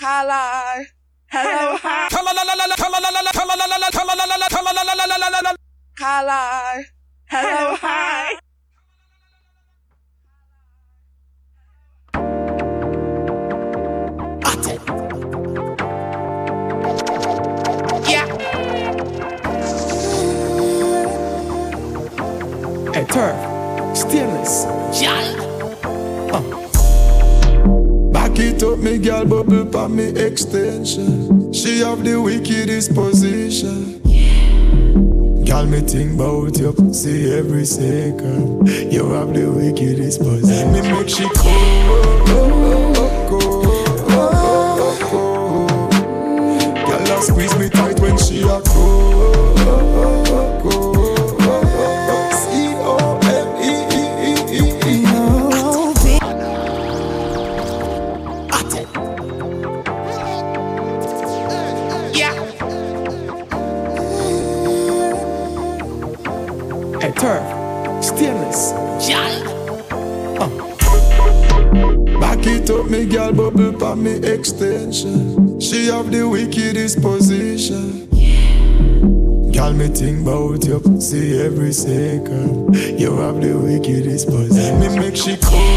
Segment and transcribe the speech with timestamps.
[0.00, 0.86] Caller.
[1.26, 2.08] Hello, hi.
[5.98, 6.86] Caller.
[7.28, 8.38] Hello, hi.
[18.08, 18.26] Yeah.
[22.94, 23.36] Hey, turf,
[23.94, 24.64] stainless.
[24.64, 25.49] Back
[28.40, 31.52] it up, me girl bubble pa me extension.
[31.52, 34.00] She have the wickedest position.
[35.44, 38.66] Girl, me think about you, see every second.
[38.92, 40.72] You have the wickedest position.
[40.72, 42.59] Me make she go,
[73.00, 75.58] me girl bubble pa me extension.
[75.58, 78.06] She have the wickedest position.
[79.52, 82.74] Girl, me think about you, see every second.
[83.00, 84.80] You have the wickedest position.
[84.80, 85.69] Me make she go,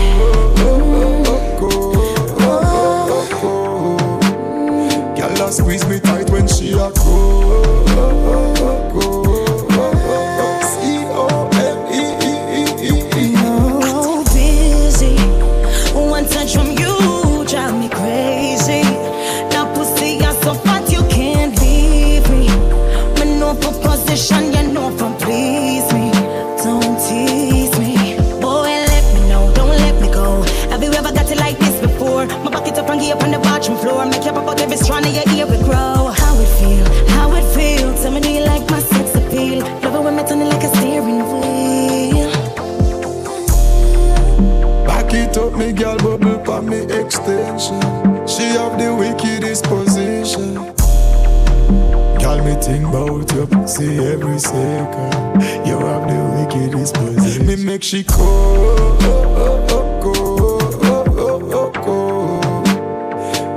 [53.74, 55.42] see every second.
[55.66, 57.48] You have the wickedest position.
[57.48, 59.66] Me make she go, go,
[60.00, 62.42] go, go.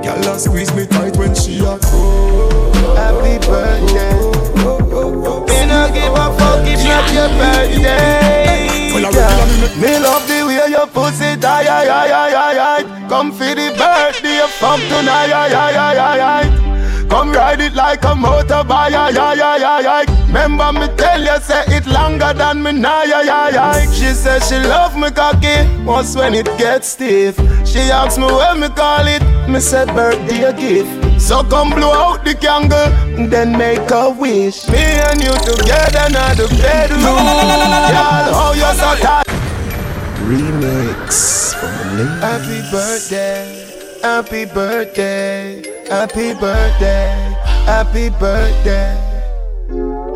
[0.02, 2.04] Girl, I squeeze me tight when she a go.
[2.96, 4.16] Happy birthday.
[5.48, 8.88] Me no give a fuck if not your birthday.
[9.12, 9.46] girl.
[9.80, 13.08] Me love the way you pussy tie, ay, ay, ay, ay, ay.
[13.10, 16.55] Come for the birthday, from tonight, ay, ay, ay, ay, ay.
[17.08, 20.04] Come ride it like a motorbike, ay, ay, ay, ay.
[20.26, 23.86] Remember me tell you, say it longer than me now, ay, ay, ay.
[23.92, 27.36] She said she love me cocky, once when it gets stiff.
[27.66, 31.20] She asks me when me call it, me said birthday gift.
[31.20, 32.90] So come blow out the candle,
[33.28, 34.68] then make a wish.
[34.68, 37.00] Me and you together now the bedroom.
[37.00, 39.26] Girl, how you so tight?
[40.26, 42.04] Remix from the.
[42.20, 43.55] Happy birthday,
[44.06, 47.10] happy birthday, happy birthday,
[47.66, 48.94] happy birthday.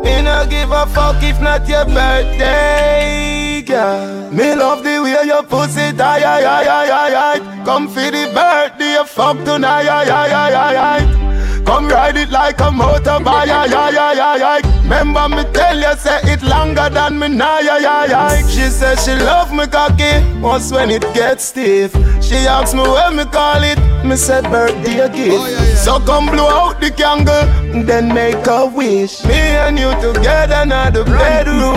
[0.03, 4.31] Me no give a fuck if not your birthday, girl.
[4.31, 7.63] Me love the way your pussy tie, ay, ay, ay, ay, ay.
[7.65, 11.63] Come for the birthday, fuck tonight, ay, ay, ay, ay, ay.
[11.65, 14.70] Come ride it like a motorbike, ay, ay, ay, ay, ay.
[14.91, 18.47] Remember me tell you, say it longer than me now, yeah, yeah, yeah.
[18.49, 21.93] She said she love me cocky, once when it gets stiff.
[22.21, 25.37] She asks me when me call it, me said birthday gift.
[25.39, 27.45] Oh, so come blow out the candle,
[27.85, 29.23] then make a wish.
[29.23, 31.73] Me and you together now the bedroom.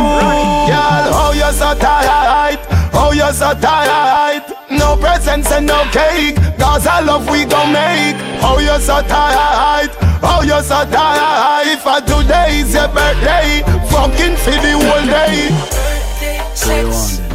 [0.67, 2.59] Girl, how you so tight?
[2.93, 4.54] How you so tight?
[4.85, 8.17] No presents and no cake, cause I love we gon' make.
[8.45, 9.89] Oh, How you so tight?
[10.23, 11.79] Oh, How you so tight?
[11.85, 15.49] For today is your birthday, fucking for the whole day.
[16.55, 17.35] So you want them?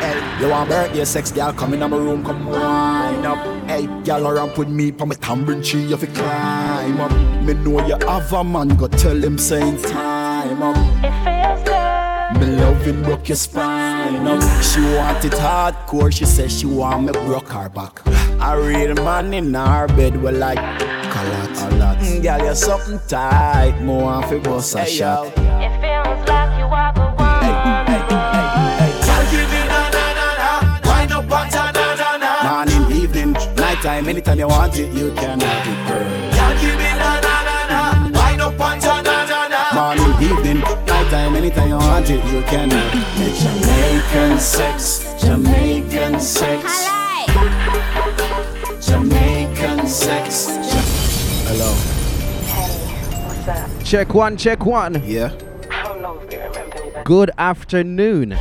[0.00, 1.52] Hey, you want birthday sex, girl?
[1.52, 3.38] Come in my room, come wind up.
[3.68, 7.12] Hey, girl, around with me, pa my tambourine tree, you fi climb up.
[7.42, 10.76] Me know you have a man, go tell him saying time up.
[12.42, 14.42] Me loving broke your spine up.
[14.64, 18.00] She want it hardcore, she says she want me broke her back.
[18.40, 21.98] I real man in her bed, well like a lot, a lot.
[21.98, 25.26] Mm, Girl, you're something tight, more want fi bust a Hey, shot.
[25.28, 25.32] It
[25.80, 27.32] feels like you are the one.
[32.42, 36.08] Morning, evening, nighttime, anytime you want it, you can have it, girl.
[36.34, 39.60] Girl, give me na na na na, wind up on ta na na na.
[39.78, 40.51] Morning, evening,
[41.12, 42.70] nighttime, anytime you want it, you can.
[42.70, 46.88] Jamaican sex, Jamaican sex,
[48.86, 50.46] Jamaican sex.
[51.46, 51.72] Hello.
[53.26, 53.84] What's up?
[53.84, 55.02] Check one, check one.
[55.04, 55.32] Yeah.
[55.70, 58.38] I don't know if you remember me, Good afternoon.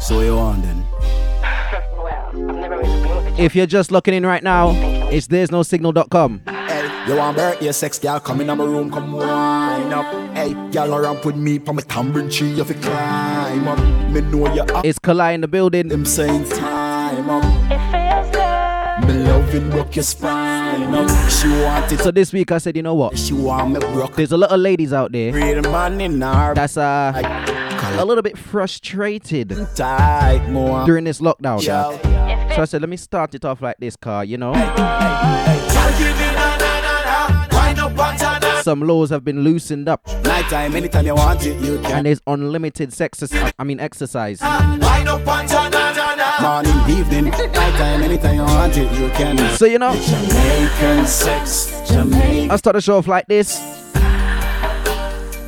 [0.00, 0.86] So you want then?
[0.92, 5.26] well, I've never really been with a If you're just looking in right now, it's
[5.28, 6.42] there's no signal.com.
[6.46, 8.20] Hey, you want birthday sex, girl?
[8.20, 10.04] Come in my room, come wind up.
[10.36, 13.78] Hey, girl, around with me, on my tambourine tree, you fi climb up.
[14.10, 14.84] Me know you up.
[14.84, 15.88] It's Kali in the building.
[15.88, 17.44] Them saying time up.
[17.70, 19.08] It feels good.
[19.08, 21.08] Me loving broke your spine up.
[21.30, 23.16] She want it, So this week I said, you know what?
[23.18, 24.16] she want me broke.
[24.16, 27.24] There's a lot of ladies out there Real man in her that's uh like
[27.82, 31.62] a little bit frustrated during this lockdown.
[31.64, 31.98] Yo.
[32.54, 34.24] So I said, let me start it off like this, car.
[34.24, 34.52] You know,
[38.62, 42.92] some laws have been loosened up, Nighttime, anytime you want it, you and there's unlimited
[42.92, 43.22] sex.
[43.58, 44.38] I mean, exercise.
[44.42, 44.62] Ah,
[46.42, 49.38] Morning, evening, nighttime, anytime you want it, you can.
[49.56, 53.58] So you know, Jamaican sex, Jamaican, I start the show off like this.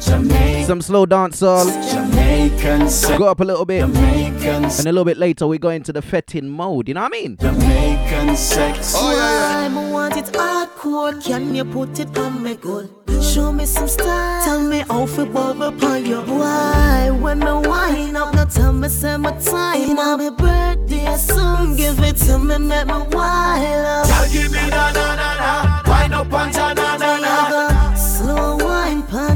[0.06, 1.66] Jamaican, Some slow dancehall.
[2.10, 5.93] Jamaican sex, Go up a little bit, and a little bit later we go into
[5.93, 6.88] the fetting mode.
[6.88, 7.37] You know what I mean?
[7.37, 8.94] Jamaican sex.
[8.96, 11.22] Oh, I want it hardcore.
[11.22, 12.90] Can you put it on me good?
[13.22, 14.44] Show me some style.
[14.44, 16.20] Tell me how to bubble upon you.
[16.22, 17.10] Why?
[17.10, 19.94] When me wind up, now tell me say my time.
[19.94, 21.76] Now my birthday soon.
[21.76, 24.32] Give it to me, make me wild up.
[24.32, 27.68] Give me na na na na, wind up and na na na Me a go
[27.68, 27.68] slow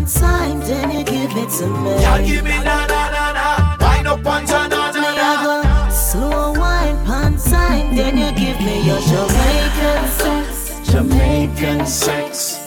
[0.02, 2.26] wine pan time, then you give it to me.
[2.26, 6.96] Give me na na na na, wind up and na na Me a slow wine
[7.04, 10.80] pan time, then you give me your Jamaican sex.
[10.90, 12.58] Jamaican sex.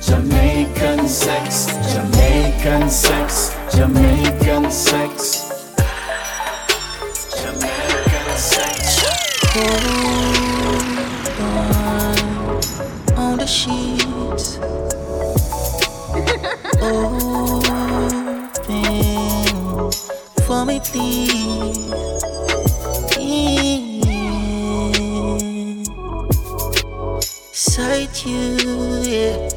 [0.00, 1.66] Jamaican sex.
[1.92, 3.56] Jamaican sex.
[3.74, 5.50] Jamaican sex.
[7.34, 8.76] Jamaican sex.
[13.16, 14.58] on the sheets.
[16.80, 18.66] Open
[20.46, 21.76] for me, please.
[27.52, 28.56] Sight you,
[29.02, 29.48] yeah.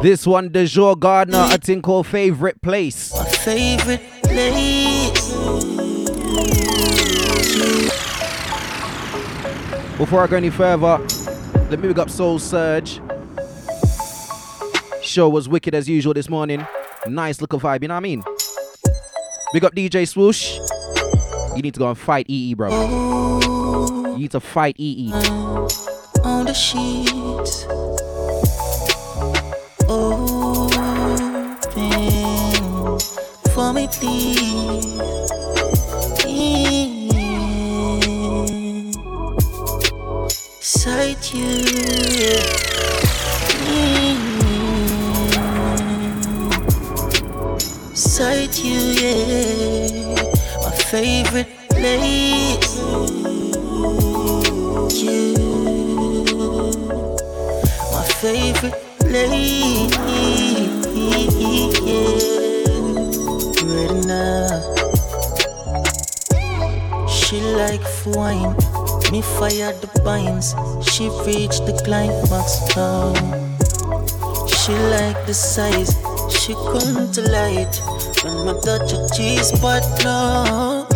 [0.00, 3.12] This one, De Jour Gardner, I think called favorite place.
[3.14, 5.32] My favorite place.
[9.98, 11.00] Before I go any further,
[11.70, 13.00] let me pick up Soul Surge.
[15.02, 16.66] Show was wicked as usual this morning.
[17.06, 18.22] Nice little vibe, you know what I mean?
[19.52, 20.58] Big up DJ Swoosh.
[21.54, 22.68] You need to go and fight EE, bro.
[24.12, 25.12] You need to fight EE.
[26.24, 27.64] on the sheets.
[29.88, 30.48] Open
[33.54, 35.27] for me, please.
[41.30, 41.44] You.
[47.94, 50.14] Sight you, yeah.
[50.62, 52.78] My favorite place.
[55.02, 55.34] You,
[57.92, 59.96] my favorite place.
[63.64, 64.48] Ready now.
[67.06, 68.67] She like wine.
[69.10, 70.54] Me fire the binds.
[70.90, 73.14] She reach the climax now.
[74.46, 75.96] She like the size.
[76.30, 76.52] She
[77.12, 77.74] to light.
[78.22, 80.86] When me touch your G-spot, no.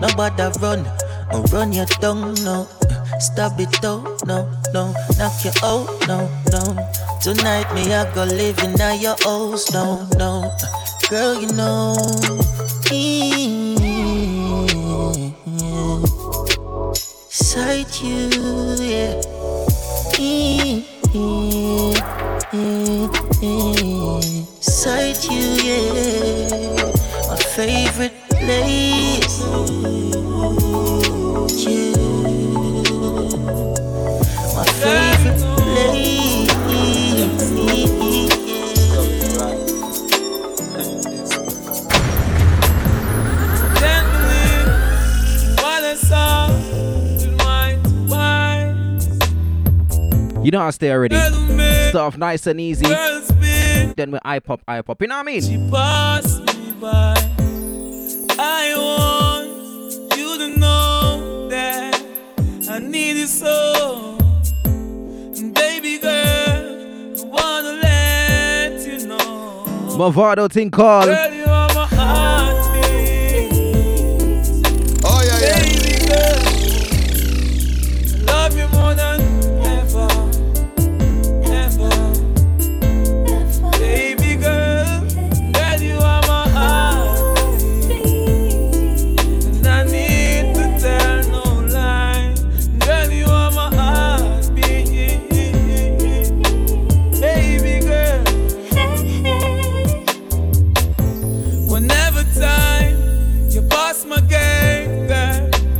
[0.00, 0.86] Nobody run.
[1.32, 2.68] I run your tongue, no.
[3.18, 4.92] Stop it out, no, no.
[5.18, 6.62] Knock you out, no, no.
[7.20, 10.54] Tonight me I go live in your house, no, no.
[11.10, 11.96] Girl, you know.
[12.84, 13.53] Sight
[18.02, 18.28] you,
[18.80, 20.53] yeah.
[50.64, 51.16] chance there already.
[51.90, 52.86] Stuff nice and easy.
[53.96, 55.00] Then we eye pop, eye pop.
[55.00, 55.42] You know what I mean?
[55.42, 57.14] She passed me by.
[58.38, 62.02] I want you to know that
[62.70, 64.18] I need you so.
[65.54, 66.12] Baby girl,
[67.20, 69.64] I wanna let you know.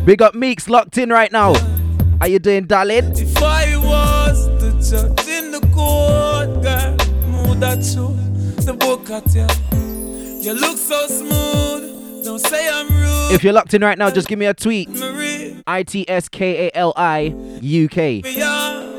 [0.04, 1.54] Big up Meeks locked in right now.
[2.20, 3.12] How you doing, darling?
[3.16, 6.90] If I was the judge in the court, girl,
[7.26, 8.14] move that you,
[8.64, 9.46] the book at you.
[10.42, 12.23] You look so smooth.
[12.23, 13.32] Don't say I'm rude.
[13.32, 14.90] If you're locked in right now, just give me a tweet.
[15.66, 18.23] I T S K A L I U K.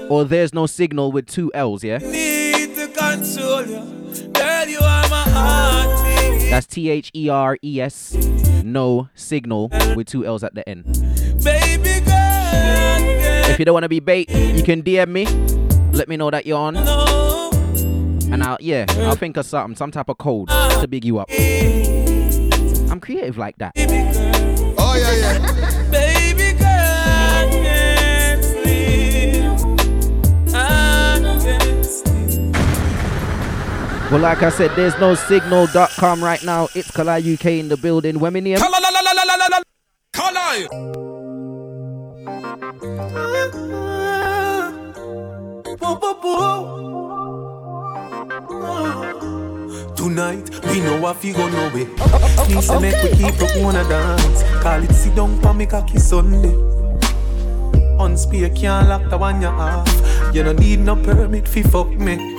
[0.09, 1.99] Or there's no signal with two L's, yeah?
[1.99, 4.29] need to control you.
[4.33, 6.14] Girl, you are my.
[6.49, 8.13] That's T H E R E S.
[8.63, 10.85] No signal with two L's at the end.
[11.43, 15.25] Baby girl, girl, If you don't want to be bait, you can DM me.
[15.91, 16.77] Let me know that you're on.
[16.77, 21.19] And I'll, yeah, I'll think of something, some type of code uh, to big you
[21.19, 21.29] up.
[22.89, 23.73] I'm creative like that.
[24.77, 25.13] Oh yeah,
[25.91, 26.14] yeah.
[34.11, 36.67] Well, like I said, there's no signal.com right now.
[36.75, 38.19] It's Kali UK in the building.
[38.19, 38.59] When we name
[49.95, 51.85] Tonight, we know what we go no way.
[52.47, 54.43] Me say make we keep up wanna dance.
[54.61, 56.53] Call it sit down for me cocky Sunday.
[57.99, 59.87] Unspear can't lock the one you off.
[60.31, 62.34] You don't need no permit fi fuck me.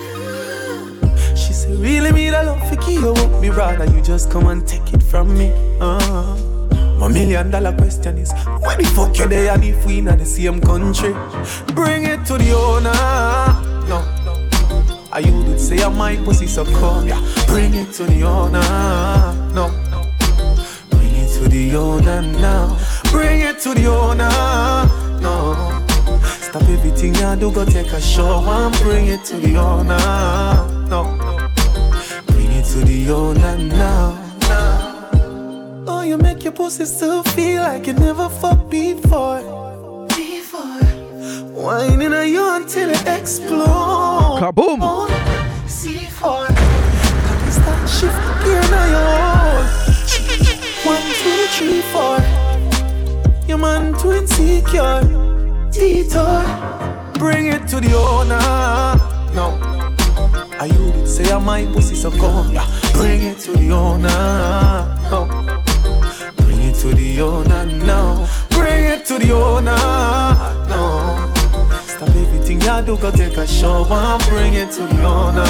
[1.47, 3.41] She say really me the love keep you up.
[3.41, 5.53] Me rather you just come and take it from me.
[5.81, 6.37] Uh.
[6.99, 10.25] My million dollar question is Where the fuck you there and if we in the
[10.25, 11.13] same country?
[11.75, 12.91] Bring it to the owner.
[13.87, 14.03] No
[15.13, 17.07] I you did say I my pussy so cold?
[17.07, 17.21] Yeah.
[17.47, 18.61] Bring it to the owner.
[19.55, 19.69] No
[20.91, 22.77] Bring it to the owner now.
[23.13, 24.31] Bring it to the owner.
[25.21, 25.55] No.
[26.41, 30.89] Stop everything I do go take a show and bring it to the owner.
[30.89, 31.36] No
[32.77, 34.23] to the owner now
[35.89, 39.41] Oh, you make your pussy still feel like you never fucked before.
[40.09, 40.83] Before.
[41.63, 44.41] Whining on you until it explode.
[44.41, 44.81] Kaboom!
[45.67, 46.47] C4.
[47.27, 49.57] Cocky start shift gear now your.
[50.91, 52.19] One, two, three, four.
[53.47, 55.03] Your man too insecure.
[55.71, 56.43] Detour.
[57.19, 58.41] Bring it to the owner.
[59.35, 59.76] No.
[60.67, 62.53] You say I my pussy so cold.
[62.53, 62.67] Yeah.
[62.93, 64.09] Bring it to the owner.
[66.37, 68.29] Bring it to the owner now.
[68.51, 69.77] Bring it to the owner.
[70.69, 71.33] No.
[71.87, 75.47] Stop everything I do, go take a show and bring it to the owner.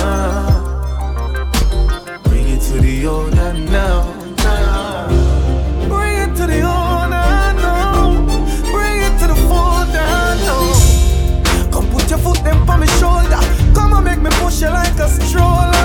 [2.24, 4.12] Bring it to the owner now.
[4.12, 4.25] now.
[14.02, 15.75] Make me push you like a stroller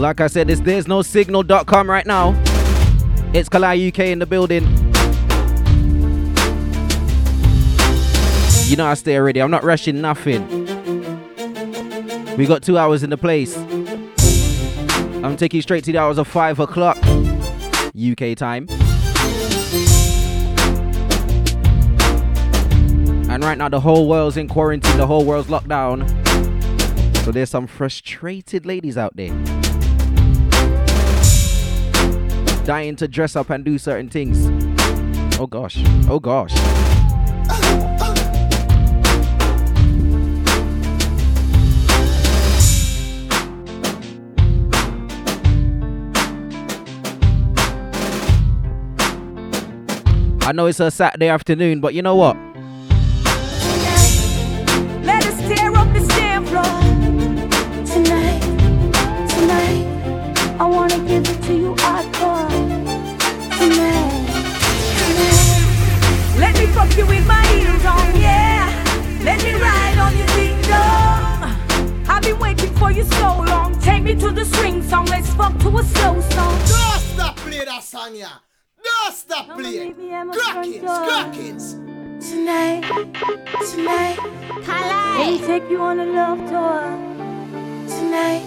[0.00, 2.30] Like I said, it's there's no signal.com right now.
[3.34, 4.64] It's Kali UK in the building.
[8.64, 9.42] You know I stay ready.
[9.42, 10.48] I'm not rushing nothing.
[12.38, 13.58] We got two hours in the place.
[15.22, 18.68] I'm taking straight to the hours of five o'clock UK time.
[23.28, 26.08] And right now the whole world's in quarantine, the whole world's locked down.
[27.22, 29.59] So there's some frustrated ladies out there.
[32.70, 34.46] Dying to dress up and do certain things.
[35.40, 35.82] Oh gosh.
[36.08, 36.52] Oh gosh.
[50.46, 52.36] I know it's a Saturday afternoon, but you know what?
[66.90, 66.98] Tonight.
[66.98, 68.68] Let you with my heels on, yeah.
[69.22, 72.08] Let me ride on your ding dong.
[72.08, 73.78] I've been waiting for you so long.
[73.80, 75.06] Take me to the swing song.
[75.06, 76.58] Let's fuck to a slow song.
[76.58, 78.38] Don't stop play that song, yeah.
[78.82, 79.92] Don't stop play.
[79.92, 81.86] Crackins, crackins.
[82.20, 82.82] Tonight,
[83.72, 84.18] tonight,
[84.68, 86.82] let me take you on a love tour.
[87.88, 88.44] Tonight,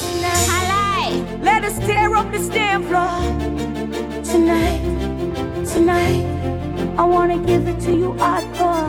[0.00, 3.20] tonight, let us tear up the stand floor.
[4.24, 4.82] Tonight,
[5.64, 6.59] tonight,
[7.00, 8.86] I wanna give it to you hardcore.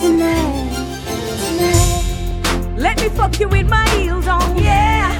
[0.00, 0.72] Tonight,
[1.44, 5.12] tonight, let me fuck you with my heels on, yeah.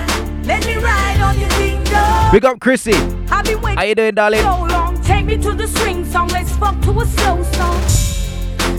[0.44, 2.32] Let me ride on your ding dong.
[2.32, 2.94] Big up Chrissy.
[3.30, 4.40] I've been waiting How you doing, darling?
[4.40, 4.98] so long.
[5.02, 6.28] Take me to the swing song.
[6.28, 7.82] Let's fuck to a slow song.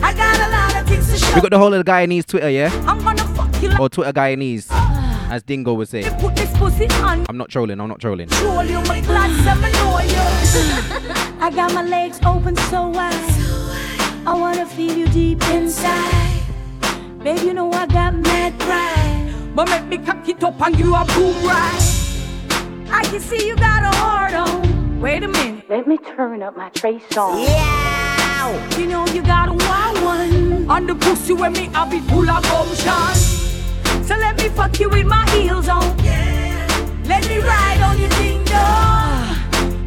[0.04, 1.36] I got a lot of things to show.
[1.36, 2.72] We got the whole of the guy Guyanese Twitter, yeah?
[2.88, 4.66] I'm gonna fuck you like Or Twitter guy Guyanese,
[5.30, 6.10] as Dingo would say.
[6.20, 7.24] put this pussy on.
[7.30, 8.30] I'm not trolling, I'm not trolling.
[8.30, 8.98] Troll you, my
[10.08, 11.16] you.
[11.40, 13.14] I got my legs open so wide.
[14.26, 16.42] I wanna feel you deep inside.
[17.24, 19.34] Babe, you know I got mad pride.
[19.56, 21.96] But make me cock it up and you a boom right.
[22.90, 25.00] I can see you got a heart on.
[25.00, 25.70] Wait a minute.
[25.70, 27.42] Let me turn up my Trey song.
[27.42, 28.78] Yeah.
[28.78, 30.70] You know you got a wild one.
[30.70, 34.04] On the pussy when me I be full of gumption.
[34.04, 35.84] So let me fuck you with my heels on.
[36.04, 36.68] Yeah.
[37.06, 39.25] Let me ride on your ding dong.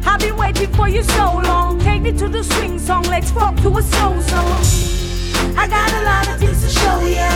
[0.05, 1.79] I've been waiting for you so long.
[1.79, 3.03] Take me to the swing song.
[3.03, 4.61] Let's fuck to a soul song.
[5.57, 7.29] I got a lot of things to show ya.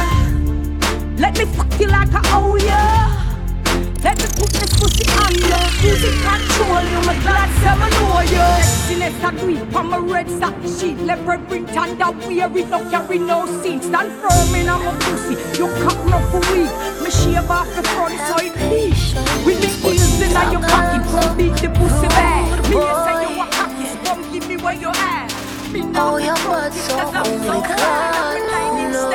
[1.17, 3.23] Let me fuck you like I owe ya.
[4.04, 5.60] Let me put this pussy on ya.
[5.82, 8.73] Music control you, my glad seven know ya.
[8.93, 10.97] Sexiness do it on my red satin sheet.
[10.99, 13.84] Leopard print and that wear it, no carry no seat.
[13.84, 16.71] Stand firm in my pussy, you cock no for weak.
[17.04, 19.13] Me shave off the front so it leash.
[19.45, 22.42] With me heels in your pocket, beat the pussy back.
[22.74, 25.30] Me yes you a cocky, come give me where you at.
[25.72, 28.40] Me know Oh, your butt so, my God,
[28.92, 29.12] no.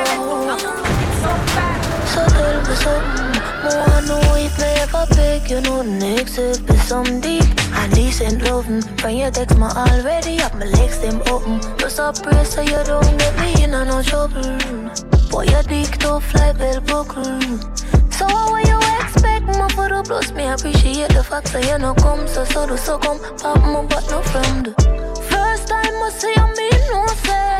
[2.13, 2.21] So
[2.81, 3.28] tell me
[3.63, 7.43] more I know if me ever beg you know next if be some deep
[7.73, 8.81] and decent loving.
[9.03, 11.59] When you text me already, have my legs them open.
[11.77, 14.57] Just a pray so you don't get me in no trouble.
[15.29, 17.23] Boy, your dick tough like bell buckle.
[18.11, 19.45] So what you expect
[19.75, 20.31] for the plus?
[20.31, 23.19] Me appreciate the fact that you no come, so so do so come.
[23.37, 24.71] Pop my butt no from the
[25.29, 27.58] first time I see you, me no say.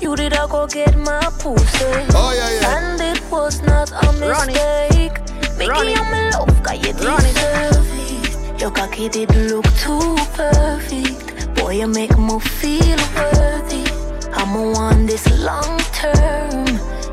[0.00, 1.84] You did I go get my pussy.
[2.14, 2.78] Oh, yeah, yeah.
[2.78, 5.12] And it was not a mistake.
[5.58, 8.60] Mickey, I'm in love, cause you deserve it.
[8.60, 11.54] Your cocky did look too perfect.
[11.56, 13.84] Boy, you make me feel worthy.
[14.32, 16.66] I'ma want this long term.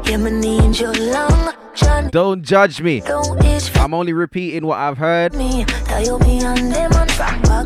[0.05, 2.11] Yeah, me need your long journey.
[2.11, 3.01] Don't judge me.
[3.01, 5.33] Don't itch I'm only repeating what I've heard.
[5.33, 5.65] me.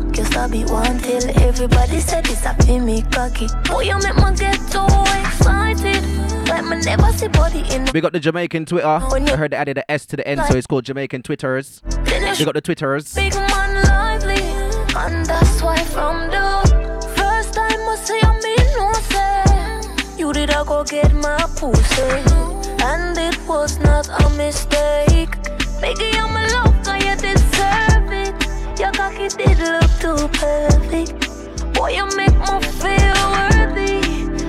[0.00, 0.18] back.
[0.18, 3.48] You stop it one till everybody said this a me cocky.
[3.64, 4.86] Boy, you make get so
[5.20, 6.02] excited.
[6.48, 8.86] Like me never see body in We got the Jamaican Twitter.
[8.86, 11.82] Oh, I heard they added an S to the end, so it's called Jamaican Twitters.
[11.84, 13.14] We got the Twitters.
[13.14, 14.42] Big man lively,
[14.96, 18.20] and that's why from the first time I see
[18.76, 22.02] no say you did I go get my pussy,
[22.82, 25.30] and it was not a mistake.
[25.80, 26.34] Baby, I'm
[26.84, 27.89] cause you deserve
[29.20, 29.38] it.
[29.38, 31.74] Your cocky did look too perfect.
[31.74, 34.00] Boy, you make me feel worthy.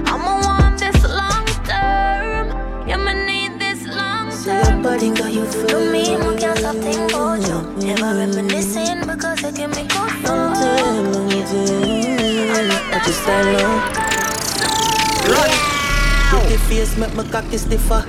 [0.05, 2.45] I'ma want this long term.
[2.88, 4.81] Yeah, me need this long term.
[4.81, 7.60] body got you To me, I can't stop thinking about you.
[7.86, 10.62] Never reminiscing because you give me goosebumps.
[12.91, 14.01] But you style now.
[16.29, 18.05] Pretty face make my cocky stiffer.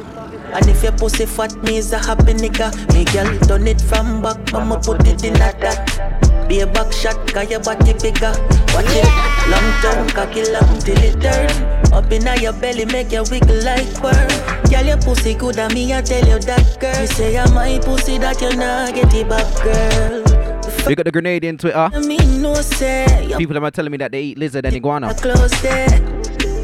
[0.53, 2.71] And if your pussy fat, me is a happy nigga.
[2.93, 6.22] Me girl done it from back, I'ma put it in a that.
[6.53, 8.29] Be a back shot, cause your body bigger.
[8.77, 9.09] Watch it,
[9.49, 11.49] long term, cocky long till it turn.
[11.95, 14.29] Up in your belly, make you wiggle like worm.
[14.69, 17.01] Girl, your pussy good, and me I tell you that, girl.
[17.01, 20.85] You say I'm my pussy that you not get it back, girl.
[20.87, 21.89] We got the Grenadian Twitter.
[21.91, 25.15] I mean, no say, your People are telling me that they eat lizard and iguana.
[25.15, 25.89] close there.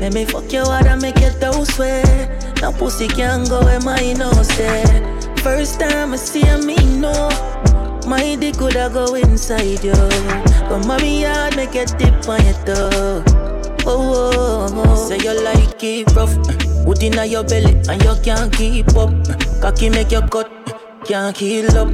[0.01, 2.61] Let me fuck you hard and make you toes sweat.
[2.61, 4.85] Now pussy can't go where my nose there.
[5.39, 7.31] First time I see a me no.
[8.09, 9.93] My dick coulda go inside you.
[9.93, 13.23] Come on, me yard, make a tip on your toe.
[13.85, 16.35] Oh, oh, oh, say you like it rough.
[16.39, 19.11] Uh, Wood inna your belly and you can't keep up.
[19.29, 21.91] Uh, cocky make you cut, uh, can't heal up.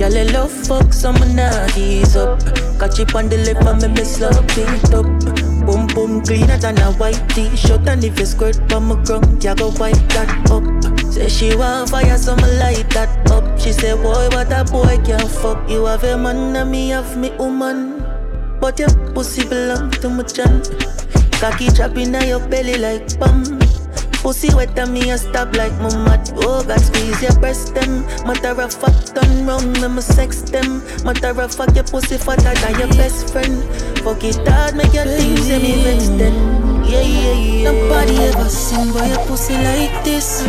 [0.00, 2.40] Y'all love fuck, so I'ma not ease up.
[2.80, 5.51] Catch it on the lip and make me slow it up.
[5.94, 7.86] Boom cleaner than a white t-shirt.
[7.86, 11.12] And if you squirt on my ground, you go wipe that up.
[11.12, 13.58] Say she want fire, so some light that up.
[13.58, 15.68] She say boy, what a boy can't fuck.
[15.68, 18.04] You have a man and me have me woman.
[18.60, 20.62] But your pussy belong to my chan.
[21.32, 23.61] Cocky chopping in your belly like bum
[24.22, 26.30] Pussy wet and me a stop like my mat.
[26.36, 28.02] Oh God, squeeze your breast them.
[28.24, 30.78] Matter of fact, done wrong, me me sex them.
[31.04, 33.64] Matter of fact, your pussy fatter than your best friend.
[33.98, 36.34] Fuck it hard, make your things yeah, me vex them.
[36.84, 37.72] Yeah, yeah, yeah.
[37.72, 40.46] Nobody ever sing boy your pussy like this.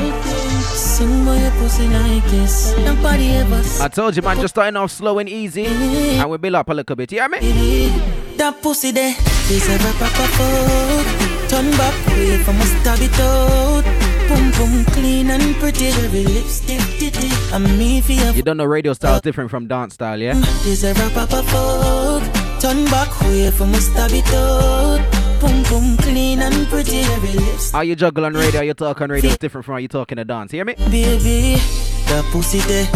[0.77, 2.77] Sing by your pussy like this.
[2.77, 3.62] Nobody ever.
[3.81, 6.73] I told you, man, just starting off slow and easy, and we build up a
[6.75, 7.12] little bit.
[7.12, 7.88] You hear me?
[8.38, 9.15] That pussy there,
[9.49, 11.33] is a proper fuck.
[11.53, 13.83] Turn back way from a stab it out.
[14.27, 15.89] Boom boom clean and pretty.
[15.89, 17.53] Every lipstick it.
[17.53, 18.41] I'm me for you.
[18.41, 20.33] Don't know radio style is different from dance style, yeah?
[20.63, 22.23] Deserve a proper fuck.
[22.59, 24.99] Turn back way from a stab it out.
[25.39, 27.01] Boom boom clean and pretty.
[27.01, 27.75] Every lipstick.
[27.75, 30.15] How you juggle on radio, you talk on radio is different from how you talking
[30.15, 30.51] to dance.
[30.51, 30.73] Hear me?
[30.73, 31.61] Baby,
[32.07, 32.89] that pussy there,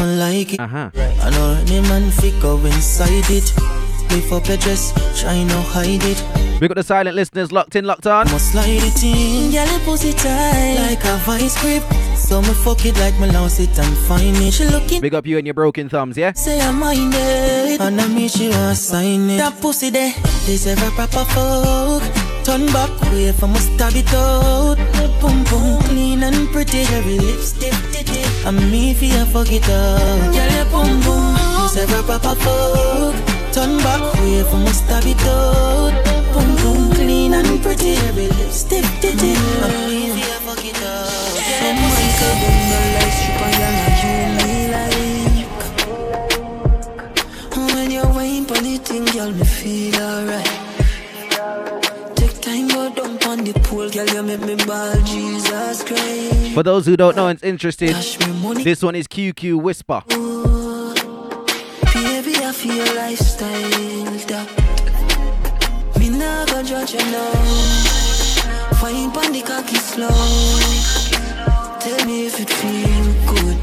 [0.00, 0.60] I like it.
[0.60, 0.90] Uh huh.
[0.94, 3.79] I know any man fi go inside it.
[4.10, 6.60] Lift up your dress, try not hide it.
[6.60, 8.30] We got the silent listeners locked in, locked on.
[8.30, 11.82] Must slide it in, your pussy tight like a vice grip.
[12.16, 14.52] So me fuck it like me lost it and find it.
[14.52, 15.00] She looking.
[15.00, 16.32] Big up you and your broken thumbs, yeah?
[16.32, 19.38] Say I'm mind it, and I mean she want sign it.
[19.38, 20.12] That pussy there,
[20.44, 22.02] this ever proper fuck.
[22.44, 24.76] Turn back way from a stab it out.
[25.20, 28.46] Boom boom clean and pretty, every lipstick did it.
[28.46, 30.34] And me fi a fuck it up.
[30.34, 32.59] Girl, boom boom, this ever proper fuck.
[34.50, 35.92] Turn back way from a stab it out.
[36.34, 37.92] Boom boom clean and pretty.
[38.08, 39.38] Every lipstick did it.
[39.62, 41.08] I'm leaving you fuck it up.
[41.08, 43.56] Some man could do no like strip and
[44.42, 44.96] you like.
[47.74, 50.50] When you wine pon the thing, girl, me feel alright.
[52.16, 56.54] Take time, go down pon the pool, girl, you make me ball, Jesus Christ.
[56.54, 60.02] For those who don't know and interested, this one is QQ Whisper.
[60.08, 60.49] Baby,
[62.60, 64.46] I feel lifestyle that
[65.98, 67.32] Me nah go judge you now
[68.76, 70.08] Fine pon the cocky slow.
[71.80, 73.56] Tell me if it feel good.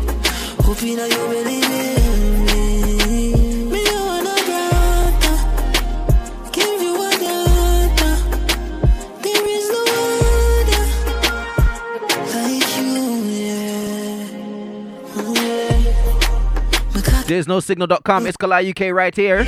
[0.65, 2.46] Hoping that you believe in
[17.27, 19.43] There's no signal.com, it's Kali UK right here.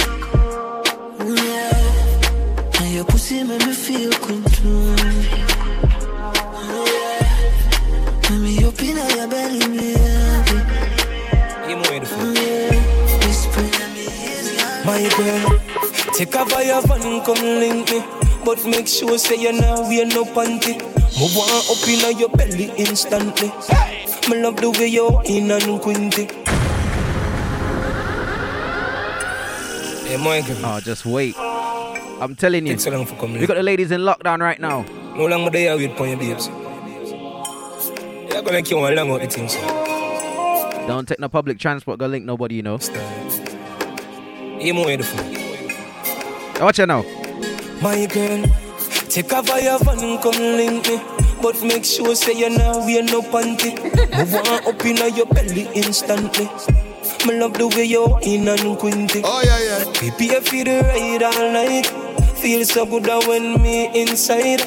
[14.86, 15.60] My girl,
[16.16, 18.04] take a fire van, come link me.
[18.44, 20.76] But make sure say you now wear no panty.
[21.18, 23.48] Move on up in your belly instantly.
[24.30, 26.39] Me love the way you're in and quinty.
[30.10, 30.58] Eh, Michael.
[30.66, 31.36] Oh, just wait.
[31.38, 32.74] I'm telling you.
[32.74, 33.40] Take so long for coming.
[33.40, 34.82] We got the ladies in lockdown right now.
[35.16, 36.48] No longer they are wait for your babes.
[36.48, 38.64] You're gonna
[38.96, 39.54] long out the things.
[40.88, 42.80] Don't take no public transport, go link nobody, you know.
[44.60, 46.60] You more phone.
[46.60, 47.04] Watch it now.
[47.80, 48.44] My girl,
[49.10, 51.00] take a fire van, come link me.
[51.40, 53.78] But make sure say you now wear no panty.
[54.18, 56.50] Move on up in your belly instantly.
[57.26, 59.22] Me love the way you in and quinty.
[59.24, 60.38] Oh yeah yeah.
[60.38, 61.88] I feel the ride all night.
[62.38, 64.62] Feel so good when me inside.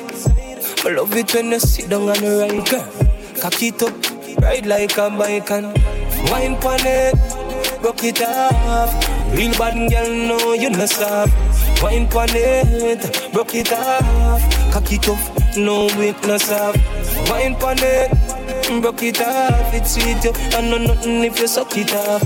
[0.85, 2.87] I love it when you sit down on the ride, girl.
[3.41, 5.67] Cock it up, ride like a bike and
[6.31, 7.15] wine pon it,
[7.83, 8.93] rock it off.
[9.35, 11.31] Real bad girl, no you not stop.
[11.83, 14.73] Wine pon it, rock it off.
[14.73, 16.77] Cock it up, no weakness off.
[17.31, 18.11] Wine pon it,
[18.83, 19.75] rock it off.
[19.75, 22.23] It's sweet you, and no nothing if you suck it off.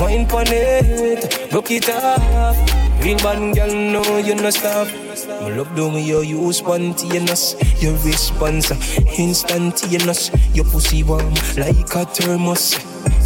[0.00, 2.56] Wine pon it, rock it off.
[3.04, 4.88] Real bad girl, no you not stop.
[5.28, 8.70] My love the way you use spontaneous Your response
[9.18, 12.74] instantaneous Your pussy warm like a thermos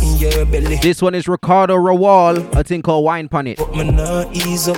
[0.03, 3.59] In your belly This one is Ricardo Rawal, a thing called Wine Pon It.
[3.59, 4.77] But me nah ease up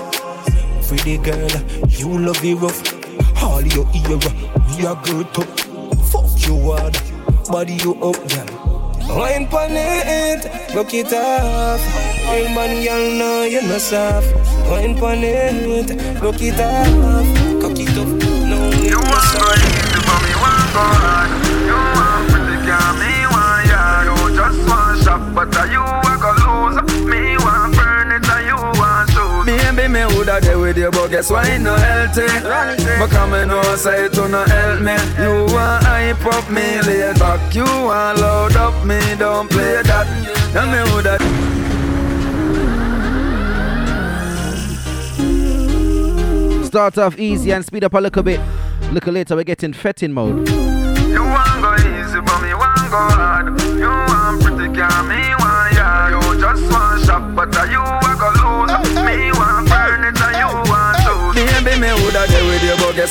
[0.87, 1.51] Pretty girl,
[1.89, 4.19] you love it rough All your ear,
[4.77, 5.61] we are good up
[6.11, 6.97] Fuck you hard,
[7.51, 8.47] body you up, girl.
[9.17, 11.83] Wine pon it, rock it off.
[12.31, 14.33] Real man, girl, no, you no soft.
[14.71, 15.91] Wine pon it,
[16.23, 17.61] rock it off.
[17.61, 18.09] Cock it up,
[18.51, 19.81] no, you no soft.
[20.73, 21.31] go hard.
[21.67, 24.07] You want pretty girl, me want yard.
[24.07, 26.10] You just want shop, but are you
[30.71, 32.27] with you, but guess why no healthy?
[32.99, 34.97] But come and know say to no help me.
[35.19, 37.55] You want hype up me, lay back.
[37.55, 40.07] You want load up me, don't play that.
[40.55, 41.19] Now me woulda.
[46.65, 48.41] Start off easy and speed up a little bit.
[48.93, 50.49] Look a little later, we're getting fetting mode.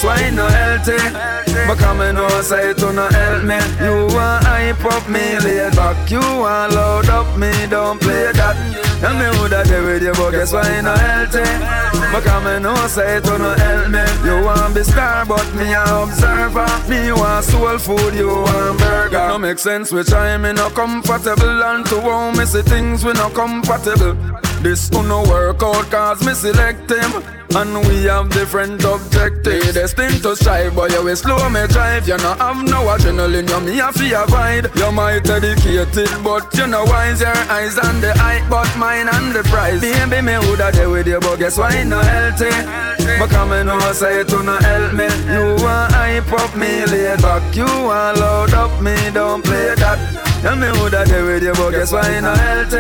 [0.04, 1.68] With guess why no healthy?
[1.68, 3.60] But come and know say to no help me.
[3.84, 6.10] You want hype up me, lay back.
[6.10, 8.56] You want load up me, don't play that.
[9.00, 11.44] Tell me woulda there with you, but guess why no healthy?
[12.12, 14.04] But come and know say to no help me.
[14.26, 16.68] You want be star, but me a observer.
[16.90, 19.18] Me want soul food, you want burger.
[19.18, 23.06] It no make sense which I me no comfortable and to how me see things
[23.06, 24.18] we no compatible.
[24.62, 27.24] This no work out cause me select him.
[27.56, 29.74] And we have different objectives.
[29.74, 32.08] Destined to strive but you will slow me drive.
[32.08, 36.68] You no have no adrenaline you me a fear avoid You might dedicated but you
[36.68, 40.72] know wise Your eyes on the eye but mine on the prize Baby me woulda
[40.72, 42.52] there with you but guess why no healthy?
[43.18, 45.06] But come and know say to no help me.
[45.34, 49.98] You want hype up me laid back You want load up me don't play that.
[50.42, 52.80] Tell me who that there with you, but guess why no healthy?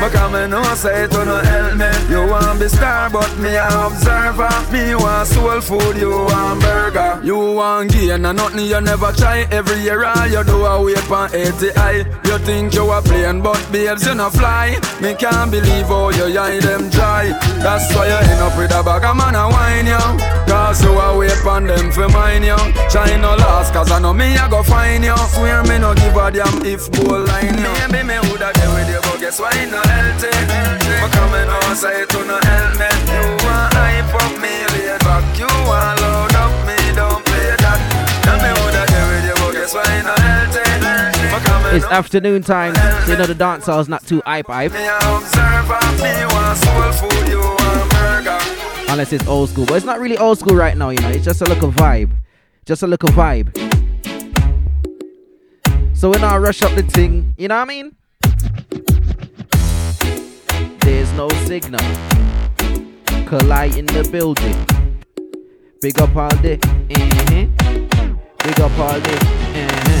[0.00, 1.90] But come and know say to no help me.
[2.12, 4.52] You want be star, but me a observer.
[4.72, 7.20] Me want soul food, you want burger.
[7.24, 9.48] You want gain and nothing you never try.
[9.50, 12.04] Every year all you do a wait on 80 high.
[12.28, 14.78] You think you a plane, but babes you no fly.
[15.00, 17.26] Me can't believe how you eye them dry.
[17.64, 20.04] That's why you end up with a bag of man a wine you.
[20.50, 22.60] Cause you a wait on them for mine you.
[22.90, 25.16] Try no last, cause I know me I go find you.
[25.32, 27.72] Swear me no give a damn if goal line you.
[27.88, 28.99] Maybe me woulda there with you,
[29.30, 30.26] guess why no healthy?
[30.26, 32.90] And know say to no help me.
[33.14, 35.38] You want hype up me, lay back.
[35.38, 37.78] You want load up me, don't play that.
[38.24, 41.30] Tell me woulda there with you, but guess why no healthy?
[41.30, 44.46] But come and It's afternoon time, so you know the dance hall's not too hype
[44.46, 44.72] hype.
[44.72, 45.78] me a observer.
[46.02, 48.38] Me want soul food, you want burger.
[48.88, 49.66] Unless it's old school.
[49.66, 51.10] But it's not really old school right now, you know.
[51.10, 52.10] It's just a little vibe.
[52.66, 53.54] Just a little vibe.
[55.96, 57.96] So when I rush up the thing, you know what I mean?
[60.90, 61.78] There's no signal.
[63.24, 64.56] Collide in the building.
[65.80, 66.58] Big up all day.
[66.64, 67.46] Uh-huh.
[68.42, 69.18] Big up all day.
[69.54, 70.00] Uh-huh.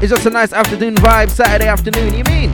[0.00, 2.52] It's just a nice afternoon vibe, Saturday afternoon, you mean?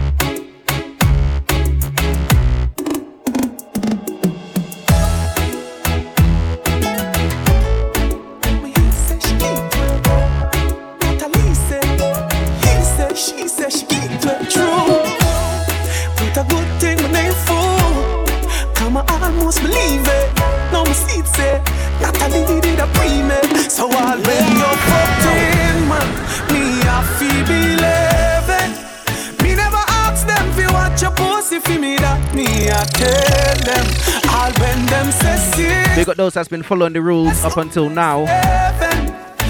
[19.51, 20.39] Almost believe it.
[20.73, 21.63] Now my seat say
[22.01, 23.71] Natalie did a pre-med.
[23.71, 26.09] So I'll when you're 14, man,
[26.53, 29.43] me I feel believe it.
[29.43, 33.57] Me never ask them if you watch your pussy for me that me I tell
[33.67, 33.87] them.
[34.31, 35.97] I'll when them say see.
[35.97, 38.23] Big up those that's been following the rules up until now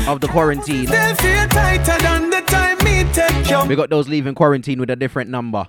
[0.08, 0.86] of the quarantine.
[0.86, 3.68] Still feel tighter than the time me take you.
[3.68, 5.66] We got those leaving quarantine with a different number.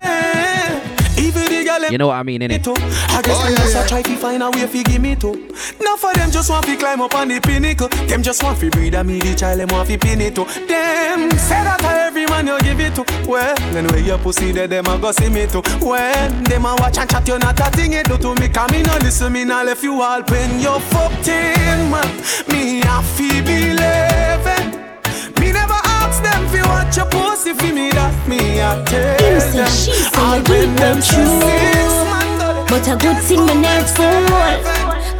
[1.71, 2.67] Even the girl You know what I mean, innit?
[2.67, 5.33] I guess oh, them just a try to find a way fi give me to.
[5.81, 7.87] Now for them just want to climb up on the pinnacle.
[8.07, 9.59] Them just want to breed a me the child.
[9.59, 10.45] Them want to pin it to.
[10.45, 13.05] Them say that a every man you give it to.
[13.29, 15.61] Well, then where your pussy there, them a go see me to.
[15.85, 18.49] When them a watch and chat, you not a thing it do to me.
[18.49, 22.07] Come me no listen, me no left you all when you're 14, man.
[22.49, 25.90] Me a fi believe Me never
[26.97, 29.67] ask them fi watch your pussy fi me that me a tell Him say them.
[29.67, 31.39] she say you them true.
[32.67, 34.27] But a good thing my nerves full.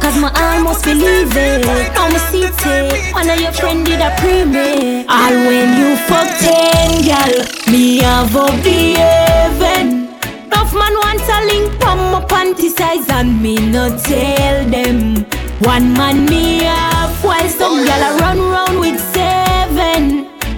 [0.00, 1.64] Cause my almost believe it.
[1.94, 3.14] Now me see it.
[3.14, 5.04] One of your friend did a pre me.
[5.06, 7.44] All when you fuck ten, gal.
[7.70, 10.08] Me have up the heaven.
[10.46, 15.24] Enough man want a link from my panty size and me no tell them.
[15.60, 19.11] One man me have while some gal a run round with.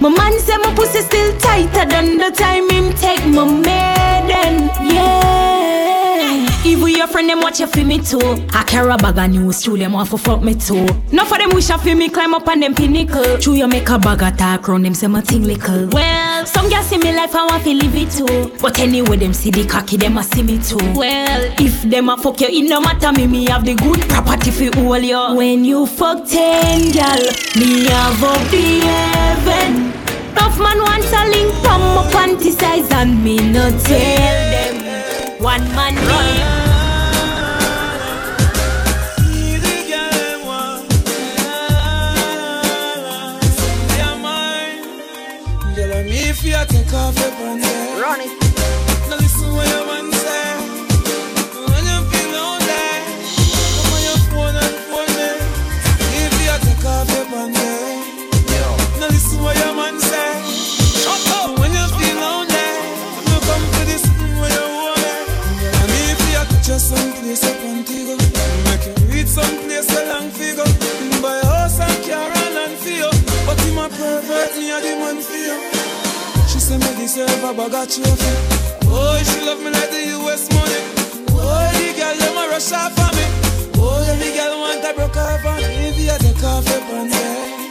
[0.05, 4.69] My man say my pussy still tighter than the time him take my maiden.
[4.93, 5.64] Yeah.
[6.65, 8.19] Even your friend them watch you for me too.
[8.49, 10.87] I carry a bag of news, true them want to fuck me too.
[11.11, 13.37] Enough for them wish I feel me climb up on them pinnacle.
[13.37, 15.87] True you make a bag of talk round them say my thing little.
[15.89, 18.57] Well, some girls see me life I want to live it too.
[18.59, 20.77] But anyway them see the cocky them a see me too.
[20.95, 24.49] Well, if them a fuck you, it no matter me me have the good property
[24.49, 25.35] for all you.
[25.37, 27.21] When you fuck ten gal,
[27.59, 29.93] me have up the heaven.
[30.33, 34.81] Tough man wants a link from my panty size and me no tell them.
[35.39, 36.54] One man name.
[46.95, 47.74] You take
[77.05, 78.31] A bag of trophy.
[78.87, 80.81] Oh, she love me like the US money.
[81.37, 83.25] Oh, the girl them a rush off for me.
[83.77, 85.89] Oh, every girl want a broke off on me.
[85.89, 87.64] If you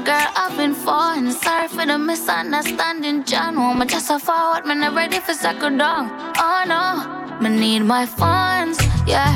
[0.00, 1.30] girl I've been falling.
[1.30, 3.56] Sorry for the misunderstanding, John.
[3.56, 6.10] Woman, just a forward, man, I'm ready for second down.
[6.36, 9.34] Oh no, me need my funds, yeah.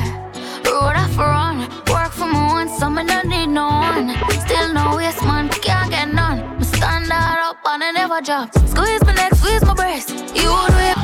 [0.64, 4.16] Road off run, work for my own, so me don't need no one.
[4.47, 6.59] Still no waste, man, can't get none.
[6.59, 8.53] Me stand up and I never drop.
[8.55, 10.11] Squeeze my neck, squeeze my breast.
[10.35, 10.99] You would whip.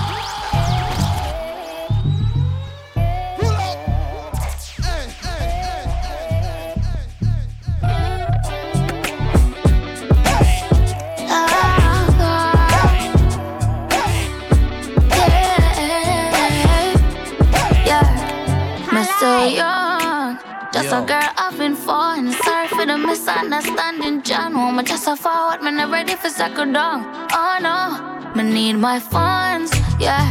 [19.24, 20.72] Yeah, so young.
[20.74, 22.30] Just a girl I've been falling.
[22.30, 24.52] Sorry for the misunderstanding, John.
[24.52, 27.00] Woman, just a forward, man, I'm ready for second down.
[27.32, 30.28] Oh no, me need my funds, yeah.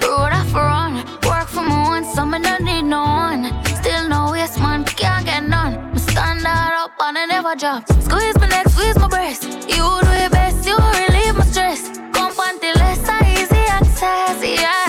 [0.00, 0.94] Road off run,
[1.28, 3.42] work for my own, so me don't need no one.
[3.66, 5.92] Still no yes, man, can't get none.
[5.92, 7.86] Me stand out up and I never drop.
[8.00, 9.44] Squeeze my neck, squeeze my breast.
[9.44, 11.82] You do it best, you relieve my stress.
[12.14, 14.81] Come panty less, easy access, yeah.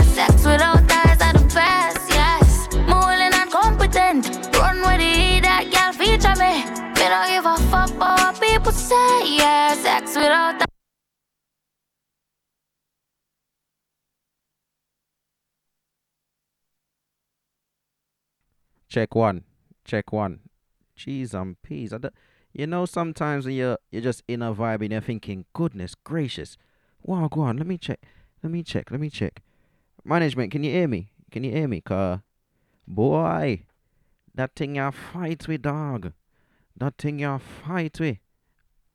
[8.94, 9.74] Say, yeah.
[9.76, 10.66] Sex ties.
[18.88, 19.44] Check one.
[19.86, 20.40] Check one.
[20.96, 21.94] Cheese and peas.
[21.94, 22.14] I don't-
[22.54, 26.58] you know, sometimes when you're you're just in a vibe and you're thinking, goodness gracious.
[27.02, 28.00] Wow, go on, let me check.
[28.44, 28.92] Let me check.
[28.92, 29.42] Let me check.
[30.06, 31.12] Management, can you hear me?
[31.32, 31.82] Can you hear me?
[31.82, 32.24] Car
[32.88, 33.66] boy,
[34.36, 36.14] that thing you fight with dog.
[36.78, 38.18] That thing you fight with.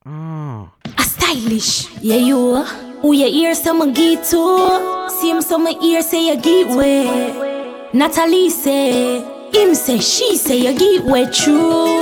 [0.06, 0.70] Ah.
[0.96, 2.62] A stylish, yeah you.
[3.02, 5.08] Who you hear some get to?
[5.10, 7.88] See him some ear say you get way.
[7.92, 9.20] Natalie say,
[9.52, 12.00] him say, she say you get way true.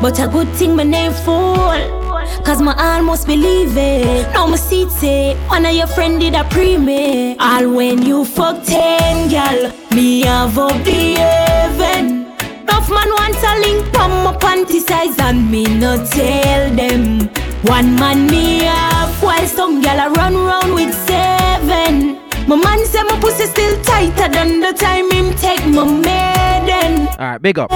[0.00, 1.76] But a good thing my name fall.
[2.42, 4.26] Cause my almost believe it.
[4.32, 7.36] Now my say, one of your friend did a pre me.
[7.38, 12.23] All when you fuck ten gal, me have up the heaven.
[12.64, 17.28] Enough man wants a link from my panty size and me no tell them.
[17.64, 22.18] One man me have while some gal a run round with seven.
[22.48, 27.06] My man say my pussy still tighter than the time him take my maiden.
[27.08, 27.70] Alright, big up.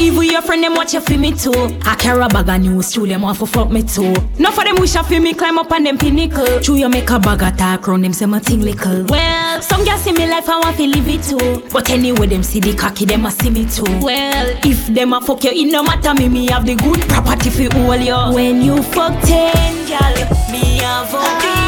[0.00, 1.52] Even your friend them watch you for me too.
[1.82, 4.12] I carry a bag of news, true them want to fuck me too.
[4.38, 6.60] Enough for them wish I feel me climb up on them pinnacle.
[6.60, 9.04] True you make a bag of talk round them say my thing little.
[9.04, 11.68] Well, some girls see me life I want to live it too.
[11.72, 13.84] But anyway them see the cocky them a see me too.
[14.00, 17.50] Well, if them a fuck you, it no matter me me have the good property
[17.50, 18.34] for all you.
[18.34, 20.14] When you fuck ten gal,
[20.50, 21.63] me have up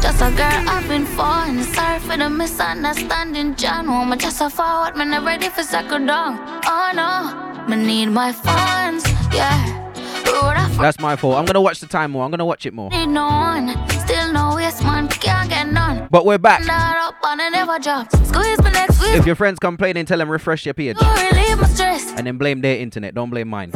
[0.00, 1.62] just a girl I've been falling.
[1.62, 3.86] Sorry for the misunderstanding, John.
[3.86, 6.38] Woman, just a forward, man, I'm ready for second down.
[6.64, 9.74] Oh no, me need my funds, yeah.
[10.78, 11.36] That's my fault.
[11.36, 12.24] I'm gonna watch the time more.
[12.24, 12.90] I'm gonna watch it more.
[12.90, 16.06] Need no one, still no waste man, can't get none.
[16.10, 16.64] But we're back.
[16.64, 17.82] Not up and never.
[18.24, 19.14] Squeeze my neck, squeeze.
[19.14, 20.96] If your friends complaining, tell them refresh your page.
[21.00, 22.12] relieve my stress.
[22.16, 23.14] And then blame their internet.
[23.14, 23.72] Don't blame mine.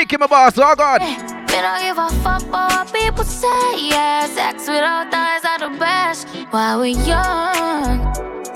[0.00, 0.12] It.
[0.12, 1.00] Him a boss, God.
[1.00, 1.16] Me
[1.60, 4.26] don't give a fuck what people say, yeah.
[4.26, 6.28] Sex without ties are the best.
[6.50, 8.00] While we young,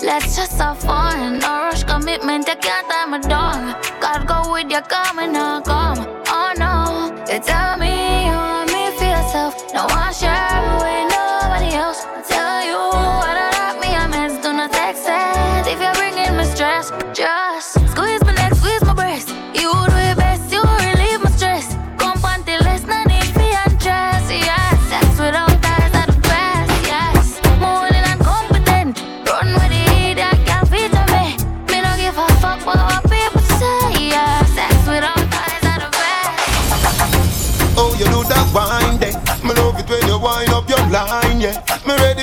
[0.01, 1.39] let's just have fun.
[1.39, 3.83] No rush commitment, I can't tie my dog.
[4.01, 5.99] God go with you, come and not come.
[6.27, 7.84] Oh no, you tell me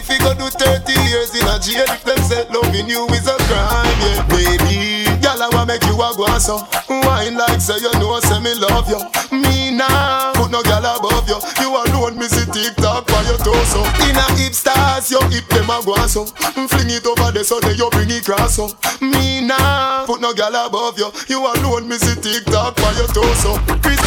[0.08, 3.26] Ready fi go do 30 years in a jail if them say loving you is
[3.26, 4.26] a crime, yeah.
[4.28, 6.66] Baby, girl, I wanna make you a go so.
[6.88, 8.98] Wine like say you know, say me love you.
[9.36, 11.38] Me nah, put no girl above you.
[11.60, 13.80] You alone, me see TikTok by your torso.
[14.08, 16.26] In a hip stars, your hip them a go so.
[16.26, 18.68] Fling it over there so then you bring it cross so.
[19.00, 21.10] Me nah, put no girl above you.
[21.28, 23.58] You alone, me see TikTok by your torso.
[23.82, 24.00] Chris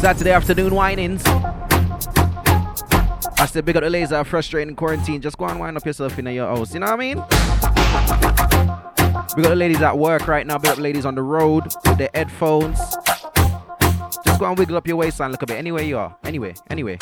[0.00, 1.22] Saturday afternoon whinings.
[3.42, 5.20] I said, big up the laser, frustrating quarantine.
[5.20, 6.72] Just go and wind up yourself in your house.
[6.74, 7.16] You know what I mean?
[9.36, 10.58] We got the ladies at work right now.
[10.58, 12.78] Big up the ladies on the road with their headphones.
[14.24, 15.56] Just go and wiggle up your waistline a little bit.
[15.56, 16.16] Anywhere you are.
[16.22, 16.98] Anyway, anyway.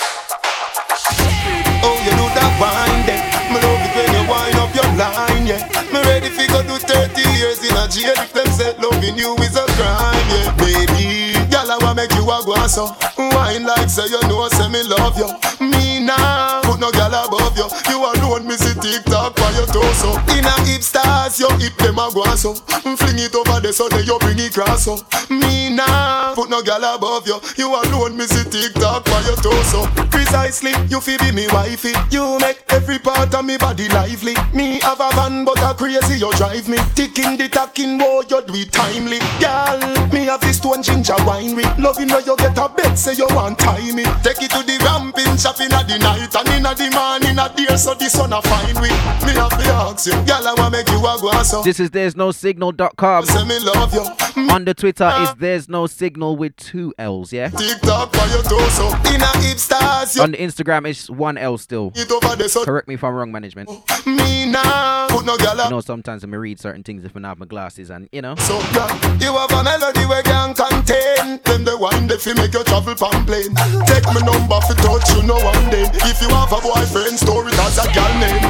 [1.82, 3.20] Oh, you do that then.
[3.52, 5.60] Me love it when you wind up your line, yeah.
[5.92, 9.36] Me ready fi go do 30 years in a jail if them say loving you
[9.44, 10.56] is a crime, yeah.
[10.56, 12.96] Baby, girl, I wanna make you a and.
[13.18, 15.28] Wine like say you know, say me love you.
[15.68, 17.68] Me put no girl above you.
[17.88, 20.16] You alone, me see TikTok by your torso.
[20.32, 22.54] In a hip stars, your hip them a go so.
[22.82, 24.88] Mm, fling it over the so then you bring it cross.
[25.28, 27.38] Me nah, put no girl above you.
[27.56, 29.86] You alone, me see TikTok by your torso.
[30.08, 31.92] Precisely, you fi be me wifey.
[32.10, 34.34] You make every part of me body lively.
[34.54, 36.78] Me have a van, but a crazy you drive me.
[36.96, 39.20] Ticking the tacking, whoa, you do it timely.
[39.38, 39.78] Girl,
[40.12, 41.68] me have this one ginger winery.
[41.78, 44.04] Loving where you get a bed, say you want tie me.
[44.24, 47.94] Take it to the ramping shop in the night and in the morning a so
[47.94, 48.90] the sun a fine with.
[49.26, 51.62] Me have ask you, girl, I wanna make you a go so.
[51.62, 53.24] This is there's no signal.com.
[53.24, 54.00] Say me love you.
[54.00, 54.50] Mm.
[54.50, 57.48] On the Twitter is there's no signal with two L's, yeah?
[57.48, 58.88] TikTok by your torso.
[59.12, 61.92] In a hip stars, you On the Instagram it's one L still.
[61.94, 62.64] it over there so.
[62.64, 63.68] Correct me if I'm wrong, management.
[63.70, 67.20] Oh, me nah, put no girl You know, sometimes I read certain things if I
[67.20, 68.34] have my glasses and you know.
[68.36, 72.54] So yeah, you have a melody where can contain Them the wine they fi make
[72.54, 73.54] you travel pan plane
[73.86, 77.52] Take my number fi touch you no one day If you have a boyfriend story
[77.52, 78.44] that's a girl name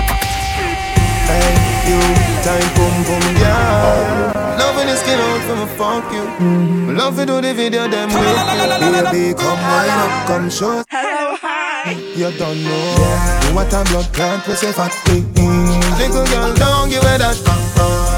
[1.31, 1.55] Hey
[1.87, 2.01] you,
[2.43, 6.97] time boom boom yeah Loving the skin out from a fuck you mm-hmm.
[6.97, 11.37] Love to do the video them with you Baby come wine up, come show Hello,
[11.39, 11.93] hi.
[12.19, 13.55] You don't know yeah.
[13.55, 14.93] what a blood clot we say fat.
[15.07, 17.39] Little girl don't give it that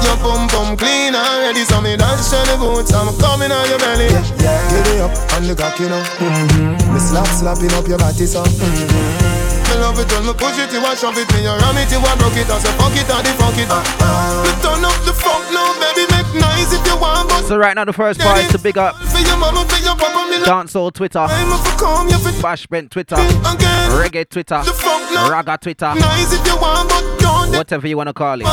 [0.01, 3.77] Your pum pum clean already So me dance to the boots I'm coming on your
[3.77, 4.69] belly yeah, yeah.
[4.73, 6.93] Get it up and the cock you know mm-hmm.
[6.93, 9.32] Me slap slapping up your body so mm-hmm.
[9.73, 11.89] Me love it when me push it, you a shove it Me you ram it,
[11.89, 13.65] you a broke it I say fuck it the fuck it.
[13.65, 17.73] Me turn up the funk now baby Make nice if you want but So right
[17.73, 18.95] now the first part is to big up.
[18.95, 22.39] For your mama, for your papa me Dancehall Twitter, I'm a for calm you fit.
[22.41, 25.29] Bash Bent Twitter, Reggae Twitter, The funk now.
[25.29, 28.45] Raga Twitter, Nice if you want but don't whatever you wanna call it.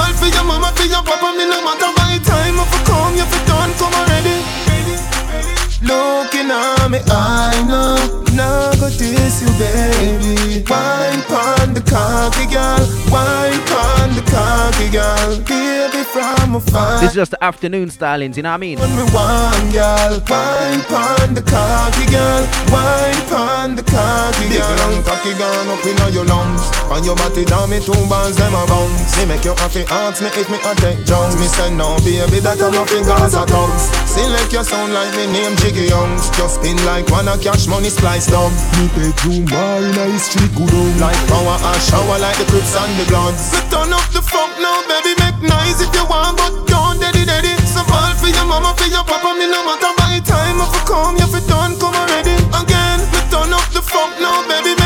[5.82, 7.96] Looking at me, I know
[8.36, 10.64] Now go diss you, baby.
[10.68, 12.84] Wine pon the cocky girl.
[13.08, 15.40] Wine pon the cocky girl.
[15.48, 17.00] Baby from afar.
[17.00, 18.78] This is just the afternoon stylings, you know what I mean?
[18.78, 20.20] When me one girl.
[20.28, 22.44] Wine pon the cocky girl.
[22.68, 24.68] Wine pon the cocky girl.
[24.68, 26.80] Big long cocky gone up in your lungs.
[26.90, 30.18] On your body down me two bands them a bounce Me make you happy ask
[30.18, 33.94] me if me a take Jones Me say no baby that I'm nothing Gaza tongues
[34.10, 37.90] Select your sound like me name Jiggy Youngs Just spin like one a cash money
[37.90, 38.50] splice down.
[38.74, 42.74] Me bedroom bar in a street good on Like power and shower like the Crips
[42.74, 46.42] and the Bloods Me turn up the funk now baby make nice if you want
[46.42, 47.54] But don't daddy daddy.
[47.70, 50.80] So ball for your mama for your papa Me no matter by time if I
[50.90, 52.98] come you fit done come already Again.
[53.14, 54.79] Me turn up the funk now baby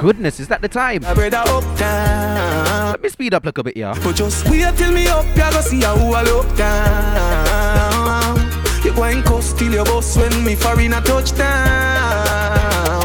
[0.00, 1.02] Goodness, is that the time?
[1.02, 2.92] Brother up down.
[2.92, 3.92] Let me speed up a bit, yeah.
[4.02, 8.38] But just wait till me up, ya go see how I look down.
[8.82, 12.99] You go and coast till your boss when me foreign a touchdown.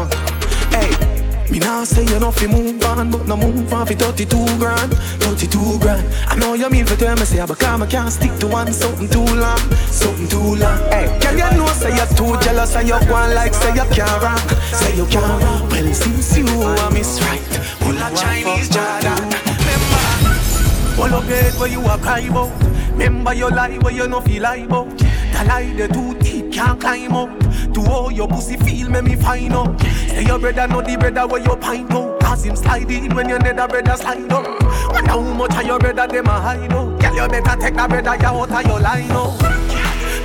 [1.50, 4.92] Me now say you know fi move on, but no move on fi 32 grand,
[5.22, 6.04] 32 grand.
[6.26, 8.72] I know you mean for tell me say, but come I can't stick to one
[8.72, 9.58] something too long,
[9.90, 10.78] something too long.
[10.90, 14.22] Hey, can you know say you're too jealous and you on like say you can't
[14.22, 15.70] rock, say you can't rock.
[15.70, 17.40] Well since you are miss right,
[17.80, 19.30] full of Chinese Jordan.
[19.62, 22.50] Remember, all of it where you are cry about.
[22.92, 24.98] Remember your lie where you no feel lie about.
[24.98, 27.45] The lie the too deep can't climb up.
[27.76, 29.78] To all your pussy feel make me find out.
[29.82, 32.18] Say your brother know the brother where you pint out.
[32.20, 34.46] Cause him slide in when your nether brother slide up.
[34.94, 36.98] Wonder how much of your brother them a hide out.
[36.98, 39.38] Girl you better take that brother you out of your line out.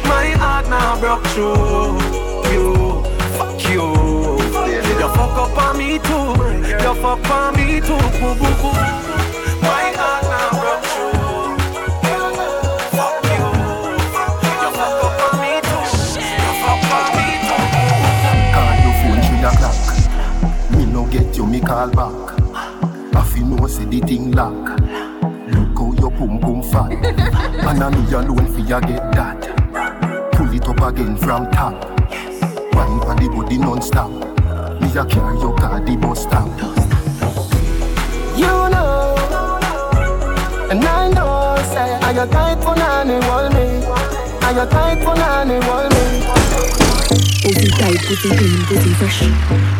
[0.07, 1.99] My heart now broke through
[2.53, 3.03] you.
[3.35, 3.83] Fuck you.
[4.95, 6.31] You fuck up on me too.
[6.71, 7.99] You fuck up on me too.
[8.15, 8.71] Boo boo.
[9.59, 10.90] My heart now broke
[21.11, 22.39] get you, me call back.
[23.15, 24.79] I feel no say the thing lock.
[25.49, 26.91] Look how your pum pum fat.
[26.91, 29.41] and I me alone fi ya get that.
[30.31, 31.73] Pull it up again from top.
[32.73, 34.09] Wine pon the body non-stop.
[34.81, 36.47] Me a carry your car the bus stop.
[38.37, 39.15] You know,
[40.71, 43.85] and I know, say, I got tight for nanny, hold me.
[44.47, 46.30] I got tight for nanny, hold me.
[47.11, 49.19] Pussy tight, pussy clean, pussy fresh.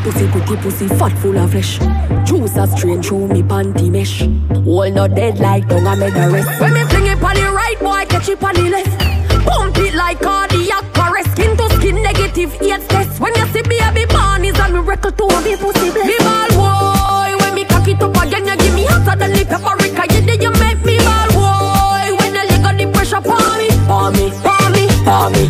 [0.03, 1.79] Pussy pretty, pussy fat, full of flesh.
[2.25, 4.23] Juice a strain through me panty mesh.
[4.67, 6.59] All not dead like tongue I make a rest.
[6.59, 8.99] When me fling it on the right, boy, catch it on the left.
[9.45, 11.31] Pump it like cardiac arrest.
[11.31, 13.19] Skin to skin, negative AIDS test.
[13.21, 16.07] When you see baby born, is a miracle to a me pussy bless.
[16.07, 19.45] Me ball boy, when me cock it up again, you give me hotter than the
[19.45, 20.03] paprika.
[20.13, 22.11] You did you make me ball boy.
[22.19, 25.47] When the leg on the pressure, palm me, palm me, palm me, palm me,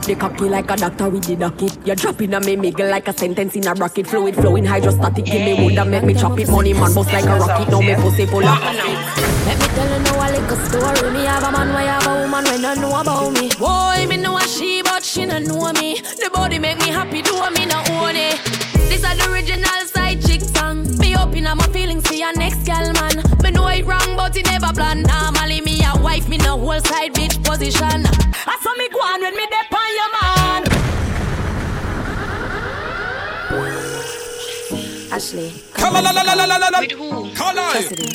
[0.00, 1.86] up the cocky like a doctor with the docket.
[1.86, 4.06] You're dropping a me miggle like a sentence in a rocket.
[4.06, 5.24] Fluid flowing hydrostatic.
[5.24, 6.48] Give me wood and make me chop it.
[6.48, 7.70] Money man bust like a rocket.
[7.70, 8.58] Now me pussy full of.
[8.60, 11.10] Let me tell you now a little story.
[11.12, 13.50] Me have a man, why have a woman when I know about me.
[13.58, 16.00] Boy, me know a she, but she not know me.
[16.00, 18.38] The body make me happy, do me not own it.
[18.88, 20.98] This is the original side chick song.
[20.98, 23.09] Me open up my feelings for your next gal man.
[23.70, 25.02] Me know it wrong, but it never plan.
[25.02, 27.84] Normally me a wife, me no whole side bitch position.
[27.86, 30.64] I saw me go on when me dep on your man.
[35.12, 36.80] Ashley, Come on, la, la, la, la, la, la, la.
[36.80, 37.32] With who?
[37.34, 37.72] Come on.
[37.72, 38.10] Cassidy.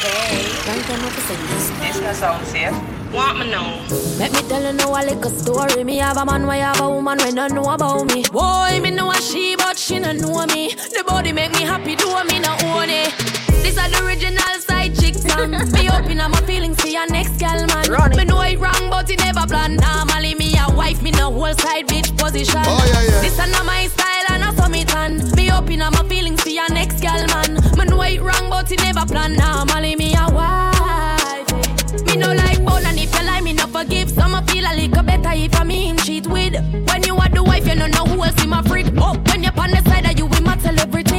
[0.00, 1.70] Hey, long time no say this.
[1.80, 2.74] This no sound safe.
[3.12, 3.82] Want me know?
[4.18, 5.84] Let me tell you now a little story.
[5.84, 8.24] Me have a man, why have a woman when I know about me.
[8.32, 10.74] Boy, me know a she, but she no know me.
[10.74, 13.49] The body make me happy, do me no own it.
[13.62, 15.50] This is the original side chick song.
[15.72, 17.90] me open up my feelings for your next gal man.
[17.90, 18.16] Run it.
[18.16, 19.76] Me know it wrong, but it never plan.
[19.76, 22.62] Normally me a wife, me no whole side bitch position.
[22.64, 23.20] Oh, yeah, yeah.
[23.20, 25.30] This is not my style and I saw me tan.
[25.36, 27.54] Me open up my feelings for your next gal man.
[27.76, 29.34] Me know it wrong, but it never plan.
[29.34, 31.52] Normally me a wife.
[31.52, 32.02] eh.
[32.06, 34.10] Me no like bone and if you lie, me no forgive.
[34.10, 36.54] Some I feel a little better if I me him cheat with.
[36.88, 38.86] When you are the wife, you don't know who else in my freak.
[38.96, 41.09] Oh, when you're on the side, you will my everything.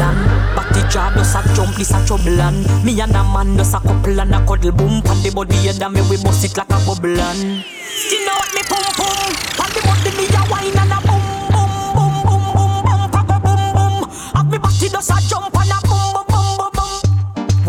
[0.00, 3.74] And Body job does a jump, this a trouble and Me and a man does
[3.74, 5.02] a couple and a cuddle boom.
[5.02, 7.64] Pan the body and me we bust it like a bubble and
[8.10, 11.22] You know what me pum pum Pan the body me a wine and a boom
[11.52, 13.94] boom boom boom boom boom boom boom.
[14.34, 15.89] Have me body does a jump and a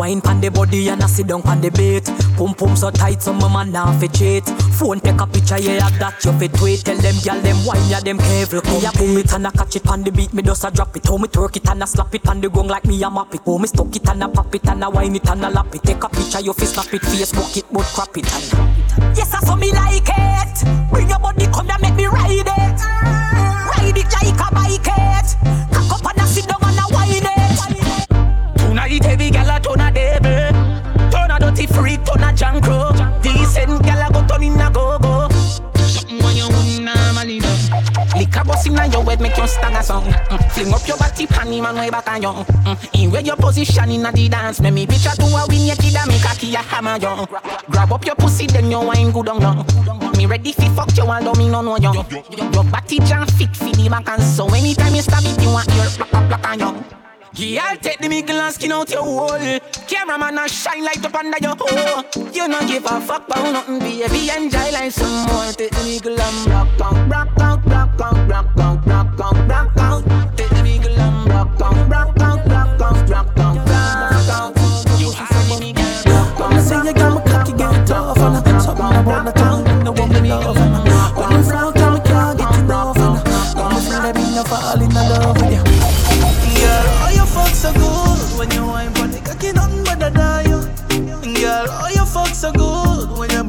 [0.01, 2.01] Wine pan the body and a sit down pan the bait
[2.35, 4.43] Pum pum so tight so my man now fi cheat.
[4.73, 6.79] Phone take a picture yeah that you fi tweet.
[6.83, 8.63] Tell them gyal them wine ya them careful.
[8.65, 10.97] Me a boom it and a catch it pan the beat Me just a drop
[10.97, 11.05] it.
[11.05, 13.31] How me twerk it and a slap it on the gong like me a map
[13.35, 13.41] it.
[13.45, 15.75] How me stuck it and a pop it and a wine it and a lap
[15.75, 15.83] it.
[15.83, 17.01] Take a picture you fi snap it.
[17.03, 20.89] Facebook it but crap it and Yes I saw me like it.
[20.89, 21.45] Bring your body
[32.61, 35.27] turn a junk crow Decent gal a go turn in a go-go
[36.11, 37.61] Something when you wouldn't normally know
[38.17, 40.03] Liquor bus inna your head, make stagger song.
[40.03, 40.51] Mm.
[40.51, 42.27] Fling up your body, panty man way back on you.
[42.29, 43.03] Mm.
[43.03, 45.95] In where your position inna the dance, make me picture to a win your kid
[45.95, 47.25] and make a key a hammer you.
[47.69, 50.11] Grab up your pussy, then you wine good on you.
[50.17, 51.93] Me ready fi fuck you, although me no know you.
[52.53, 55.67] Your body jam fit fi the back and so anytime you stab it, you want
[55.73, 57.00] your black black on you.
[57.33, 59.59] Yeah, I'll take the mickle and skin out your hole.
[59.87, 62.03] Cameraman and shine light up under your hole.
[62.33, 64.29] You don't give a fuck about nothing, baby.
[64.35, 65.51] Enjoy life some more.
[65.53, 69.77] Take the mickle and rock out, rock out, rock out, rock out, rock out, rock
[69.77, 70.37] out.
[70.37, 74.51] Take the mickle and rock out, rock out, rock out, rock out, rock out.
[74.99, 76.53] You have the mickle, rock out.
[76.53, 79.50] I say you got my cocky get tough and something I wanna tell you, no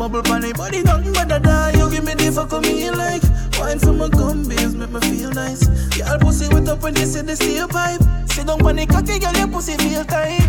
[0.09, 1.91] bubble the body, nothing but a die you.
[1.91, 3.23] Give me the fuck of me like
[3.59, 5.67] wine from my gummies, make me feel nice.
[5.95, 8.03] Girl, pussy wet up when you see the steel pipe.
[8.27, 10.43] Sit down pon the cocky, girl, your pussy feel tight.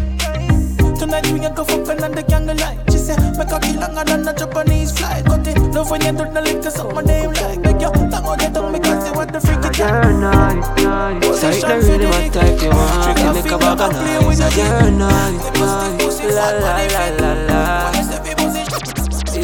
[0.98, 2.80] Tonight we ain't go fucking under candlelight.
[2.90, 5.26] She said, make a kill longer than a Japanese flight.
[5.26, 7.60] Got it, love when you do the cause my name like.
[7.62, 9.78] Make your tongue on your tongue, make you what the freak is.
[9.78, 11.42] You're nice, nice.
[11.42, 13.20] Tight the really what type you want.
[13.22, 14.58] You make a bag of nice.
[14.58, 16.20] You're nice, nice.
[16.24, 18.13] La la la la la.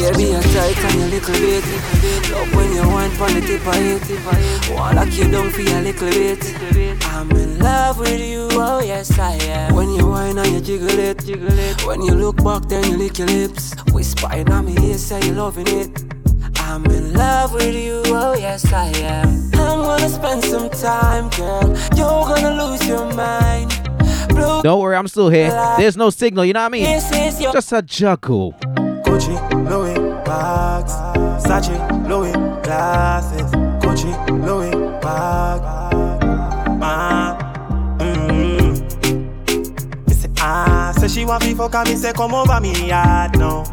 [0.00, 1.64] Baby, you're tight and you little bit.
[2.32, 4.70] Love when you want pon the tip of it.
[4.70, 7.06] Wanna lock you down for a little bit.
[7.06, 9.74] I'm in love with you, oh yes I am.
[9.74, 11.84] When you whine and you jiggle it, jiggle it.
[11.84, 13.74] When you look back, then you lick your lips.
[13.92, 15.90] Whisper in on me ear, say you loving it.
[16.60, 19.50] I'm in love with you, oh yes I am.
[19.52, 21.76] I'm gonna spend some time, girl.
[21.94, 23.68] You're gonna lose your mind.
[24.30, 25.50] Blue Don't worry, I'm still here.
[25.76, 26.84] There's no signal, you know what I mean?
[26.84, 28.54] This is your Just a juggle.
[29.20, 29.36] Gucci,
[29.68, 29.94] Louis,
[30.24, 30.94] bags,
[31.44, 31.76] Sachi,
[32.08, 33.50] Louis, glasses,
[33.80, 34.10] Gucci,
[34.46, 34.72] Louis,
[36.80, 37.36] ah,
[37.98, 38.80] mm.
[40.08, 43.38] Me say ah, say she want me fuck and me say come over me yard
[43.38, 43.64] now.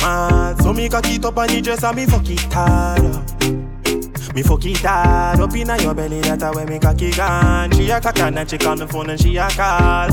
[0.00, 4.34] Man, so me cock it up on the dress and me fuck it hard up.
[4.34, 7.70] Me fuck it hard up inna your belly, that's where me cocky gone.
[7.72, 10.08] She a cock and she call me phone and she a call.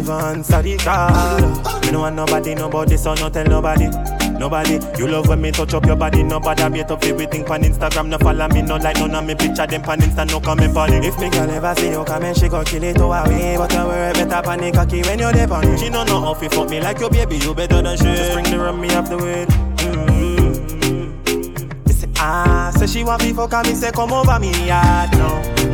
[0.00, 1.80] Never answer the call.
[1.82, 3.90] Me no want nobody, nobody, so no tell nobody.
[4.38, 6.22] Nobody, you love when me touch up your body.
[6.22, 8.08] Nobody beat up everything pan Instagram.
[8.08, 10.26] No follow me, no like none of me picture them pan Insta.
[10.26, 11.04] No comment it.
[11.04, 13.56] If me girl ever see you come and she go kill it away.
[13.58, 15.78] But I worry better panic cocky when you're there on it.
[15.78, 17.36] She no know how fi fuck me like your baby.
[17.36, 18.04] You better than she.
[18.04, 19.44] Just bring the rum me off the way.
[19.44, 21.10] Mm-hmm.
[21.84, 25.12] Me say ah, say she want me fuck and me say come over me yard
[25.12, 25.69] now.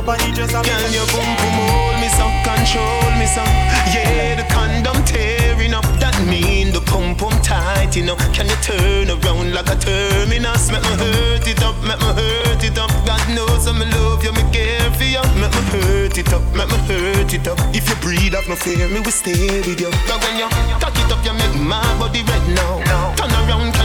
[0.00, 3.44] Up and you just a Girl, your boom boom hold me so, control me so.
[3.92, 5.84] Yeah, the condom tearing up.
[6.00, 8.16] That mean the pump pump tight, you know.
[8.32, 10.70] Can you turn around like a terminus?
[10.72, 12.90] Make me hurt it up, make me hurt it up.
[13.04, 15.22] God knows I'm love you, me care for you.
[15.36, 17.58] Make me hurt it up, make me hurt it up.
[17.74, 19.90] If you breathe up, no fear, me will stay with you.
[20.08, 20.48] But when you
[20.80, 22.80] cock it up, you make my body red now.
[22.88, 23.09] Can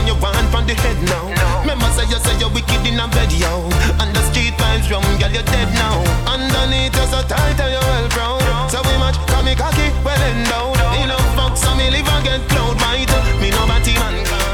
[0.06, 1.26] you want from the head now?
[1.60, 3.66] Remember say you say you're wicked in a bed, yo.
[3.98, 5.98] And the street vibes wrong, girl, you're dead now.
[6.30, 8.40] Underneath you're so tight and you're well brown.
[8.70, 10.78] So we match, call me cocky, well endowed.
[11.02, 13.10] You know, fuck, so me live and get cloud white.
[13.42, 14.45] Me no batty man, no You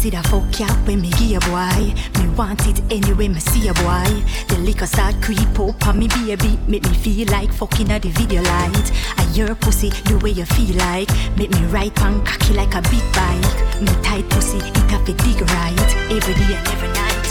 [0.00, 3.74] see that fuck ya when me a boy Me want it anyway me see a
[3.84, 4.08] boy
[4.48, 6.58] The liquor start creep up on me baby.
[6.66, 8.88] Make me feel like fucking at the video light.
[9.18, 11.10] I your pussy the way you feel like.
[11.36, 13.44] Make me ride pan cocky like a big bike.
[13.84, 15.90] Me tight pussy it have a dig right.
[16.08, 17.26] Every day and every night.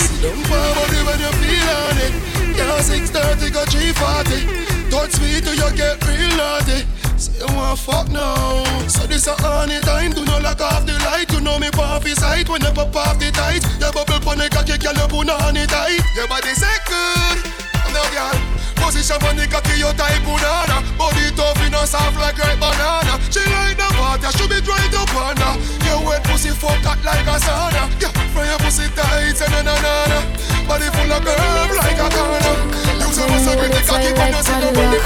[0.00, 1.68] See them body when you feel
[2.08, 2.14] it.
[2.56, 4.88] Yeah, 630 go 340.
[4.88, 7.03] Touch me till you get real naughty.
[7.24, 8.62] Say you want fuck now.
[8.86, 10.12] So this a honey time.
[10.12, 11.32] Do not lock off the light.
[11.32, 13.64] You know me pop his sight when you pop off the tight.
[13.80, 16.00] Your bubble pon the cocky, girl you put on it tight.
[16.16, 17.63] Your body say good.
[17.94, 18.34] No girl.
[18.74, 20.82] Position on the cocky, you type banana.
[20.98, 23.14] Body tough, you know soft like ripe banana.
[23.30, 25.54] She like the water, she be dry to panda.
[25.86, 27.86] Your wet pussy fuck hot like a sauna.
[28.02, 30.18] Yeah, from your pussy tight, say na na na na.
[30.66, 32.56] Body full of curve like a corner.
[32.98, 34.98] Use a muscle with the cocky, but no see nobody.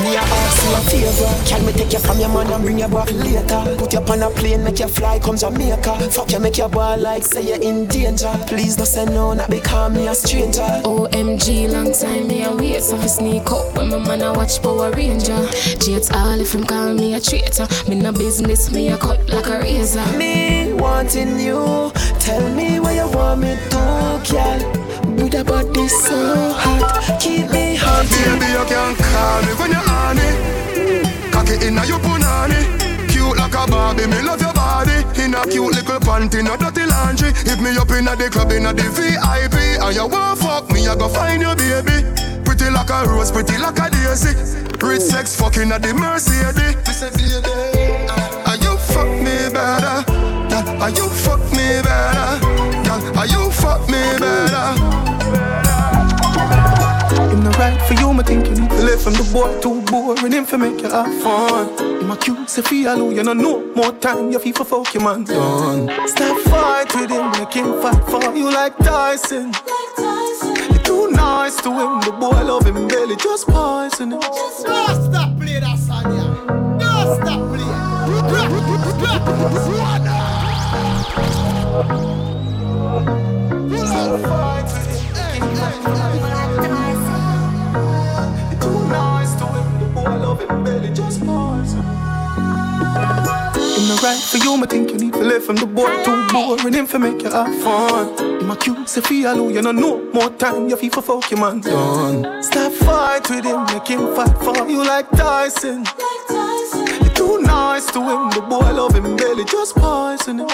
[0.00, 2.78] Me a ask you a favor Can me take you from your man and bring
[2.78, 6.40] you back later Put you on a plane, make you fly, come Jamaica Fuck you,
[6.40, 10.08] make you ball like say you're in danger Please don't say no, not because me
[10.08, 14.22] a stranger OMG, long time me a wait So fi sneak up when my man
[14.22, 15.46] a watch Power Ranger
[15.78, 19.46] Jets all if him call me a traitor Me no business, me a cut like
[19.46, 24.60] a razor Me wanting you Tell me where you want me to, girl
[25.16, 28.06] With a body so hot Keep me hot.
[28.08, 31.32] Baby, you can call me when you're on it.
[31.32, 32.89] Cocky inna your punani.
[33.20, 35.04] Cute like a Barbie, me love your body.
[35.20, 37.34] In a cute little panty, no dirty laundry.
[37.44, 39.76] Hit me up in a the club, in a the VIP.
[39.76, 42.00] And you want fuck me, I go find your baby.
[42.46, 44.32] Pretty like a rose, pretty like a daisy.
[44.80, 46.80] Rich sex fucking at the Mercedes.
[48.48, 50.00] Are you fuck me better?
[50.80, 52.40] Are you fuck me better?
[53.20, 55.49] Are you fuck me better?
[57.50, 59.82] Him no right for you, me think you need to live from the boy too
[59.90, 60.32] boring.
[60.32, 61.68] Him for make you have fun.
[62.00, 64.30] Him my cute, say feel you, you know no more time.
[64.30, 65.88] You feel for fuck your man done.
[66.06, 69.52] Stop fight with him, make him fight for you like Tyson.
[70.72, 74.20] You too nice to him, the boy love him belly, just poison him.
[74.20, 76.78] Just stop play that song, yeah.
[76.78, 77.66] Just stop play.
[83.86, 85.14] Stop fight with him.
[85.14, 86.39] Hey, hey, hey.
[90.80, 91.82] Belly, just poison.
[93.76, 96.26] Him no right for you, me think you need to live from the boy too
[96.32, 96.74] boring.
[96.74, 98.40] Him for make you have fun.
[98.40, 100.68] Him a cute, say feel you, know no more time.
[100.68, 102.42] You feel for fuck your man done.
[102.42, 105.84] Stop fight with him, make him fight for you like Tyson.
[107.02, 110.48] You too nice to him, the boy love him belly, just poison him.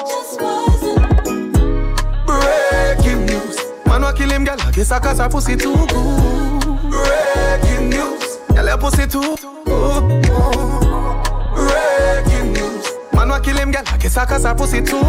[2.27, 4.61] Breaking news, man wa kill him, girl.
[4.61, 6.63] I guess I cause her pussy too good.
[6.91, 9.37] Breaking news, girl your pussy too.
[11.55, 13.83] Breaking news, man wa kill him, girl.
[13.87, 15.03] I guess I cause her pussy too.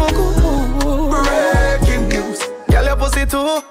[1.10, 2.40] Breaking news,
[2.70, 3.62] girl your pussy too.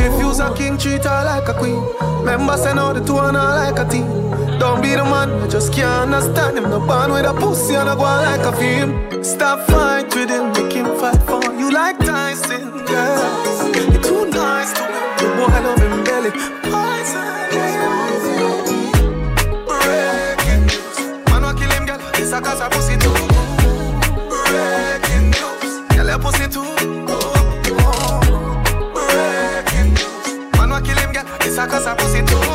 [0.00, 1.82] If you's a king, treat her like a queen.
[2.20, 4.06] Remember, send out the two and her like a team.
[4.58, 6.64] Don't be the man, I just can't understand him.
[6.64, 9.22] No born with a pussy and I go like a film.
[9.22, 13.62] Stop fight with him, make him fight for you like Tyson, yeah.
[13.92, 16.30] You're too nice to him, the boy love him belly.
[16.62, 17.28] Poison,
[22.28, 23.08] This a cause her pussy too.
[24.28, 26.62] Breaking news, girl your pussy too
[27.06, 27.64] good.
[28.92, 31.24] Breaking news, man wa kill him, girl.
[31.40, 32.47] This a cause her pussy too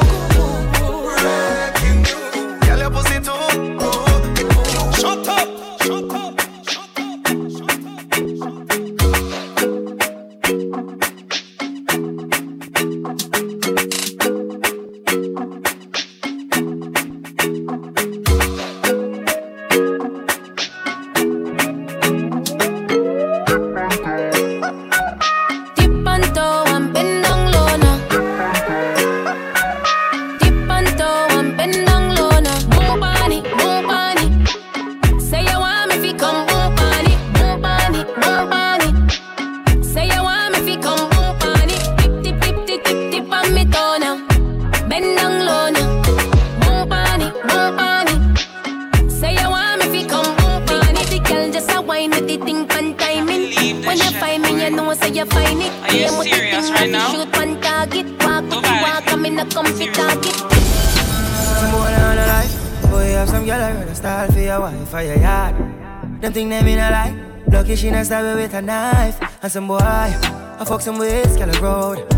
[68.54, 69.20] a knife.
[69.42, 72.14] And some boy, I fuck some ways, girl road.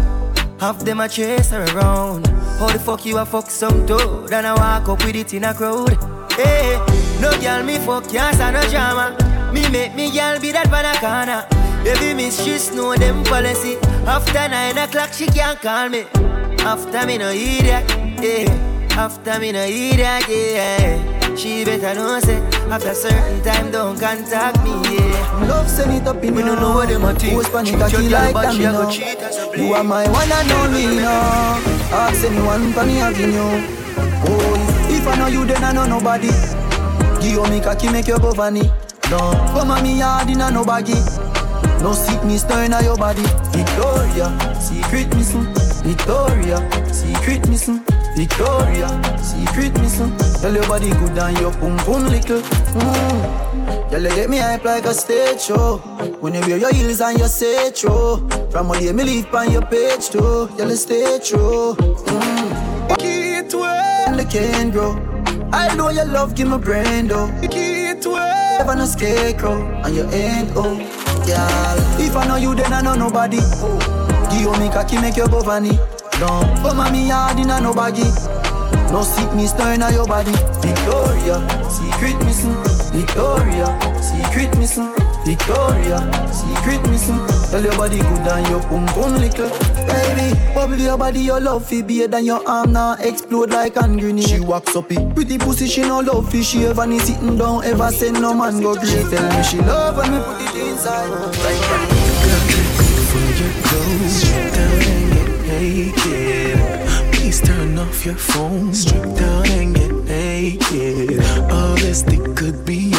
[0.59, 2.27] Half them a chase her around.
[2.59, 4.31] How the fuck you a fuck some toad?
[4.31, 5.97] And I walk up with it in a crowd.
[6.31, 6.79] Hey,
[7.21, 9.51] no girl me fuck can't stand no drama.
[9.53, 11.47] Me make me girl be that banana.
[11.88, 13.77] Every miss she know them policy.
[14.07, 16.05] After nine o'clock she can't call me.
[16.59, 17.86] After me no idiot,
[18.21, 18.97] yeah.
[18.97, 21.36] After me no idiot, yeah.
[21.36, 25.47] She better know say after a certain time don't contact me, yeah.
[25.47, 27.34] Love send it up in We don't know what them a think.
[27.34, 27.74] Post panic
[28.11, 29.55] like but that, she me a go know.
[29.55, 31.76] You are my one and only, no.
[31.91, 33.61] Ask anyone for me avenue.
[34.28, 36.30] Oh, if I know you, then I know nobody.
[37.22, 38.72] Give you me cocky, make your go funny.
[39.11, 39.20] No,
[39.53, 40.93] come on me yard in a no baggy.
[41.82, 43.22] No sickness turn on your body.
[43.51, 45.45] Victoria, secret missing.
[45.84, 46.57] Victoria,
[46.91, 47.95] secret missing.
[48.16, 48.88] Victoria,
[49.22, 50.16] secret missing.
[50.39, 52.41] Tell your body good and your pum pum little.
[52.41, 53.91] Mm.
[53.91, 55.78] You get me hype like a stage show.
[56.22, 57.28] When you wear your heels and your
[57.72, 58.28] true.
[58.51, 60.49] From all day me leave on your page too.
[60.57, 61.76] You stay true.
[61.76, 62.97] Mm.
[62.99, 64.95] Keep it well, the can grow.
[65.51, 67.28] I know your love give me brain though.
[67.41, 70.76] Keep well, never no scarecrow, and you ain't oh,
[71.28, 71.99] girl.
[71.99, 73.38] If I know you, then I know nobody.
[74.32, 75.41] Give me cocky, make your go
[76.20, 78.03] come on me hard in a no baggy.
[78.91, 80.32] No sickness turn on your body.
[80.61, 82.55] Victoria, secret missing.
[82.93, 83.68] Victoria,
[84.01, 84.89] secret missing.
[85.26, 85.99] Victoria,
[86.32, 87.20] secret missing.
[87.49, 89.49] Tell your body good and your pum pum little.
[89.88, 93.99] Baby, bubble your body, your love fi beard and your arm now explode like hand
[93.99, 94.28] grenade.
[94.30, 97.63] She walks up it, pretty pussy, she no love fi shave and he sitting down.
[97.66, 98.76] Ever send no man go.
[98.84, 101.36] She tell me she love when me put it inside.
[104.07, 104.95] Strip down
[105.60, 106.58] naked.
[107.14, 108.74] Please turn off your phone.
[108.74, 111.20] Strip down and get naked.
[111.51, 112.03] All this
[112.36, 112.91] could be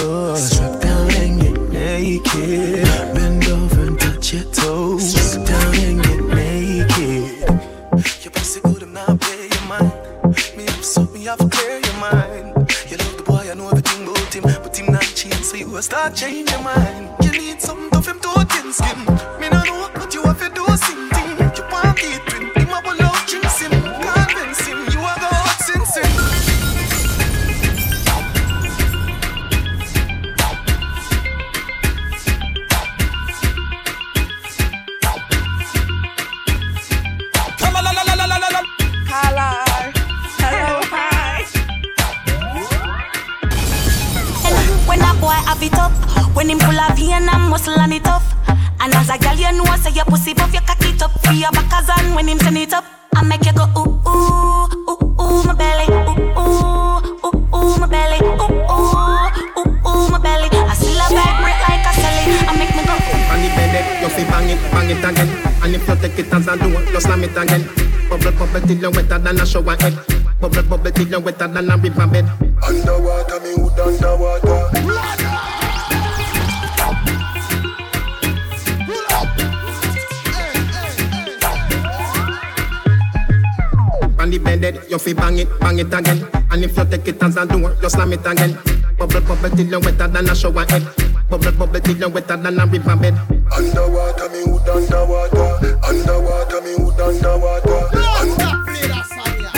[88.06, 88.58] slam it again.
[88.98, 90.82] Bubble, bubble till you wetter than a shower head.
[91.28, 93.14] Bubble, bubble till you wetter than a river bed.
[93.52, 95.78] Underwater, me hood underwater.
[95.86, 97.74] Underwater, me hood underwater.
[97.74, 99.52] Under- Play that song, yeah.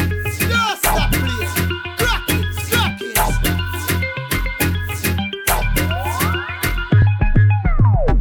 [0.48, 1.52] Just stop playing.
[1.98, 3.18] Crack it, crack it.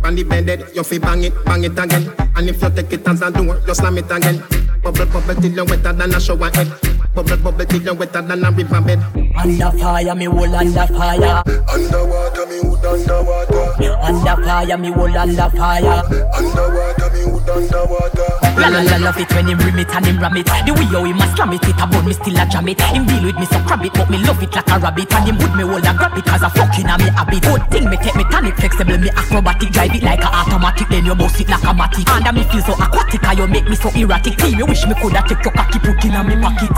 [0.06, 2.12] On the bed, you fi bang it, bang it again.
[2.36, 4.44] And if you take it as a do, you slam it again.
[4.84, 6.72] Bubble, bubble till you wetter than a shower head.
[7.16, 9.00] Bubble, bubble till you wetter than a river bed.
[9.38, 11.44] Under fire, me whole under fire.
[11.70, 13.86] Underwater, me hood underwater.
[14.02, 16.02] Under fire, me whole under fire.
[16.34, 18.48] Underwater, me hood underwater.
[18.58, 20.50] La la la love it when him rim it and him ram it.
[20.66, 22.82] The way how him a slam it, it a bun me still a jam it.
[22.82, 25.14] Him deal with me so crab it, but me love it like a rabbit.
[25.14, 27.44] And him would me hold a grab it cause a fucking a me habit.
[27.46, 30.90] Good thing me take me tonic flexible, me acrobatic, drive it like a automatic.
[30.90, 32.10] Then you bounce it like a matic.
[32.10, 34.38] And I me feel so aquatic, and you make me so erratic.
[34.42, 36.74] Team, you wish me coulda take your cocky put in a me pocket.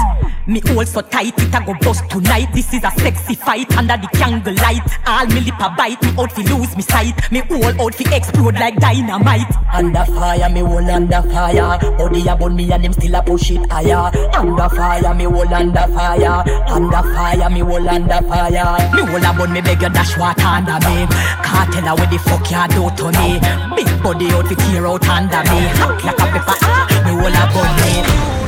[0.50, 2.48] Me hold so tight, it a go bust tonight.
[2.56, 4.82] This is a sexy fight under the candle light.
[5.06, 7.14] All me lip a bite, me out fi lose me sight.
[7.32, 9.46] Me whole out fi explode like dynamite.
[9.72, 11.78] Under fire, me whole under fire.
[11.98, 14.10] Body a bun me and him still a push it higher.
[14.34, 16.44] Under fire, me whole under fire.
[16.68, 18.92] Under fire, me whole under fire.
[18.96, 21.06] Me whole a bun me beg you dash water under me.
[21.46, 23.38] Can't tell her what the fuck you do to me.
[23.76, 25.62] Big body out fi tear out under me.
[25.78, 27.04] Hot like a pepper, ah.
[27.06, 28.39] Me whole a bun me.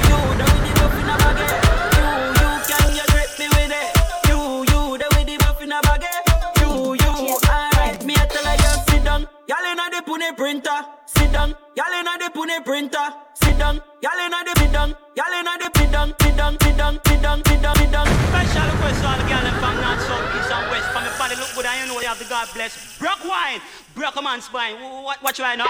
[25.32, 25.68] Wh- What, what right now?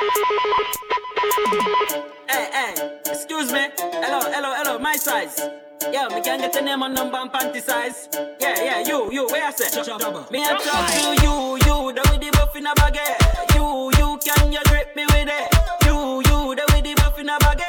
[2.27, 3.67] Hey, eh, eh, hey, excuse me.
[3.77, 5.39] Hello, hello, hello, my size.
[5.91, 8.07] Yeah, me can get your name and number and panty size.
[8.39, 9.65] Yeah, yeah, you, you, where I say?
[10.31, 12.99] Me I talk to you, you, the with the buff in a baggy.
[12.99, 13.55] Eh.
[13.55, 15.53] You, you, can you grip me with it?
[15.85, 17.63] You, you, the with the buff in a baggy.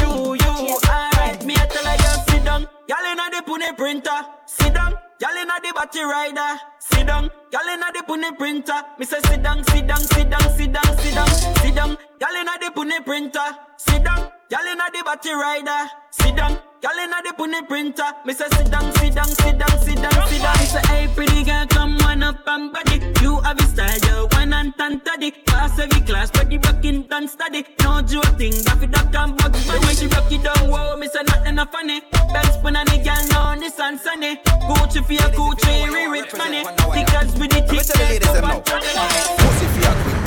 [0.00, 1.44] You, you, alright.
[1.44, 2.68] Me I tell her you sit down.
[2.88, 4.20] Y'all inna the pune printer.
[4.46, 4.94] Sit down.
[5.20, 6.60] Y'all inna the batty rider.
[6.90, 7.30] Sit down.
[7.50, 8.80] Y'all inna the pune printer.
[8.98, 11.96] Me say sit down, sit down, sit down, sit down, sit down, sit down.
[12.20, 13.48] Y'all inna the pune printer.
[13.78, 14.30] Sit down.
[14.50, 15.90] Y'all inna the batty rider.
[16.10, 16.58] Sit down.
[16.84, 18.12] Y'all inna the pune printer.
[18.26, 20.58] Me say sit down, sit down, sit down, sit down, sit down.
[20.60, 23.00] Me say hey pretty girl, come one up and body.
[23.22, 25.30] You have a style, you one and tan taddy.
[25.46, 27.64] Pass every class, but the rocking done study.
[27.80, 29.80] No joking, Daffy Duck and Bugs Bunny.
[29.86, 32.02] When she rock it down, whoa, me say nothing a funny.
[32.34, 34.36] Ben spoon and the girl now this and sunny.
[34.68, 36.64] Gucci for your Gucci, re-rich money.
[36.92, 38.60] Tickets with the Let me tell the ladies them now.
[38.60, 40.23] Pussy for your queen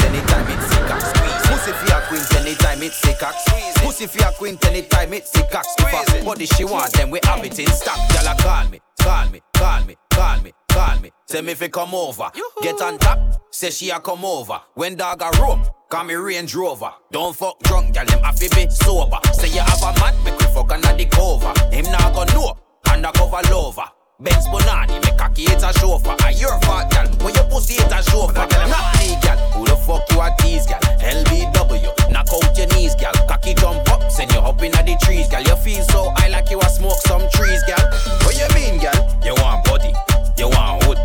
[1.58, 3.74] Pussy for your queen anytime it's sick cock squeeze.
[3.78, 6.24] Pussy for your queen anytime it's sick cock squeeze.
[6.24, 7.98] Body she want them we have it in stock.
[8.14, 8.80] Y'all call me.
[9.02, 11.10] call me, call me, call me, call me.
[11.26, 12.30] Say me fi come over.
[12.62, 14.62] Get on top, say she a come over.
[14.76, 16.92] When dog a roam, call me Range Rover.
[17.12, 19.18] Don't fuck drunk, girl, him have to be sober.
[19.34, 21.54] Say you have a man, make we fuck under the cover.
[21.76, 22.56] Him not gonna know,
[22.88, 23.90] undercover lover.
[24.20, 26.16] Benz Bonani, me cocky it's a chauffeur.
[26.26, 27.06] A your fault, gal.
[27.22, 28.34] When your pussy it's a chauffeur.
[28.34, 29.38] Not me, gal.
[29.54, 30.80] Who the fuck you a tease, gal?
[30.98, 32.10] LBW.
[32.12, 33.14] Knock out your knees, gal.
[33.28, 35.44] Cocky jump up, send you up inna the trees, gal.
[35.44, 37.78] You feel so high like you a smoke some trees, gal.
[38.26, 38.98] What you mean, gal?
[39.24, 39.94] You want body,
[40.36, 40.98] you want hood,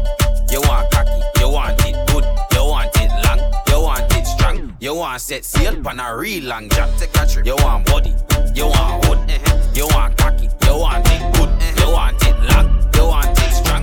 [0.51, 2.25] you want cocky, you want it good,
[2.57, 6.45] you want it long, you want it strong, you want set sail pan a real
[6.45, 6.97] long jump.
[6.97, 7.45] Take a trip.
[7.45, 8.15] You want body,
[8.55, 9.73] you want hood, uh-huh.
[9.75, 11.85] you want cocky, you want it good, uh-huh.
[11.85, 12.82] you want it long,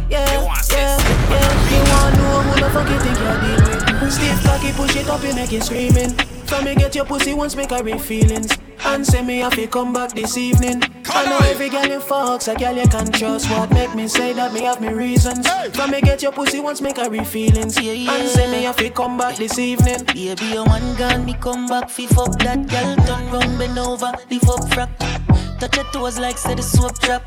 [0.09, 2.53] you want it strong, you want set sail pan a real You want know who
[2.61, 4.13] the fuck you think you're dealing with?
[4.13, 6.13] Stiff cocky, push it up, you make it screaming.
[6.47, 8.57] From me get your pussy once, make her real feelings.
[8.85, 10.81] And say me have to come back this evening.
[11.05, 13.49] I know every girl in fucks, a girl you can trust.
[13.51, 15.47] What make me say that me have me reasons?
[15.75, 17.77] From me get your pussy once, make her real feelings.
[17.77, 20.05] And say me have to come back this evening.
[20.05, 24.11] Baby, you one gun, me come back, fi fuck that girl, turn round, bend over,
[24.31, 25.38] lift up frack.
[25.59, 27.21] Touch your toes like say the soap drop.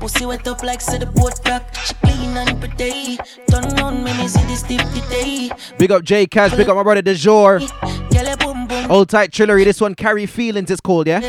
[0.00, 1.72] Pussy wet up like say the boat crack.
[1.76, 3.16] She clean and pretty.
[3.48, 5.50] Turn round, me me see this tip today.
[5.78, 7.60] Big up J Cash, big up my brother DeJour.
[8.10, 9.64] Girl, you boom boom, Hold tight, Trillery.
[9.64, 11.20] This one, Carry Feelings, it's called, yeah?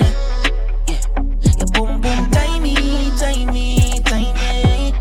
[1.74, 2.74] boom boom, timey,
[3.20, 4.94] timey, timey.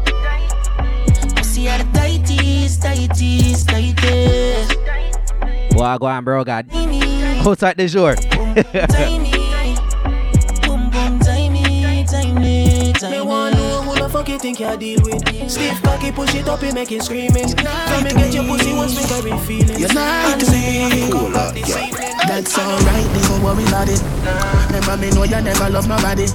[1.36, 1.78] Pussy are
[14.20, 15.50] fuck you think you deal with.
[15.50, 17.48] Stiff cocky, push it up, you make it screaming.
[17.56, 19.80] Come and get your pussy once, make her real feelings.
[19.80, 21.74] You're not And say me have to come this.
[22.28, 24.00] That's alright, don't worry about it.
[24.66, 26.26] Remember me know you never love nobody.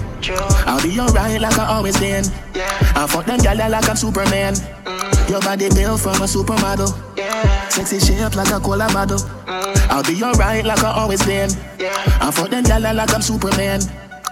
[0.66, 2.26] I'll be alright like I always been.
[2.96, 4.54] I fuck them gyal like I'm Superman.
[4.56, 5.30] Mm.
[5.30, 6.90] Your body built from a supermodel.
[7.72, 9.20] Sexy shape like a cola bottle.
[9.20, 9.90] Mm.
[9.90, 11.50] I'll be alright like I always been.
[11.80, 13.82] I fuck them gyal like I'm Superman.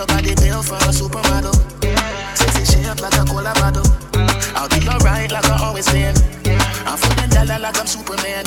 [0.00, 1.52] Your body built for a supermodel.
[2.34, 3.84] Sexy shape like a cola bottle.
[4.56, 6.16] I'll be alright like I always been.
[6.88, 8.44] I fuck them gyal like I'm Superman.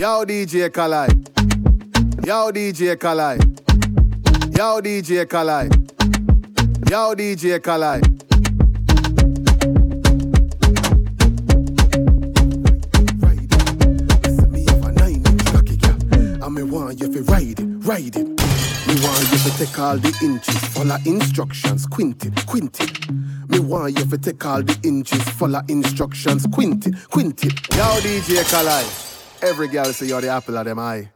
[0.00, 1.27] Yo, DJ Kali.
[2.28, 3.38] Yo, DJ Kali.
[4.54, 5.70] Yo, DJ Kali.
[6.90, 8.02] Yo, DJ Kali.
[16.50, 18.26] Me want you fi ride it, ride it.
[18.26, 23.10] Me want you fi take all the inches, follow instructions, quint it.
[23.48, 27.42] Me want you fi take all the inches, follow instructions, quint it, quint.
[27.42, 27.50] Yo,
[28.02, 28.86] DJ Kali.
[29.40, 31.08] Every girl say you're the apple of them eye.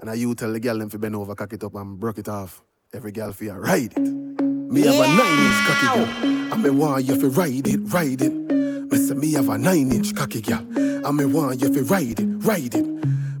[0.00, 2.18] And I you tell the girl them fi bend over, cock it up and broke
[2.18, 2.62] it off.
[2.92, 3.98] Every girl fi ride it.
[3.98, 8.22] Me have a nine inch cocky girl, and me want you fi ride it, ride
[8.22, 8.32] it.
[8.32, 12.20] Me say me have a nine inch cocky girl, and me want you fi ride
[12.20, 12.86] it, ride it.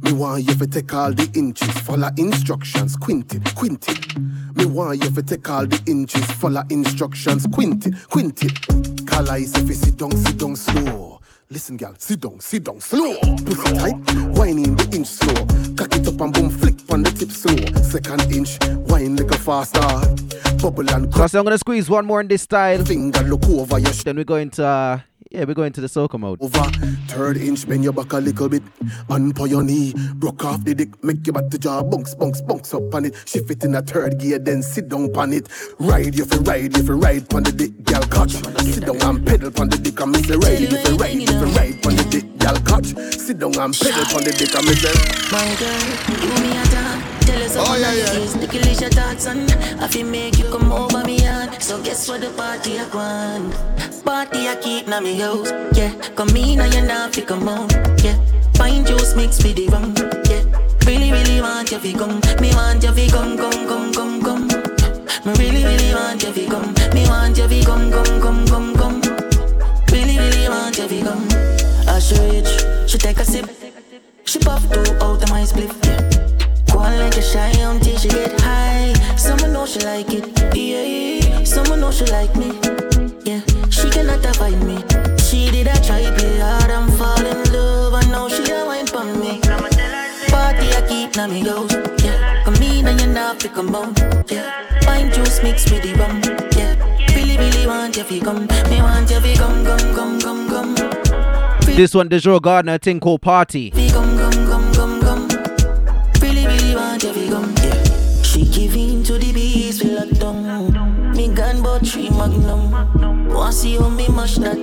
[0.02, 4.18] Me want you fi take all the inches, follow instructions, quint it, quint it.
[4.56, 9.06] Me want you fi take all the inches, follow instructions, quint it, quint it.
[9.06, 11.17] Kala is if you sit down, sit down slow.
[11.50, 13.14] Listen, girl, sit down, sit down slow.
[13.46, 13.94] Pussy tight,
[14.36, 15.32] whining the inch slow.
[15.76, 17.56] Cock it up and boom, flick on the tip slow.
[17.82, 19.80] Second inch, wine like a faster.
[20.60, 22.84] Bubble and So I say I'm gonna squeeze one more in this style.
[22.84, 25.00] Finger look over your Then we go into uh,
[25.30, 26.40] yeah, we go into the soca mode.
[26.40, 26.64] over.
[27.08, 28.62] Third inch, bend your back a little bit.
[29.36, 32.72] For your knee, broke off the dick, make your back to jaw, bunks, bunks, bunks
[32.74, 33.14] up on it.
[33.26, 35.48] Shift it in a third gear, then sit down on it.
[35.78, 38.32] Ride, you fi ride, you fi ride on the dick, girl catch.
[38.64, 41.44] Sit down and pedal on the dick, me say ride, you fi ride, you fi
[41.56, 42.96] ride on the dick, girl catch.
[43.12, 44.92] Sit down and pedal on the dick, and me say.
[45.32, 45.84] My girl,
[46.20, 47.02] do me a time.
[47.20, 48.24] Tell us all oh, yeah, yeah.
[48.24, 49.50] is ticklish your thoughts on.
[49.80, 51.62] I feel make you come over me yard.
[51.62, 54.04] So guess what the party I want?
[54.04, 55.50] Party I keep na me house.
[55.72, 57.72] Yeah, come in and you're not fi come out.
[58.02, 58.16] Yeah,
[58.54, 59.94] pine juice mixed with the rum.
[60.30, 60.44] Yeah,
[60.86, 62.20] really really want you fi come.
[62.40, 64.48] Me want you fi come come come come come.
[65.26, 66.72] Me really really want you fi come.
[66.94, 69.02] Me want you fi come, come, come, come, come.
[69.92, 71.57] Really, really want you fi come.
[71.98, 72.88] Show it.
[72.88, 73.50] She take a sip.
[74.24, 75.70] She puff two out of my split.
[75.84, 76.00] Yeah.
[76.72, 78.94] Go on like a shy until she get high.
[79.16, 80.56] Someone know she like it.
[80.56, 81.44] Yeah.
[81.44, 82.52] Someone know she like me.
[83.24, 84.78] Yeah, she cannot avoid me.
[85.18, 88.86] She did a try play hard and fall in love, and now she a wine
[88.86, 89.40] for me.
[90.28, 91.72] Party I keep now me goes.
[92.04, 93.98] Yeah, come in and you not pick 'em out.
[94.30, 94.46] Yeah,
[94.86, 96.20] wine juice mixed with the rum.
[96.56, 96.76] Yeah,
[97.14, 98.46] really really want you fi come.
[98.70, 101.07] Me want you fi come come come come come.
[101.78, 103.70] This one, Joe Gardner thing called Party.
[103.70, 103.78] She
[108.50, 109.32] give in to the.
[111.14, 112.72] Me gun but three magnum.
[113.32, 114.58] Want see how me mash that.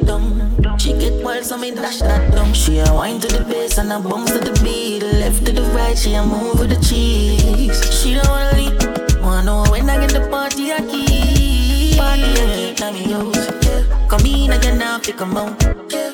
[0.77, 2.53] She get wild so me dash that.
[2.53, 5.01] She a wine to the bass and a bounce to the beat.
[5.01, 6.83] Left to the right, she a move with the.
[6.83, 9.21] She don't wanna leave.
[9.23, 11.97] Wanna know when I get the party I keep.
[11.97, 13.64] Party I keep, now me house.
[14.07, 15.61] Come in again now, pick 'em out.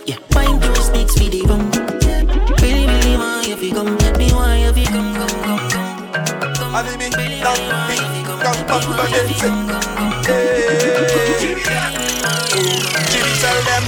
[0.05, 1.69] Yeah, wine juice mix with the rum.
[2.61, 3.97] Really, really want you fi come.
[4.17, 6.75] Me want you fi come, come, come, come.
[6.75, 7.09] I me
[7.43, 7.59] down,
[7.99, 9.27] me come back again.
[13.11, 13.83] Jimmy tell them,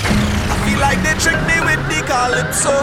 [0.51, 2.75] I feel like they trick me with the calypso.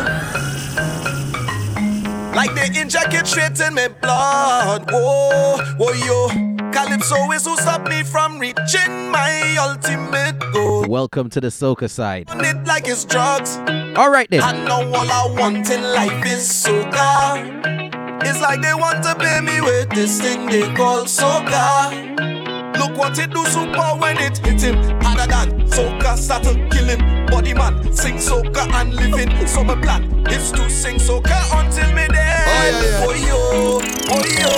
[2.35, 4.91] Like they inject it straight in my blood.
[4.91, 6.29] Whoa, whoa, yo.
[6.73, 10.50] Calypso is who stop me from reaching my ultimate.
[10.91, 12.29] Welcome to the soca side.
[12.31, 13.59] On like it's drugs.
[13.97, 14.43] All right then.
[14.43, 18.25] I know all I want in life is soca.
[18.25, 22.77] It's like they want to pay me with this thing they call soca.
[22.77, 26.87] Look what it do super when it hit him harder than soca start to kill
[26.87, 27.27] him.
[27.27, 29.47] Body man sing soca and living.
[29.47, 32.75] So my plan is to sing soca until me dead.
[33.07, 33.79] Oh yo,
[34.11, 34.51] oh yo,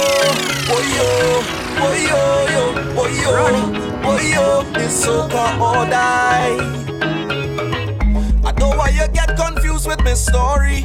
[0.73, 2.21] oh yo, oh yo,
[2.53, 2.63] yo,
[2.99, 3.35] oh yo,
[4.05, 4.47] oh yo,
[4.81, 6.59] it's soca or die.
[8.45, 10.83] I know why you get confused with my story.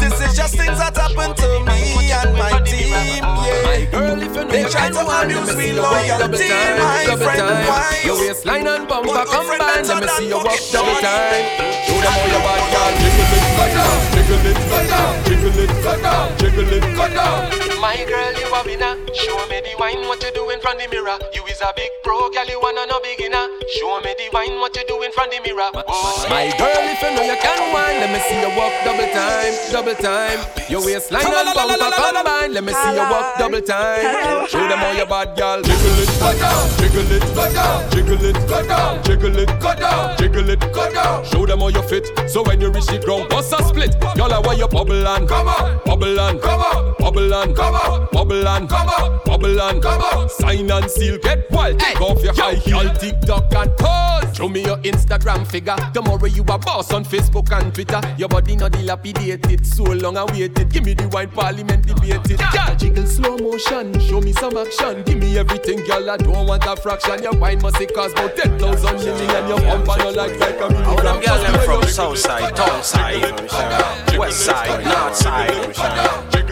[0.00, 4.44] This is just things that happen to me and my team, yeah.
[4.48, 8.00] They try to abuse me loyalty, my friend, why?
[8.04, 11.44] Your waistline and bumper combine, let me see you walk double time.
[11.84, 15.58] Show them how your bad girl jiggle it, go down, jiggle it, go down, jiggle
[15.58, 17.67] it, go down, jiggle it, go down.
[17.80, 18.98] My girl, you a winner.
[19.14, 21.14] Show me the wine, what you do in front the mirror.
[21.32, 23.46] You is a big pro, girl, you wanna no beginner.
[23.78, 25.70] Show me the wine, what you do in front the mirror.
[25.70, 26.28] Whoa.
[26.28, 29.54] My girl, if you know you can wine, let me see you walk double time,
[29.70, 30.42] double time.
[30.68, 34.48] Your waistline and bumper combine, let me see you walk double time.
[34.48, 38.24] Show them how your bad girl jiggle it, go down, jiggle it, go down, jiggle
[38.24, 41.24] it, go down, jiggle it, go down, jiggle it, go down.
[41.24, 43.94] Show them how you fit, so when you reach the ground, bust a split.
[44.16, 47.66] Y'all are where you bubble and come on, bubble and come on, bubble and come
[47.66, 47.67] on,
[48.12, 50.28] bubble and come on, bubble and come on.
[50.28, 54.36] Sign and seal, get wild, take off your high heel, TikTok and pause.
[54.36, 55.76] Show me your Instagram figure.
[55.92, 58.00] Tomorrow you a boss on Facebook and Twitter.
[58.16, 60.70] Your body not dilapidated, so long I waited.
[60.70, 62.38] Give me the wine parliament debated.
[62.38, 65.02] Girl, jiggle slow motion, show me some action.
[65.02, 66.10] Give me everything, girl.
[66.10, 67.22] I don't want a fraction.
[67.22, 69.48] Your wine must it cost about ten thousand million.
[69.48, 70.84] Your bumper no like like a million.
[70.84, 76.08] All them girls them from south side, town side, west side, north side.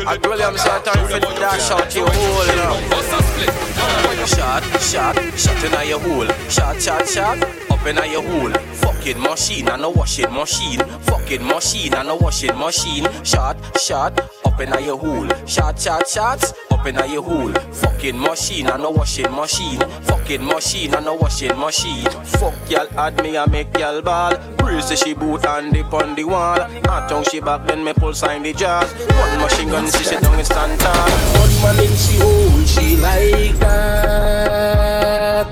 [0.08, 4.26] I them say time for the dash out your hole now.
[4.26, 6.26] Shot, shot, shot in your hole.
[6.48, 8.52] Shot, shot, shot, in your hole.
[8.74, 10.80] Fucking machine and a washing machine.
[10.80, 13.06] Fucking machine and a washing machine.
[13.24, 15.28] Shot, shot, up in your hole.
[15.46, 17.52] Shot, shot, shots, up in your hole.
[17.72, 19.80] Fucking machine and a washing machine.
[20.02, 22.10] Fucking machine and a washing machine.
[22.38, 24.36] Fuck y'all add me and make y'all ball.
[24.66, 26.58] The she boot and dip on the wall.
[26.84, 28.92] Not tongue she back then me pull sign the jazz.
[28.92, 31.10] One machine gun she down and stand tall.
[31.40, 35.46] One man in she hole, she like that.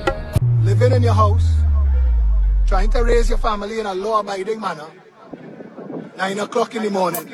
[0.63, 1.55] Living in your house,
[2.65, 4.87] trying to raise your family in a law abiding manner.
[6.17, 7.25] Nine o'clock in the morning.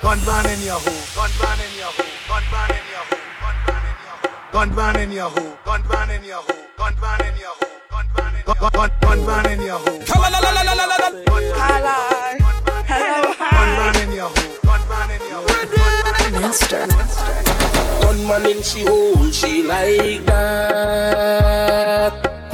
[0.00, 3.18] Gun ban in your hole, gun ban in your hole, gun ban in your hole,
[4.52, 7.76] gun ban in your hole, gun ban in your hole, gun ban in your hole,
[7.90, 10.30] gun ban in your hole, gun ban in your hole, gun ban
[11.10, 11.38] in your
[12.78, 12.98] hole.
[13.28, 16.40] Gun ban in your hole, gun ban in your hole.
[16.40, 16.86] Master.
[18.06, 21.58] One man in she hole, she like that.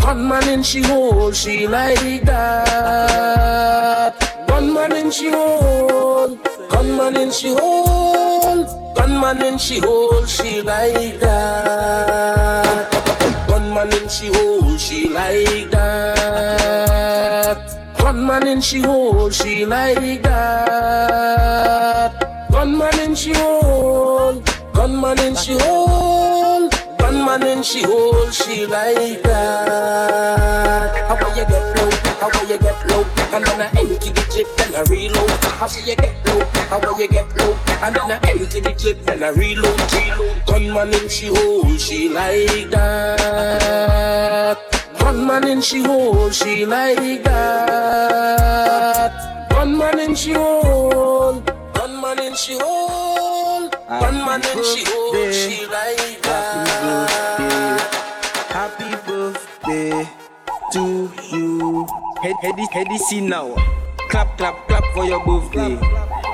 [0.05, 4.15] One man in she hole, she like that.
[4.49, 6.39] One man in she hole,
[6.71, 8.65] gunman in she hole,
[8.95, 12.89] gunman in she hole, she like that.
[13.49, 17.59] Gunman in she hole, she like that.
[17.99, 22.13] Gunman in she hole, she like that.
[22.53, 24.43] Gunman in she hole,
[24.75, 26.69] gunman in she hole,
[27.25, 30.93] Gunman and she hold she like that.
[31.09, 31.91] How will you get low?
[32.21, 33.03] How will you get low?
[33.33, 35.31] And then I empty the clip and I reload.
[35.57, 36.45] How will you get low?
[36.69, 37.57] How will you get low?
[37.81, 39.81] And then I empty the clip and I reload.
[39.95, 40.47] reload.
[40.47, 44.59] Gunman and she hold she like that.
[44.99, 49.13] Gunman and she hold she like that.
[49.49, 51.47] Gunman and she hold.
[51.73, 53.73] Gunman and she hold.
[53.89, 56.24] Gunman and she hold she like
[62.25, 63.55] Head, head, head, see now.
[64.09, 65.77] Clap, clap, clap for your birthday.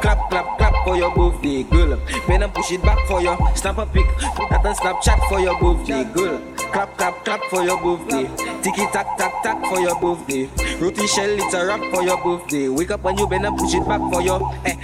[0.01, 1.99] Clap, clap, clap for your birthday, girl.
[2.29, 3.37] Pen and push it back for you.
[3.57, 4.07] Snap a pic,
[4.37, 6.41] put that on Snapchat for your birthday, girl.
[6.71, 8.23] Clap, clap, clap for your birthday.
[8.63, 10.49] Ticky tack, tack, tack for your birthday.
[10.79, 12.69] Roti shell, it's a rap for your birthday.
[12.69, 14.55] Wake up and you and push it back for your.
[14.67, 14.77] Eh.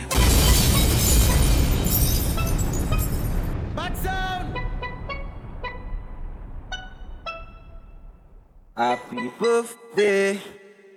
[8.77, 10.39] Happy birthday,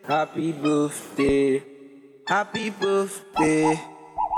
[0.09, 1.63] happy birthday,
[2.25, 3.79] happy birthday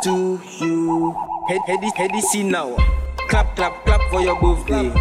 [0.04, 1.16] to you.
[1.48, 2.76] Head, head, head, see now.
[3.32, 4.92] Clap, clap, clap for your birthday.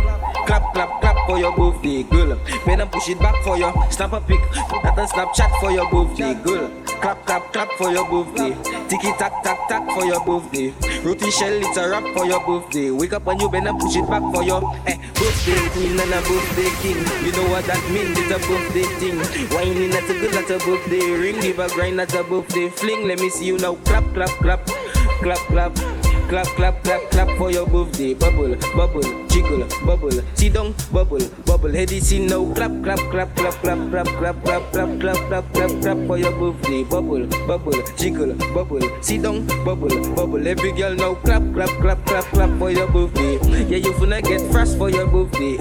[0.46, 2.38] Clap, clap, clap for your birthday, girl.
[2.68, 3.72] And push it back for you.
[3.90, 6.70] Snap a pic, that on Snapchat for your birthday, girl.
[6.86, 8.54] Clap, clap, clap for your birthday.
[8.86, 10.72] Ticky tack, tack, tack for your birthday.
[11.02, 12.92] Roti shell, it's a rap for your birthday.
[12.92, 16.20] Wake up and you and push it back for your eh, birthday queen and a
[16.22, 17.02] birthday king.
[17.26, 18.16] You know what that means?
[18.16, 19.18] It's a birthday thing.
[19.50, 21.40] Whining that's a good, that's a birthday ring.
[21.40, 23.08] Give a grind, that's a birthday fling.
[23.08, 23.74] Let me see you now.
[23.86, 24.64] Clap, clap, clap,
[25.20, 25.99] clap, clap.
[26.30, 28.14] Clap, clap, clap, clap for your birthday.
[28.14, 30.10] Bubble, bubble, jiggle, bubble.
[30.34, 31.72] Sit down, bubble, bubble.
[31.72, 32.52] Heady see now.
[32.54, 36.32] Clap, clap, clap, clap, clap, clap, clap, clap, clap, clap, clap, clap, clap for your
[36.32, 36.84] birthday.
[36.84, 39.02] Bubble, bubble, jiggle, bubble.
[39.02, 40.46] Sit down, bubble, bubble.
[40.46, 41.14] Every girl now.
[41.14, 43.34] Clap, clap, clap, clap, clap for your birthday.
[43.68, 45.56] Yeah, you finna get fresh for your birthday.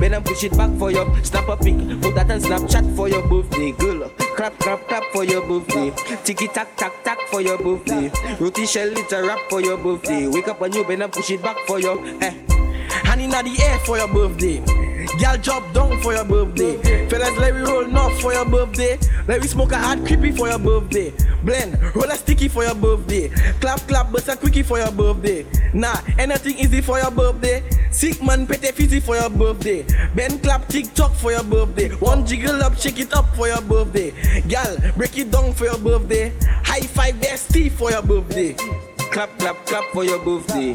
[0.00, 1.76] Better push it back for your snap a pic.
[2.02, 4.08] Put that on Snapchat for your birthday, girl.
[4.36, 5.92] Clap, clap, clap for your birthday.
[6.24, 8.10] Ticky tack, tack, tack for your birthday.
[8.40, 10.26] Roti shell, it's a rap for your birthday.
[10.26, 12.63] Wake up and you better push it back for your eh.
[13.02, 14.62] Hand in the air for your birthday.
[15.18, 17.08] Girl drop down for your birthday.
[17.08, 18.98] Fellas, let me roll north for your birthday.
[19.26, 21.12] Let me smoke a hard creepy for your birthday.
[21.42, 23.28] Blend, roll a sticky for your birthday.
[23.60, 25.46] Clap, clap, bust a quickie for your birthday.
[25.72, 27.62] Nah, anything easy for your birthday.
[27.90, 29.84] Sick man, pete fizzy for your birthday.
[30.14, 31.90] Ben clap, TikTok for your birthday.
[31.96, 34.12] One jiggle up, shake it up for your birthday.
[34.48, 36.32] Gal, break it down for your birthday.
[36.64, 38.54] High five, there's for your birthday.
[39.12, 40.74] Clap, clap, clap for your birthday.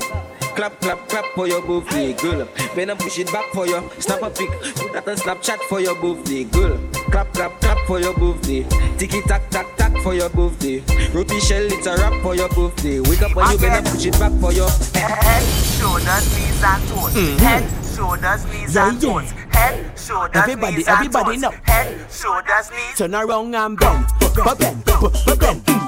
[0.59, 2.45] Clap, clap, clap for your birthday, girl.
[2.75, 3.81] Better push it back for you.
[3.99, 6.77] Snap a pic, put that on Snapchat for your birthday, girl.
[7.11, 8.63] Clap, clap, clap for your birthday.
[8.97, 10.83] Ticky tack, tack, tack for your birthday.
[11.13, 12.99] Roti shell, it's a rap for your birthday.
[12.99, 15.43] Wake up and you better push it back for your Head,
[15.79, 17.13] shoulders, knees and toes.
[17.13, 17.39] Mhm.
[17.39, 19.13] Head, shoulders, knees Yeah, and yeah.
[19.13, 19.31] toes.
[19.51, 21.51] Head, shoulders, Everybody, knees everybody and know.
[21.51, 21.59] toes.
[21.63, 22.97] Head, shoulders, knees.
[22.97, 25.78] Turn around and bend, bend, bend, bend, bend, bend,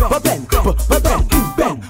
[0.00, 1.82] bend, bend, bend, bend,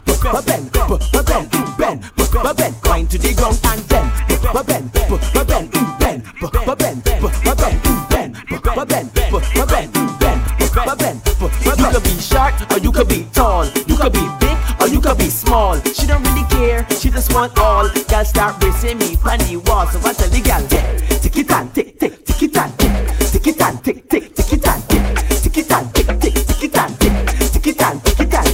[0.47, 6.73] bend, bend, bend, Wind to the ground and bend, bend, bend, bend, bend, bend, bend,
[6.77, 7.41] bend, bend.
[11.41, 13.65] You could be short or you could be tall.
[13.87, 15.81] You could be big or you could be small.
[15.81, 16.87] She don't really care.
[16.91, 17.89] She just want all.
[17.89, 19.87] Girl start racing me on the wall.
[19.87, 20.66] So I tell the girl,
[21.20, 24.53] tick it and tick, tick, tick it and tick, tick it and tick, tick, tick
[24.53, 24.80] it and
[27.81, 28.49] down, break it down.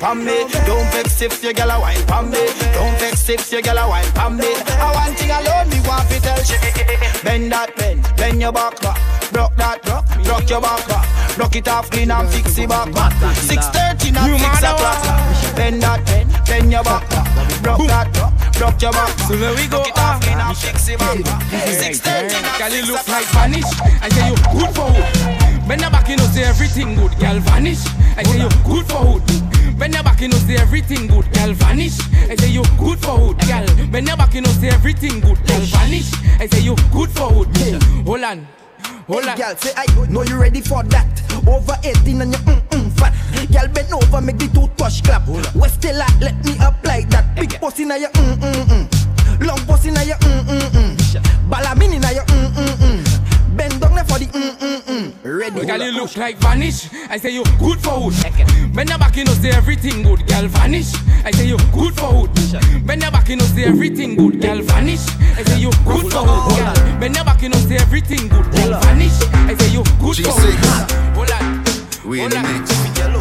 [0.00, 0.48] Pam me.
[0.64, 2.48] Don't vex if your gal a wine Pam me.
[2.72, 4.48] Don't vex if your gal a wine Pam me.
[4.80, 6.56] I want thing alone, me want fi tell she.
[7.22, 8.96] Bend that bend, bend your back back.
[9.36, 11.04] Rock that rock, rock your back back.
[11.36, 13.12] Rock it off clean and fix it back back.
[13.36, 15.04] Six thirty not six o'clock.
[15.54, 17.28] Bend that bend, bend your back back.
[17.60, 19.12] Rock that rock, block your back.
[19.28, 19.84] So there we go.
[19.84, 20.56] Block off clean and ah.
[20.56, 21.20] fix it back.
[21.76, 22.40] Six thirty.
[22.56, 23.68] Girl, you look like Spanish.
[24.00, 24.29] I say
[35.02, 36.12] everything good vanish.
[36.38, 37.56] I say you good for wood.
[38.06, 38.46] Hold on,
[39.06, 39.36] hold on.
[39.36, 41.22] Hey, girl, say I know you ready for that.
[41.46, 43.14] Over 18 and you mm mm fat.
[43.50, 45.26] Girl, bend over, make the two touch clap.
[45.54, 47.34] West till I let me apply that.
[47.36, 48.39] Big pussy now you mm
[56.10, 56.88] touch like vanish.
[57.08, 58.14] I say you good for wood.
[58.74, 60.92] When you back in us, say everything good, girl vanish.
[61.24, 62.30] I say you good for wood.
[62.86, 65.00] When you back in us, say everything good, girl vanish.
[65.36, 67.00] I say you good for wood, girl.
[67.00, 69.20] When you back in us, say everything good, girl vanish.
[69.32, 70.54] I say you good for wood.
[71.14, 71.64] Hold on.
[72.04, 73.19] We in the mix.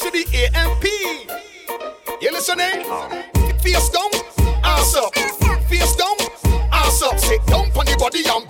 [0.00, 0.24] to the
[0.54, 0.84] AMP.
[2.22, 2.84] You listening?
[2.86, 3.52] Eh?
[3.58, 4.10] Face down,
[4.64, 5.14] ass up.
[5.68, 6.16] Face down,
[6.72, 7.18] ass up.
[7.18, 8.48] Sit down on your body and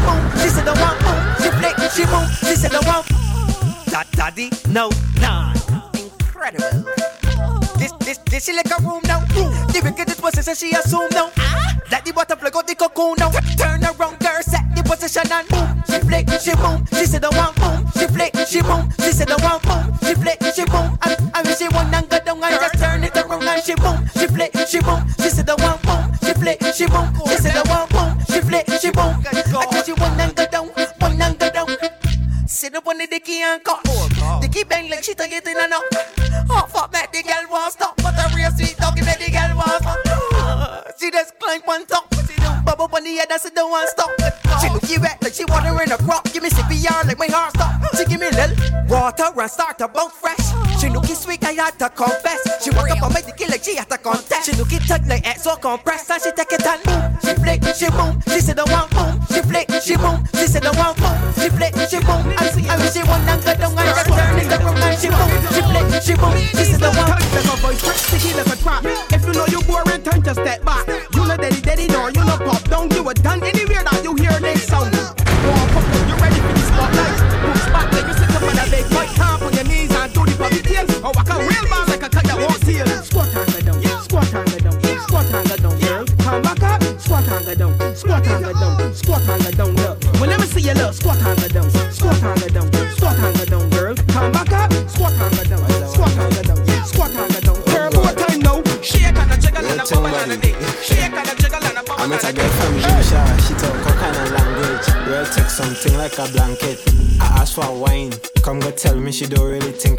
[0.00, 0.22] move.
[0.42, 1.22] She said the one, move.
[1.42, 2.28] She flick, she move.
[2.40, 3.04] She said the one,
[3.92, 4.90] that daddy, no
[5.20, 5.56] nine.
[5.94, 6.84] Incredible.
[7.78, 9.20] This this this she like a room now.
[9.72, 11.30] The wickedest position she assumed now.
[11.90, 13.30] Let the butterfly go the cocoon now.
[13.56, 15.70] Turn around, girl, set the position and move.
[15.88, 16.86] She flick, she boom.
[16.92, 17.86] She said the one, boom.
[17.98, 18.92] She flick, she boom.
[19.00, 19.96] She said the one, boom.
[20.04, 20.98] She flick, she boom.
[21.32, 24.06] I wish she one and go down and just turn it around and she boom.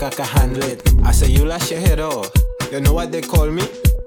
[0.04, 0.82] I can handle it.
[1.04, 2.32] I say, you lash your head off.
[2.72, 3.62] You know what they call me?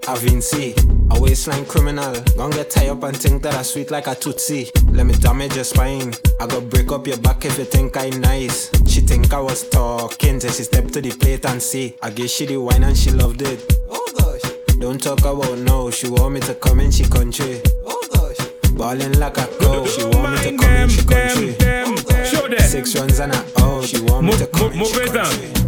[0.09, 0.75] A Vinci,
[1.11, 2.15] a waistline criminal.
[2.37, 4.71] Gonna get tied up and think that I sweet like a Tootsie.
[4.91, 6.13] Let me damage your spine.
[6.41, 8.71] I go break up your back if you think I'm nice.
[8.91, 11.97] She think I was talking till she stepped to the plate and see.
[12.03, 13.79] I guess she the wine and she loved it.
[13.89, 14.77] Oh gosh.
[14.79, 15.91] Don't talk about no.
[15.91, 17.61] She want me to come in she country.
[17.87, 18.71] Oh gosh.
[18.73, 19.87] Ballin' like a girl.
[19.87, 22.59] She want me to come in she country.
[22.59, 23.85] Six runs and a out.
[23.85, 25.64] She want me to come in she country.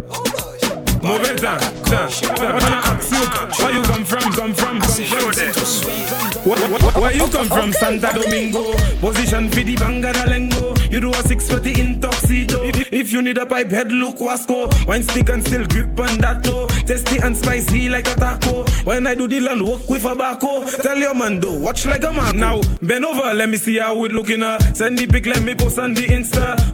[1.07, 1.59] Move it down.
[1.85, 2.09] down.
[2.53, 5.97] When I ask you, where you come from, come from, come from.
[6.43, 8.73] Where, where, where you come from, Santo Domingo?
[8.99, 10.91] Position for the Bangadalengo.
[10.91, 12.63] You do a 640 in tuxedo.
[12.63, 14.87] If, if you need a pipe head, look Wasco.
[14.87, 16.67] Wine stick and still grip on that toe.
[16.85, 18.63] Tasty and spicy like a taco.
[18.83, 20.65] When I do the land work with a bacco.
[20.65, 22.37] Tell your man do, watch like a man.
[22.37, 24.43] Now, bend over, let me see how it looking.
[24.43, 24.59] Uh.
[24.73, 26.66] Send the pic, let me post on the Insta.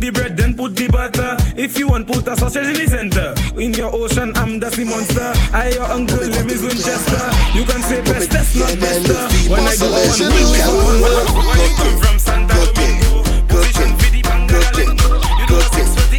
[0.00, 1.36] Open the bread, then put the butter.
[1.60, 3.34] If you want, put a sausage in the center.
[3.60, 5.28] In your ocean, I'm the sea monster.
[5.52, 7.20] I your uncle, let me Winchester.
[7.52, 9.04] You can say best, that's not best.
[9.44, 11.04] When I go on, we on.
[11.04, 13.28] Where you come from, Santo Domingo?
[13.44, 15.20] Position for the Bangadalengo.
[15.36, 16.16] You do a 640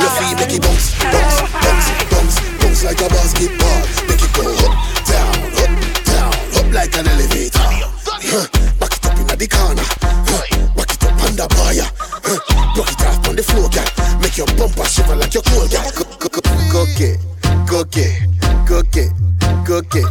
[0.00, 3.84] Your feet make it bounce, bounce, bounce, bounce, bounce like a basketball.
[4.08, 5.76] Make it go up, down, up,
[6.08, 7.68] down, up like an elevator.
[8.80, 9.83] Back it up in the corner.
[11.44, 11.74] The bar.
[11.76, 12.40] Huh,
[12.88, 13.84] it off on the floor, girl.
[14.20, 15.84] Make your bumper shiver like your cool, girl.
[15.92, 16.40] Go, go, go,
[16.72, 17.20] go get,
[17.68, 18.16] go get,
[18.64, 19.12] go get,
[19.66, 20.08] go get,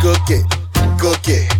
[0.00, 0.44] go get,
[0.96, 1.59] go get,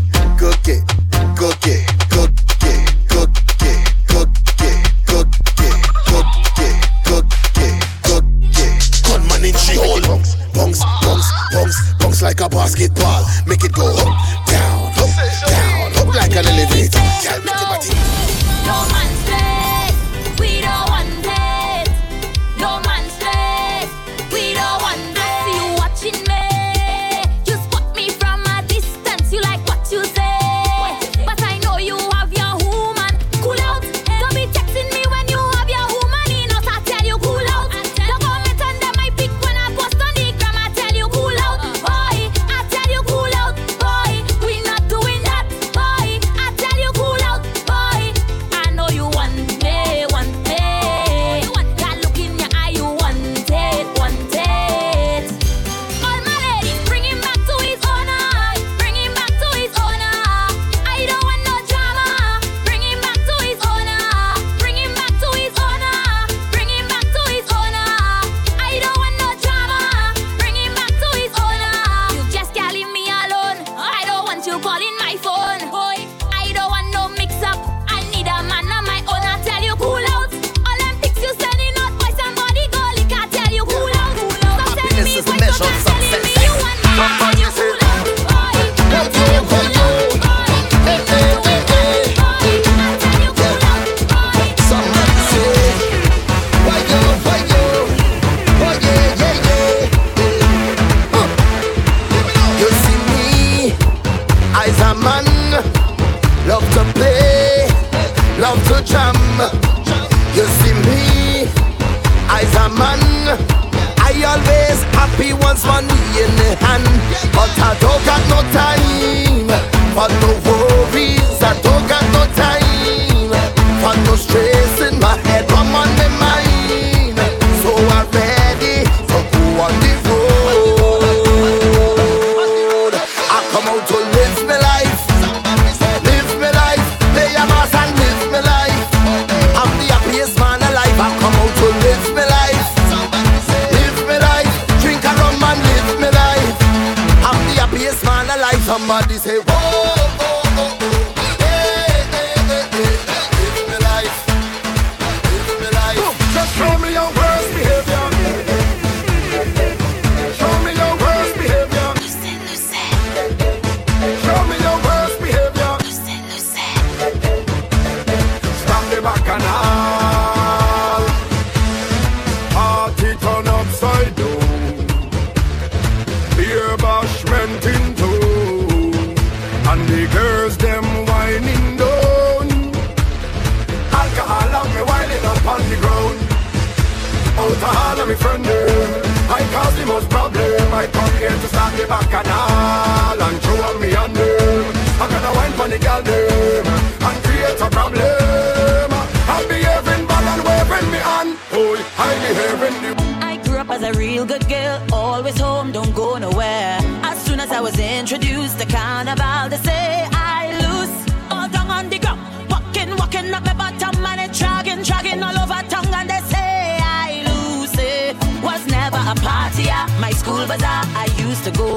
[204.26, 206.78] feel good girl, always home, don't go nowhere.
[207.02, 210.92] As soon as I was introduced to carnival, they say I lose
[211.30, 212.20] all down on the ground.
[212.50, 216.78] Walking, walking up my bottom, and it dragging, dragging all over tongue, and they say
[216.82, 218.16] I lose it.
[218.42, 221.70] Was never a partier, my school bazaar I used to go.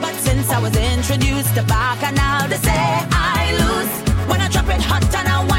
[0.00, 3.92] But since I was introduced to bacchanal, they say I lose
[4.28, 5.55] when I drop it hot and I.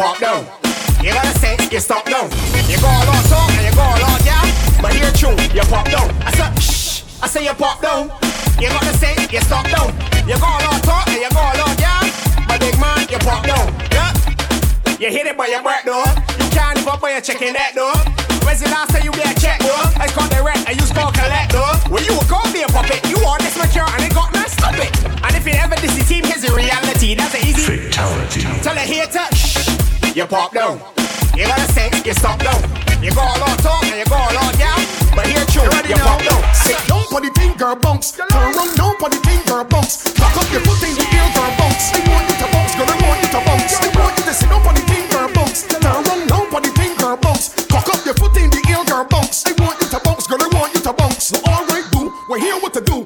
[0.00, 0.48] pop down.
[1.04, 2.32] You gotta say, you stop down.
[2.64, 4.40] You go all on talk and you go all on yeah.
[4.80, 6.08] But here true, you pop down.
[6.24, 8.08] I said, shh, I say you pop down.
[8.56, 9.92] You gotta say, you stop down.
[10.24, 12.00] You go all on talk and you go all on yeah.
[12.48, 13.68] But big man, you pop down.
[13.92, 14.08] Yeah.
[14.96, 16.08] You hit it by your back door.
[16.40, 17.92] You can't even put your chicken that door.
[18.48, 19.84] When's the last time you get a check door?
[20.00, 20.64] I call direct.
[20.64, 21.76] rent and you score collect door.
[21.92, 23.04] Well, you a go be a puppet.
[23.04, 24.92] You are this mature and it got man stop it.
[25.20, 27.12] And if you ever diss the team, here's the reality.
[27.16, 28.40] That's the easy fatality.
[28.64, 29.79] Tell a hater, shh
[30.14, 30.80] you pop down.
[31.36, 32.58] You gotta say, you stop down.
[33.02, 34.80] You go all on top and you go all on down.
[35.14, 36.42] But here true, you, you pop down.
[36.54, 38.12] Sit down for the thing, girl, bounce.
[38.12, 40.10] Turn around down for the thing, girl, bounce.
[40.18, 41.90] Cock up your foot in the air, girl, bounce.
[41.94, 43.78] They want you to bounce, girl, they want you to bounce.
[43.78, 45.36] They want you to sit down for the finger bumps.
[45.36, 45.58] bounce.
[45.70, 47.54] Turn around down for the thing, girl, bounce.
[47.70, 49.42] Cock up your foot in the air, girl, bounce.
[49.46, 51.30] They want you to bounce, girl, they want you to bounce.
[51.30, 52.99] So alright, boo, we're here what to do.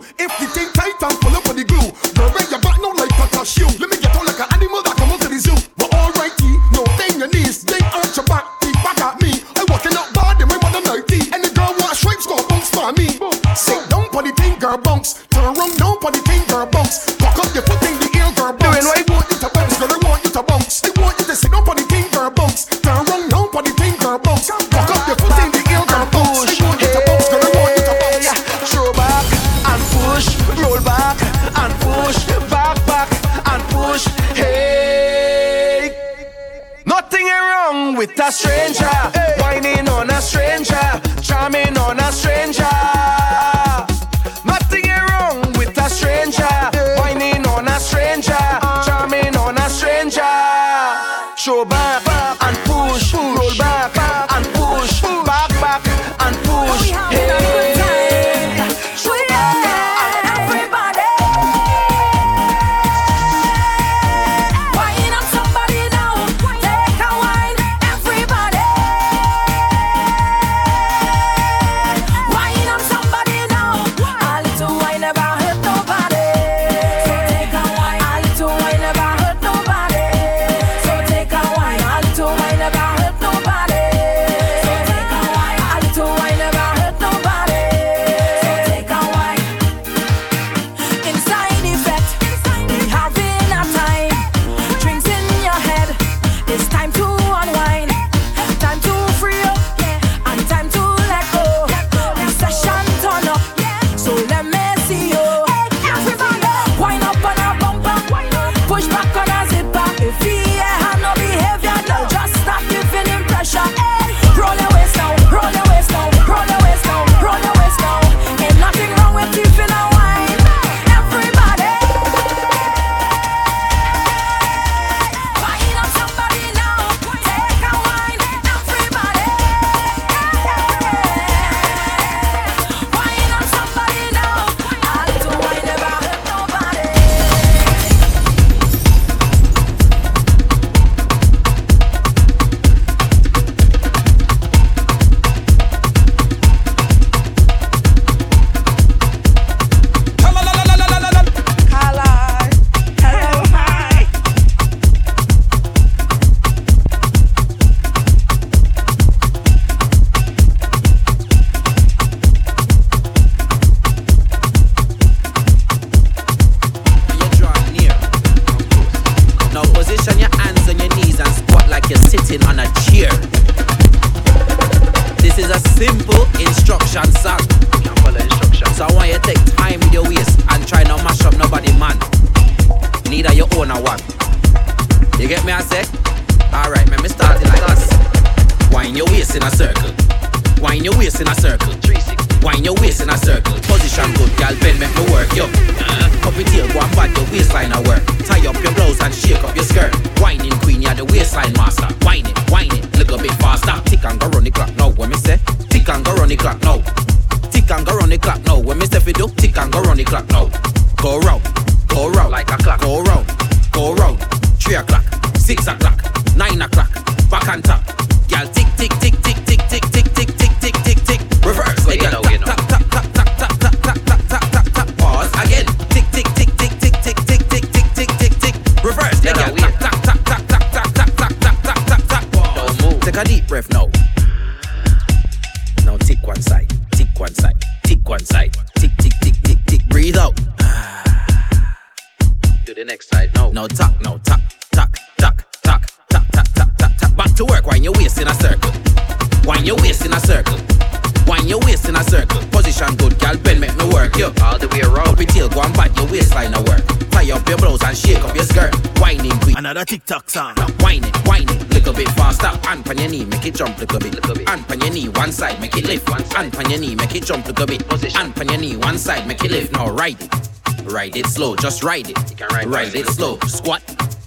[271.85, 273.39] Ride it, you can ride, ride it, it slow.
[273.41, 273.83] Squat,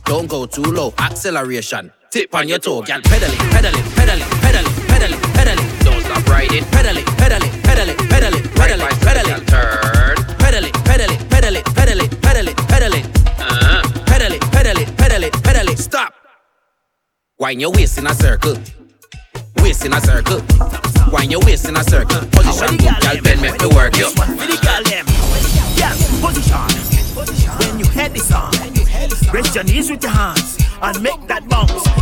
[0.06, 0.94] don't go too low.
[1.00, 3.02] Acceleration, tip on your toe, gal.
[3.02, 5.66] pedaling, pedaling, pedaling, pedaling, pedaling.
[5.66, 5.84] it.
[5.84, 6.64] Don't stop riding.
[6.66, 9.46] Pedaling, pedaling, pedaling, pedaling, pedaling, pedaling.
[9.48, 10.16] Turn.
[10.38, 13.04] pedaling, pedaling, pedaling, pedaling, pedaling, pedaling.
[14.06, 15.74] Pedaling, pedaling, pedaling, pedaling.
[15.74, 15.82] Uh-huh.
[15.82, 16.14] Stop.
[17.40, 18.56] Wind your waist in a circle.
[19.64, 20.44] Waist in a circle.
[21.12, 22.22] Wind your waist in a circle.
[22.28, 23.27] Position, gal.
[29.56, 31.97] your knees with your hands and make that bounce.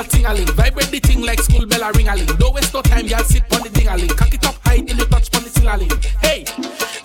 [0.00, 0.46] Girl, ting a ling.
[0.46, 2.26] Vibrate the thing like school bell a ring a ling.
[2.26, 3.22] Don't waste no time, girl.
[3.24, 4.08] Sit on the ding a ling.
[4.08, 5.90] Cock it up high till you touch on the ceiling a ling.
[6.20, 6.44] Hey.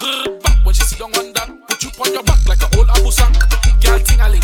[0.00, 0.64] Grrr, back.
[0.64, 1.48] When she sit down on that.
[1.68, 3.32] Put you on your back like a old abu sack.
[3.80, 4.42] Girl ting a ling,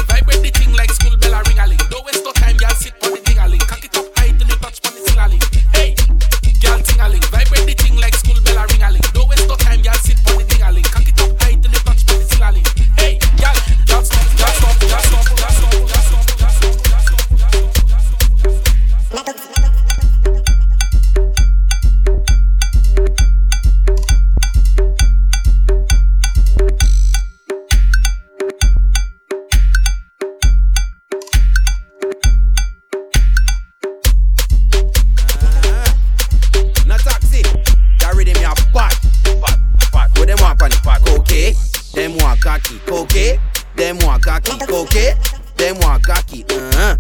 [44.45, 44.67] Cocky.
[44.67, 45.17] Cocaine.
[45.57, 46.45] Them want cocky.
[46.49, 46.97] Uh-huh.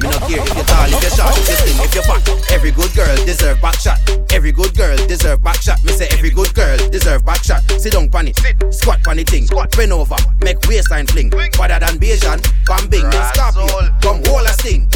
[0.00, 2.52] Me no care if you're tall, if you're short, if you're slim, if you're fat.
[2.52, 3.98] Every good girl deserve back shot.
[4.30, 5.82] Every good girl deserve back shot.
[5.84, 7.62] Me say every good girl deserve back shot.
[7.80, 8.38] Sit down pan it,
[8.70, 9.46] squat pan it thing,
[9.76, 11.30] bend over, make waistline fling.
[11.30, 14.86] Better than Bajan, bam bing, then scorpion, come hold a sting.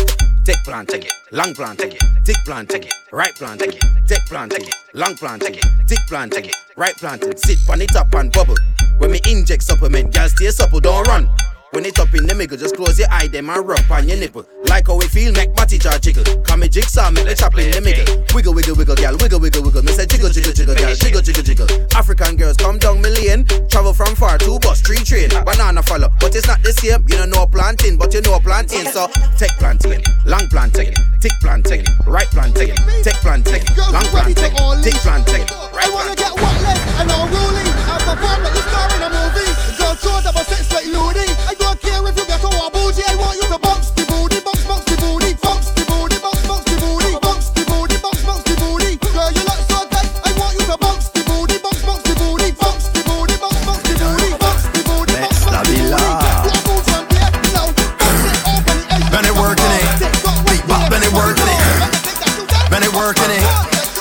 [0.45, 1.13] Take plan, take it.
[1.33, 2.03] Long plan, take it.
[2.25, 2.95] Tick plan, take it.
[3.13, 3.85] Right plan, take it.
[4.07, 4.75] Take plan, take it.
[4.95, 5.67] Long plan, take it.
[5.87, 6.57] Tick plan, take it.
[6.77, 7.39] Right plan, take it.
[7.39, 8.57] Sit on it up and bubble.
[8.99, 11.29] When me inject supplement, girl stay supple, don't run.
[11.73, 14.19] When it up in the middle, just close your eye, them and rub on your
[14.19, 14.43] nipple.
[14.67, 16.27] Like how we feel, make body jaw jiggle.
[16.43, 18.03] Come me jigsaw, make the chop in the middle.
[18.35, 19.83] Wiggle, wiggle, wiggle, girl, wiggle, wiggle, wiggle.
[19.87, 21.71] Me say jiggle, jiggle, jiggle, girl, jiggle, jiggle, jiggle.
[21.95, 26.11] African girls come down million, travel from far, two bus, three train, banana follow.
[26.19, 28.91] But it's not the same, you don't know planting, but you know planting.
[28.91, 29.07] So
[29.39, 30.91] take planting, long planting,
[31.23, 32.75] tick planting, right planting,
[33.07, 33.63] take planting,
[33.95, 34.51] long planting,
[34.83, 37.71] tick planting, right I wanna get what leg and I'm ruling.
[37.87, 39.51] I'm perform like the star in a movie.
[39.79, 41.30] Girl, show up a sex like Looney.
[41.51, 43.03] I don't care if you get a booty.
[43.03, 46.47] I want you to bounce the booty, bounce, bounce the booty, bounce the booty, bounce,
[46.47, 48.95] bounce the booty, bounce the booty, bounce, bounce the booty.
[49.11, 50.07] Girl, you look so tight.
[50.23, 53.59] I want you to bounce the booty, bounce, bounce the booty, bounce the booty, bounce,
[53.67, 56.47] bounce the booty, bounce the booty, bounce, bounce the booty.
[56.47, 59.11] Your booty on there, now bounce it over the edge.
[59.11, 59.91] Been it working it.
[60.47, 61.67] Beat bop, been it it.
[62.71, 63.43] Been it it.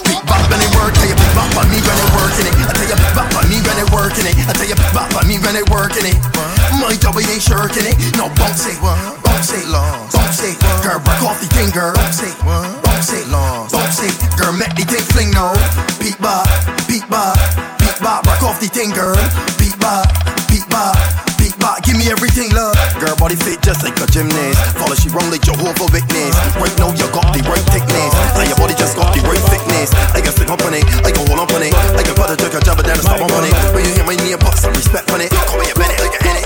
[0.05, 0.93] Beat bop, been it work.
[0.93, 4.37] Tell you beat bop on me when it working it.
[4.37, 6.58] I tell you bop on me when it working it.
[6.79, 6.89] I.
[6.89, 7.95] My job we ain't shirking it.
[8.15, 10.55] No bounce it, bounce it, bounce it.
[10.81, 11.93] Girl, break off the thing, girl.
[11.93, 14.15] Bounce it, bounce it, bounce it.
[14.39, 15.53] Girl, make the thing fling now.
[15.99, 16.47] Beat bop,
[16.87, 17.35] beat bop,
[17.77, 18.23] beat bop.
[18.23, 19.19] Break off the thing, girl.
[19.59, 20.07] Beat bop,
[20.49, 20.95] beat bop.
[21.37, 22.75] Beat bop, give me everything, love.
[22.99, 24.59] Girl, body fit just like a gymnast.
[24.75, 26.35] Follow she wrong like Jehovah Witness.
[26.59, 28.11] Right now, you got the right thickness.
[28.35, 29.91] And your body just got the right thickness.
[30.15, 31.71] I can stick it, I can hold up on it.
[31.95, 33.53] I can put a jerk a jab and then stop on it.
[33.71, 35.31] When you hear my name, put some respect on it.
[35.31, 36.38] Call me a minute, like a in it.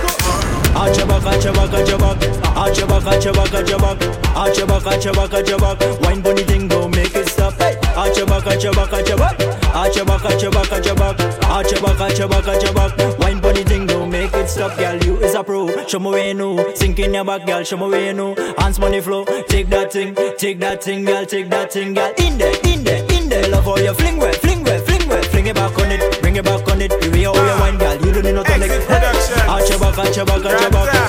[2.74, 4.36] Arch your back, arch your back, arch your back.
[4.36, 6.02] Arch your back, arch your back, arch your back.
[6.02, 7.54] Wine bunny thing, go make it stop.
[7.60, 7.78] Hey.
[7.95, 9.40] Arch your back, arch your back, arch your back.
[9.76, 11.20] Arch your back, arch your back, arch your back.
[11.44, 13.20] Arch your back, arch your back, arch your back.
[13.20, 14.98] Wine bunny thing, go make it stop, girl.
[15.04, 15.86] You is a pro.
[15.86, 16.74] Show me where you know.
[16.74, 17.64] Sink in your back, girl.
[17.64, 18.34] Show me where you know.
[18.58, 19.24] Hands money flow.
[19.50, 21.28] Take that thing, take that thing, girl.
[21.28, 22.12] Take that thing, girl.
[22.18, 23.48] In there, in there, in there.
[23.50, 25.22] Love how you fling where, fling where, fling where.
[25.22, 26.91] Fling it back on it, bring it back on it.
[27.14, 28.04] Way how you wine, girl.
[28.04, 28.72] You don't need no tonic.
[29.48, 31.03] Arch your back, arch your back, arch your back.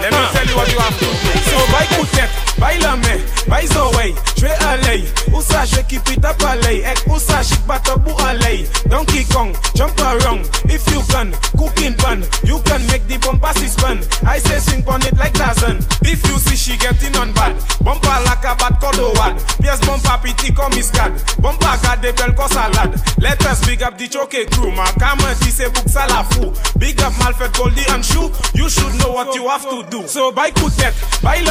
[0.00, 1.12] Let me tell you what you have to do.
[1.50, 2.30] So by Kutet,
[2.62, 3.18] bailame,
[3.48, 5.02] baizoway, je alley.
[5.34, 6.84] Usa it up alley.
[6.84, 8.66] Ek usa shik batabu alley.
[8.88, 10.46] Donkey Kong, jump around.
[10.70, 13.98] If you can, cooking pan, you can make the bumper spin.
[14.24, 15.78] I say swing on it like Tarzan.
[16.02, 19.34] If you see she getting on bad, bumper like a bad kodo wad.
[19.58, 21.12] Pièce bumper piti comme iscad.
[21.42, 22.94] Bumper gade bel ko salade.
[23.18, 24.70] Let us big up the choke crew.
[24.70, 26.54] Ma kama di se book salafou.
[26.78, 28.30] Big up Malfred Goldie and Shoe.
[28.54, 30.06] You should know what you have to do.
[30.06, 31.42] So by kutek, by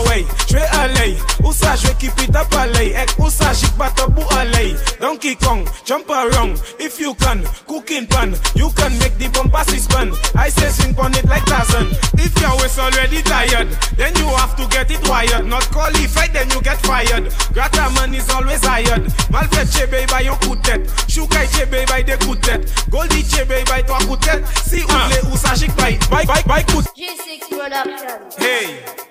[0.00, 1.16] lame, by zoe, je alley.
[1.44, 2.94] Usa je keep it up alley.
[2.94, 4.76] Ek usa shik batabu alley.
[5.00, 6.60] Donkey Kong, jump around.
[6.78, 10.12] If you can, cooking pan, you can make the bumper spin.
[10.34, 11.88] I say swing on it like Tarzan.
[12.18, 15.46] If your waist already tired, then you have to get it wired.
[15.46, 17.32] Not qualified, then you get fired.
[17.52, 19.04] Grata man is always hired.
[19.30, 20.86] Malfait chebe by your kutet.
[21.08, 22.90] Shukai chebe by the kutet.
[22.90, 24.46] Goldie chebe by toi kutet.
[24.64, 25.36] Si ouble ou ah.
[25.36, 26.84] sachik by by by by kut.
[26.96, 28.36] G6 Productions.
[28.36, 29.09] Hey,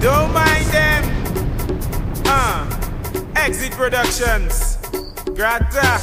[0.00, 1.04] don't mind them.
[2.26, 4.76] Uh, Exit Productions.
[5.34, 6.00] Grata.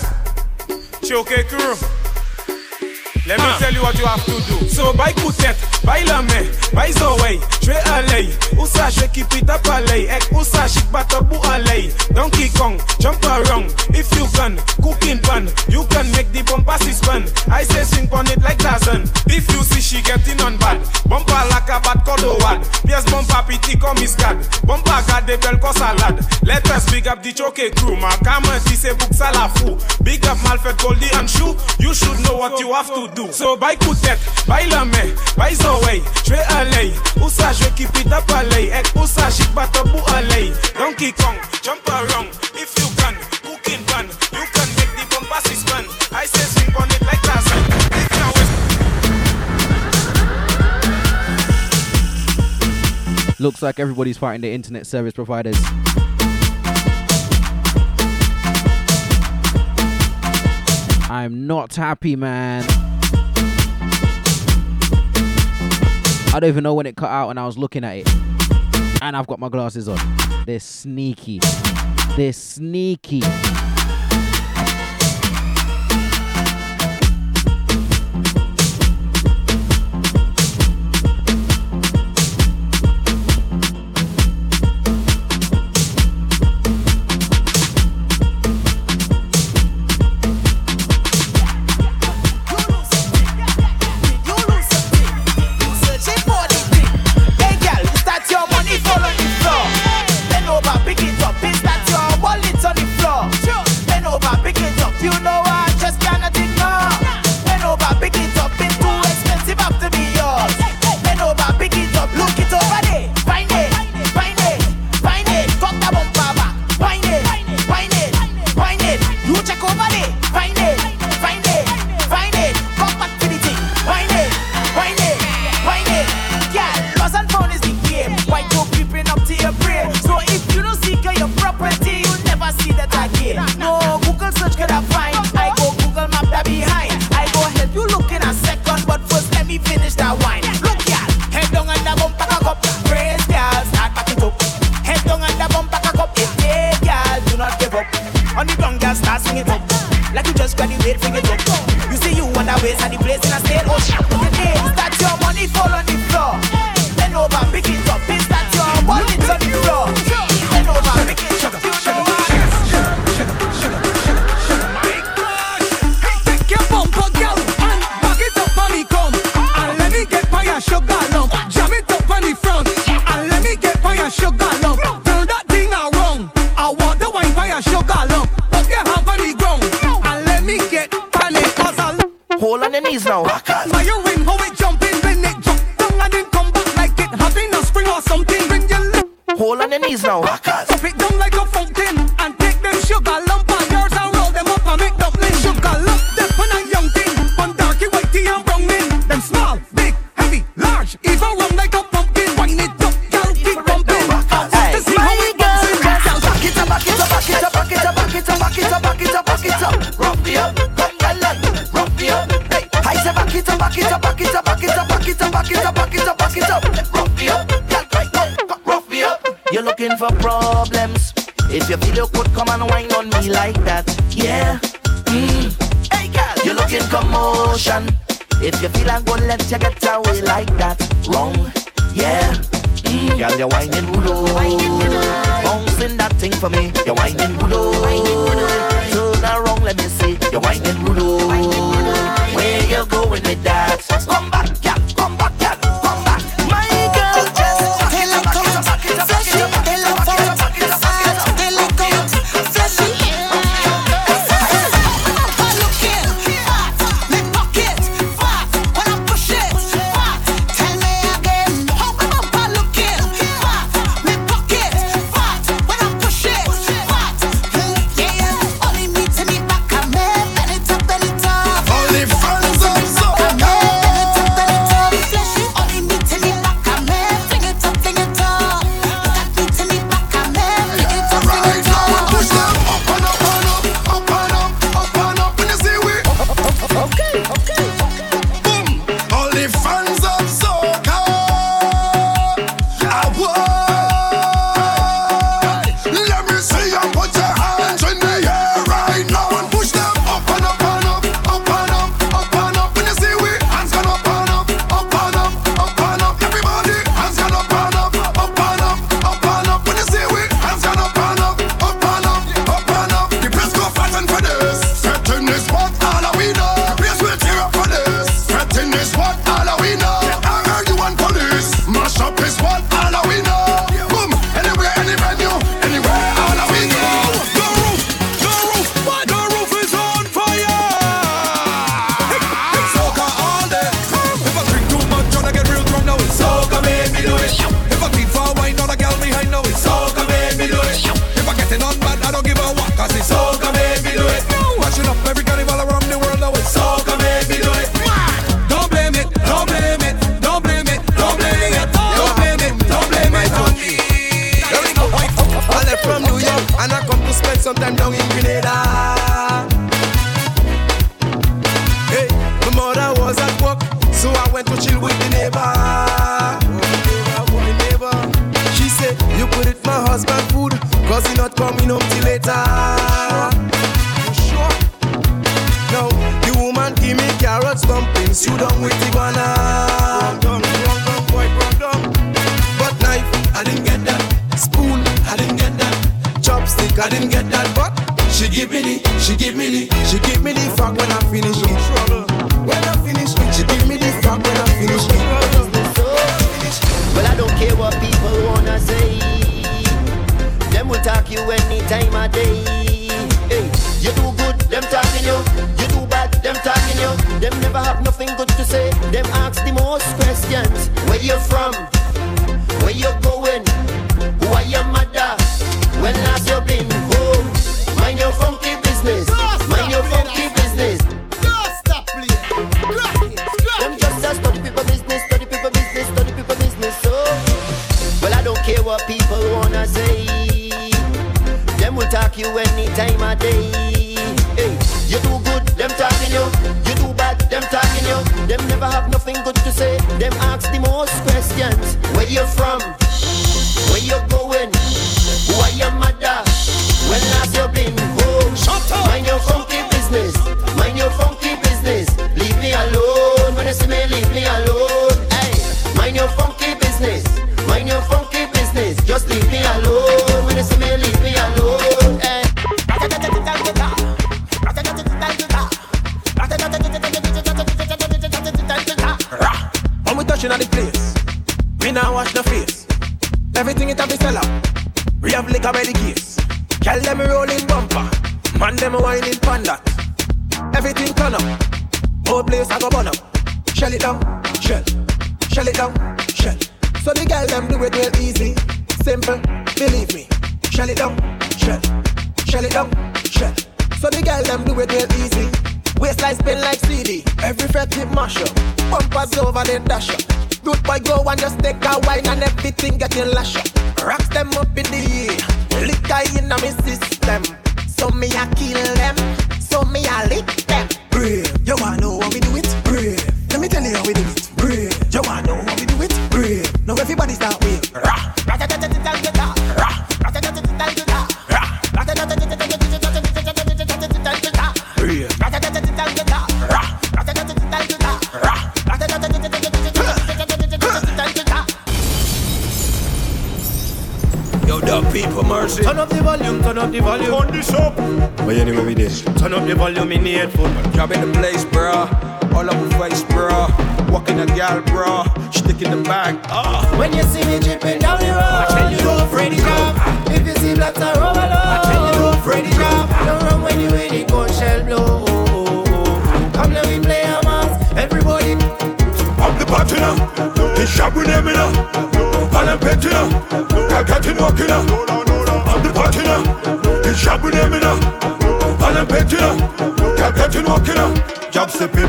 [1.03, 2.02] Choke crew.
[3.25, 4.67] Let me tell you what you have to do.
[4.67, 5.55] So by kutet,
[5.85, 8.27] by lame, buy zoe, je alley.
[8.59, 9.63] Usa je keep it up.
[9.63, 10.27] Ek
[10.67, 11.87] shik batabu alley.
[12.13, 13.71] Donkey Kong, jump around.
[13.95, 17.23] If you can, cooking pan, you can make the bumper spin.
[17.47, 19.07] I say swing on it like Tarzan.
[19.31, 22.59] If you see she getting on bad, bumper like a bad kodo wad.
[22.83, 24.35] Pièce bumper piti comme iscad.
[24.67, 26.19] Bumper gade bel ko salade.
[26.43, 27.95] Let us big up the choke crew.
[27.95, 29.79] Ma kama di se book salafou.
[30.03, 31.55] Big up Malfred Goldie and Shoe.
[31.79, 33.12] You should know what you have to do.
[33.31, 36.93] So by kutet, by lame, by zoe, je alley.
[37.23, 38.71] Usa je keep it up alley.
[38.71, 40.51] Ek usa shik batabu alley.
[40.77, 42.43] Donkey Kong, jump around.
[53.43, 55.57] Looks like everybody's fighting the internet service providers.
[61.09, 62.82] I'm not happy, man.
[66.33, 68.09] I don't even know when it cut out and I was looking at it.
[69.03, 69.99] And I've got my glasses on.
[70.47, 71.39] They're sneaky.
[72.17, 73.21] They're sneaky.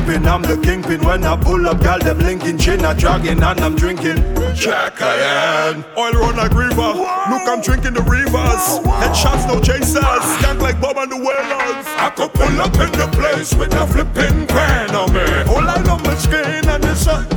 [0.04, 1.04] Job say pimpin', I'm the kingpin.
[1.04, 4.16] When I pull up, gal them linking chin, I dragging and I'm drinking.
[4.54, 5.84] Jack I am.
[5.96, 6.74] Oil run like river.
[6.74, 8.64] Look, I'm drinking the rivers.
[9.00, 10.02] Headshots, no chasers.
[10.02, 11.86] Skank like Bob and the Wailers.
[11.98, 15.24] I could pull up in the place with a flipping pan on me.
[15.46, 17.33] Whole line on my skin and it's a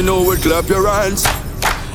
[0.00, 1.26] you know it, clap your hands.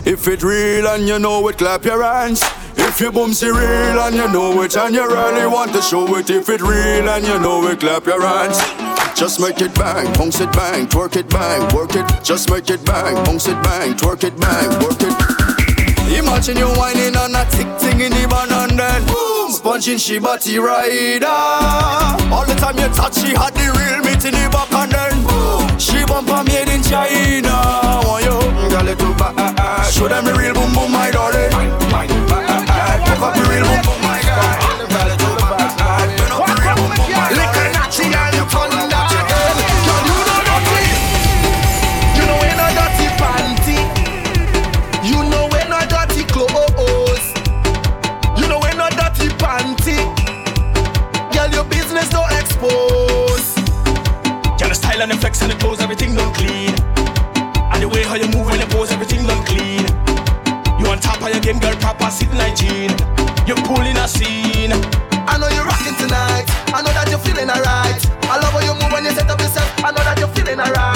[0.05, 2.43] If it real and you know it, clap your hands.
[2.77, 6.15] If you boom see real and you know it and you really want to show
[6.15, 6.29] it.
[6.29, 8.59] If it real and you know it, clap your hands.
[9.19, 12.05] Just make it bang, bounce it bang, twerk it bang, work it.
[12.23, 16.19] Just make it bang, bounce it bang, twerk it bang, work it.
[16.19, 19.14] Imagine you whining on a tick ting in the van and then
[19.65, 21.25] sponging she body rider.
[21.25, 25.17] All the time you touch, she had the real meat in the back and then
[25.25, 28.05] boom, she bumper made in China.
[28.05, 29.89] Want you, girl, it too bad.
[29.91, 31.49] Show them the real boom boom, my darling.
[31.49, 34.85] Pick up the real boom boom, my girl.
[34.85, 36.13] Girl, it too bad.
[36.13, 37.64] Turn up the real boom boom, my Lick
[69.85, 70.94] I know that you're feeling alright.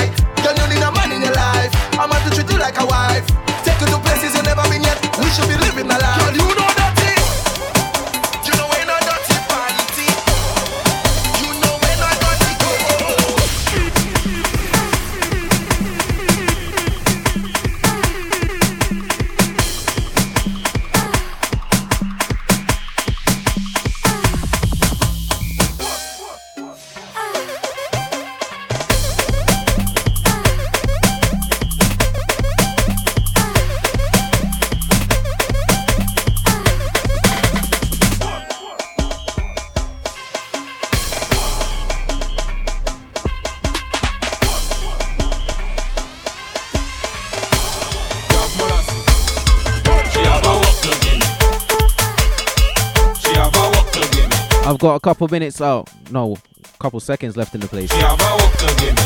[54.69, 55.59] I've got a couple minutes.
[55.61, 56.37] Oh no,
[56.77, 57.91] couple seconds left in the place.
[57.91, 59.01] She have a walk to give me.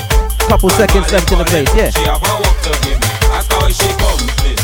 [0.50, 1.74] Couple seconds left in the place.
[1.74, 1.90] Yeah.
[1.90, 3.08] She have a walk to give me.
[3.32, 4.60] Ask her she come, please.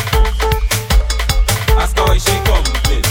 [1.80, 3.08] Ask her she come, please.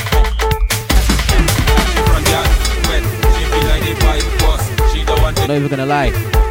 [2.05, 2.45] From the
[2.93, 4.93] wet, she feel like the vibe boss.
[4.93, 6.11] She don't want I'm not even gonna lie.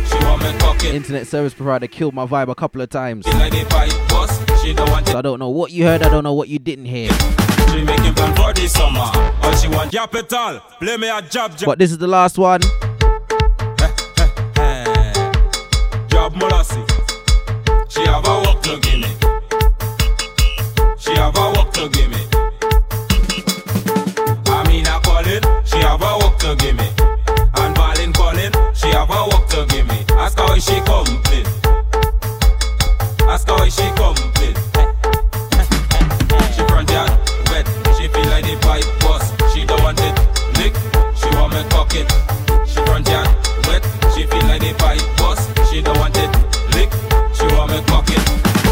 [0.09, 0.89] She want me cocky.
[0.89, 3.27] Internet service provider killed my vibe a couple of times.
[3.27, 4.64] Feel like the vibe boss.
[4.64, 6.01] She don't want So I don't know what you heard.
[6.01, 7.11] I don't know what you didn't hear.
[7.72, 9.10] She making plan for the summer.
[9.44, 10.60] All she want capital.
[10.80, 11.65] Play me a job, job.
[11.65, 12.61] But this is the last one.
[16.10, 16.88] Job molasses.
[17.89, 19.07] She have a work to give me.
[20.98, 22.18] She have a work to give me.
[24.48, 25.45] I mean I call it.
[25.65, 26.89] She have a work to give me.
[27.56, 28.52] And Balin calling.
[28.73, 30.03] She have a work to give me.
[30.18, 31.45] Ask where she complain.
[33.30, 34.56] Ask where she complain.
[41.57, 42.09] well cock it.
[42.67, 45.49] She crunchy and wet, she feel like the pipe bust.
[45.69, 46.29] She don't want it
[46.75, 46.91] lick,
[47.34, 48.23] she want me cock it.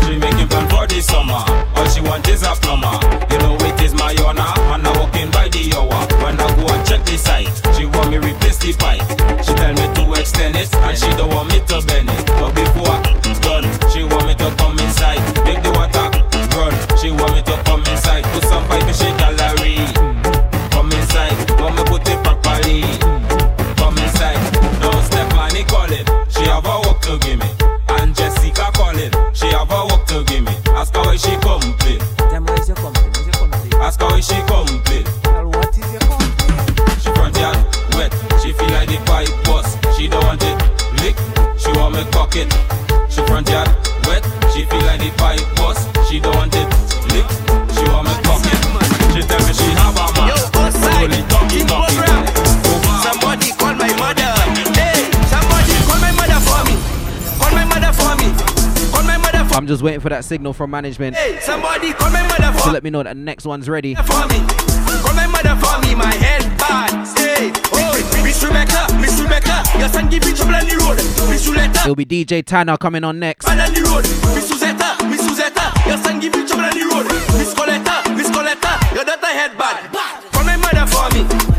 [0.05, 1.41] She making plan for the summer,
[1.75, 2.95] all she want is a plumber.
[3.31, 6.01] You know it is my honor, and I walking by the hour.
[6.21, 9.01] When I go and check the site, she want me replace the pipe.
[9.43, 12.24] She tell me to extend it, and she don't want me to bend it.
[34.25, 34.65] she come
[35.23, 36.01] Girl, what is your?
[36.99, 37.57] She front yard
[37.93, 38.11] wet,
[38.41, 39.77] she feel like the pipe bust.
[39.95, 40.57] She don't want it
[41.01, 41.17] lick,
[41.59, 42.64] she want me cock it.
[59.65, 62.83] I'm just waiting for that signal from management Hey, somebody call my mother for let
[62.83, 63.95] me know that the next one's ready.
[63.95, 64.37] for me.
[65.01, 66.93] Call my mother for me, my head bad.
[67.73, 70.97] Oh, Miss Rebecca, Miss Rebecca, your son trouble on the road.
[71.31, 71.47] Miss
[71.81, 73.49] It'll be DJ Tanner coming on next.
[73.49, 74.05] on the road.
[74.35, 77.07] Miss Suzetta, Miss Suzetta, your son trouble on the road.
[77.33, 79.89] Miss Coletta, Miss Coletta, your daughter head bad.
[80.31, 81.09] Call my mother for
[81.49, 81.54] me.